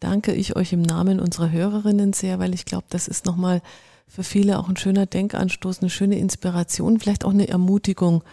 danke 0.00 0.32
ich 0.32 0.56
euch 0.56 0.72
im 0.72 0.82
Namen 0.82 1.20
unserer 1.20 1.50
Hörerinnen 1.50 2.12
sehr, 2.12 2.38
weil 2.38 2.54
ich 2.54 2.64
glaube, 2.64 2.86
das 2.90 3.08
ist 3.08 3.24
nochmal 3.24 3.62
für 4.08 4.24
viele 4.24 4.58
auch 4.58 4.68
ein 4.68 4.76
schöner 4.76 5.06
Denkanstoß, 5.06 5.80
eine 5.80 5.90
schöne 5.90 6.18
Inspiration, 6.18 6.98
vielleicht 6.98 7.24
auch 7.24 7.30
eine 7.30 7.48
Ermutigung, 7.48 8.24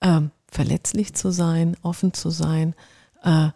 äh, 0.00 0.22
verletzlich 0.50 1.14
zu 1.14 1.30
sein, 1.30 1.76
offen 1.82 2.12
zu 2.12 2.30
sein 2.30 2.74
äh, 3.22 3.48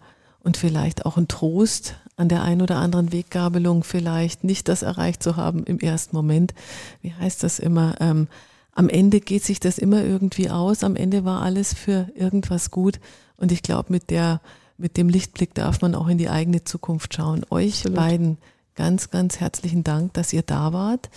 und 0.42 0.56
vielleicht 0.56 1.06
auch 1.06 1.16
ein 1.16 1.28
Trost 1.28 1.96
an 2.16 2.28
der 2.28 2.42
einen 2.42 2.62
oder 2.62 2.76
anderen 2.76 3.12
Weggabelung, 3.12 3.82
vielleicht 3.82 4.44
nicht 4.44 4.68
das 4.68 4.82
erreicht 4.82 5.22
zu 5.22 5.36
haben 5.36 5.64
im 5.64 5.80
ersten 5.80 6.14
Moment. 6.14 6.54
Wie 7.02 7.12
heißt 7.12 7.42
das 7.42 7.58
immer? 7.58 7.96
Ähm, 8.00 8.28
am 8.74 8.88
Ende 8.88 9.20
geht 9.20 9.44
sich 9.44 9.60
das 9.60 9.78
immer 9.78 10.02
irgendwie 10.02 10.50
aus. 10.50 10.82
Am 10.82 10.96
Ende 10.96 11.24
war 11.24 11.42
alles 11.42 11.74
für 11.74 12.08
irgendwas 12.14 12.70
gut. 12.70 12.98
Und 13.36 13.52
ich 13.52 13.62
glaube, 13.62 13.92
mit 13.92 14.10
der, 14.10 14.40
mit 14.76 14.96
dem 14.96 15.08
Lichtblick 15.08 15.54
darf 15.54 15.80
man 15.80 15.94
auch 15.94 16.08
in 16.08 16.18
die 16.18 16.28
eigene 16.28 16.64
Zukunft 16.64 17.14
schauen. 17.14 17.44
Euch 17.50 17.76
Absolut. 17.76 17.96
beiden 17.96 18.38
ganz, 18.74 19.10
ganz 19.10 19.38
herzlichen 19.38 19.84
Dank, 19.84 20.14
dass 20.14 20.32
ihr 20.32 20.42
da 20.42 20.72
wart. 20.72 21.08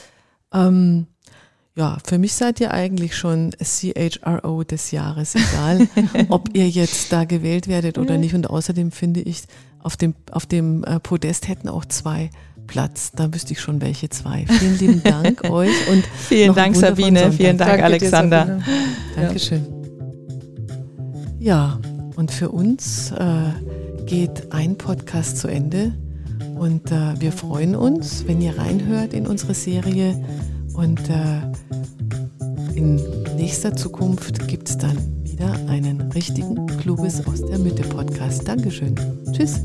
Ähm, 0.53 1.07
ja, 1.75 1.97
für 2.03 2.17
mich 2.17 2.33
seid 2.33 2.59
ihr 2.59 2.71
eigentlich 2.71 3.15
schon 3.15 3.51
CHRO 3.51 4.63
des 4.63 4.91
Jahres, 4.91 5.35
egal 5.35 5.87
ob 6.29 6.55
ihr 6.55 6.67
jetzt 6.69 7.11
da 7.11 7.25
gewählt 7.25 7.67
werdet 7.67 7.97
oder 7.97 8.17
nicht. 8.17 8.33
Und 8.33 8.49
außerdem 8.49 8.91
finde 8.91 9.21
ich, 9.21 9.43
auf 9.79 9.95
dem, 9.95 10.15
auf 10.31 10.45
dem 10.45 10.83
äh, 10.83 10.99
Podest 10.99 11.47
hätten 11.47 11.69
auch 11.69 11.85
zwei 11.85 12.29
Platz. 12.67 13.11
Da 13.15 13.33
wüsste 13.33 13.53
ich 13.53 13.61
schon 13.61 13.81
welche 13.81 14.09
zwei. 14.09 14.45
Vielen 14.47 14.77
lieben 14.77 15.03
Dank 15.03 15.43
euch 15.49 15.89
und 15.89 16.05
vielen 16.05 16.53
Dank 16.53 16.75
Sabine, 16.75 17.19
Sonntag. 17.19 17.33
vielen 17.37 17.57
Dank 17.57 17.71
Danke 17.71 17.83
Alexander. 17.85 18.45
Dir, 18.45 18.61
Dankeschön. 19.15 19.65
Ja, 21.39 21.79
und 22.15 22.31
für 22.31 22.49
uns 22.49 23.11
äh, 23.11 24.05
geht 24.05 24.51
ein 24.51 24.77
Podcast 24.77 25.37
zu 25.37 25.47
Ende 25.47 25.93
und 26.55 26.91
äh, 26.91 27.19
wir 27.19 27.31
freuen 27.31 27.75
uns, 27.75 28.25
wenn 28.27 28.41
ihr 28.41 28.57
reinhört 28.57 29.13
in 29.13 29.27
unsere 29.27 29.53
Serie 29.53 30.23
und 30.73 30.99
äh, 31.09 31.41
in 32.75 33.01
nächster 33.37 33.75
Zukunft 33.75 34.47
gibt 34.47 34.69
es 34.69 34.77
dann 34.77 34.97
wieder 35.23 35.53
einen 35.67 36.01
richtigen 36.11 36.65
Kluges 36.77 37.25
aus 37.27 37.45
der 37.45 37.59
Mitte 37.59 37.83
Podcast. 37.83 38.47
Dankeschön. 38.47 38.95
Tschüss. 39.31 39.61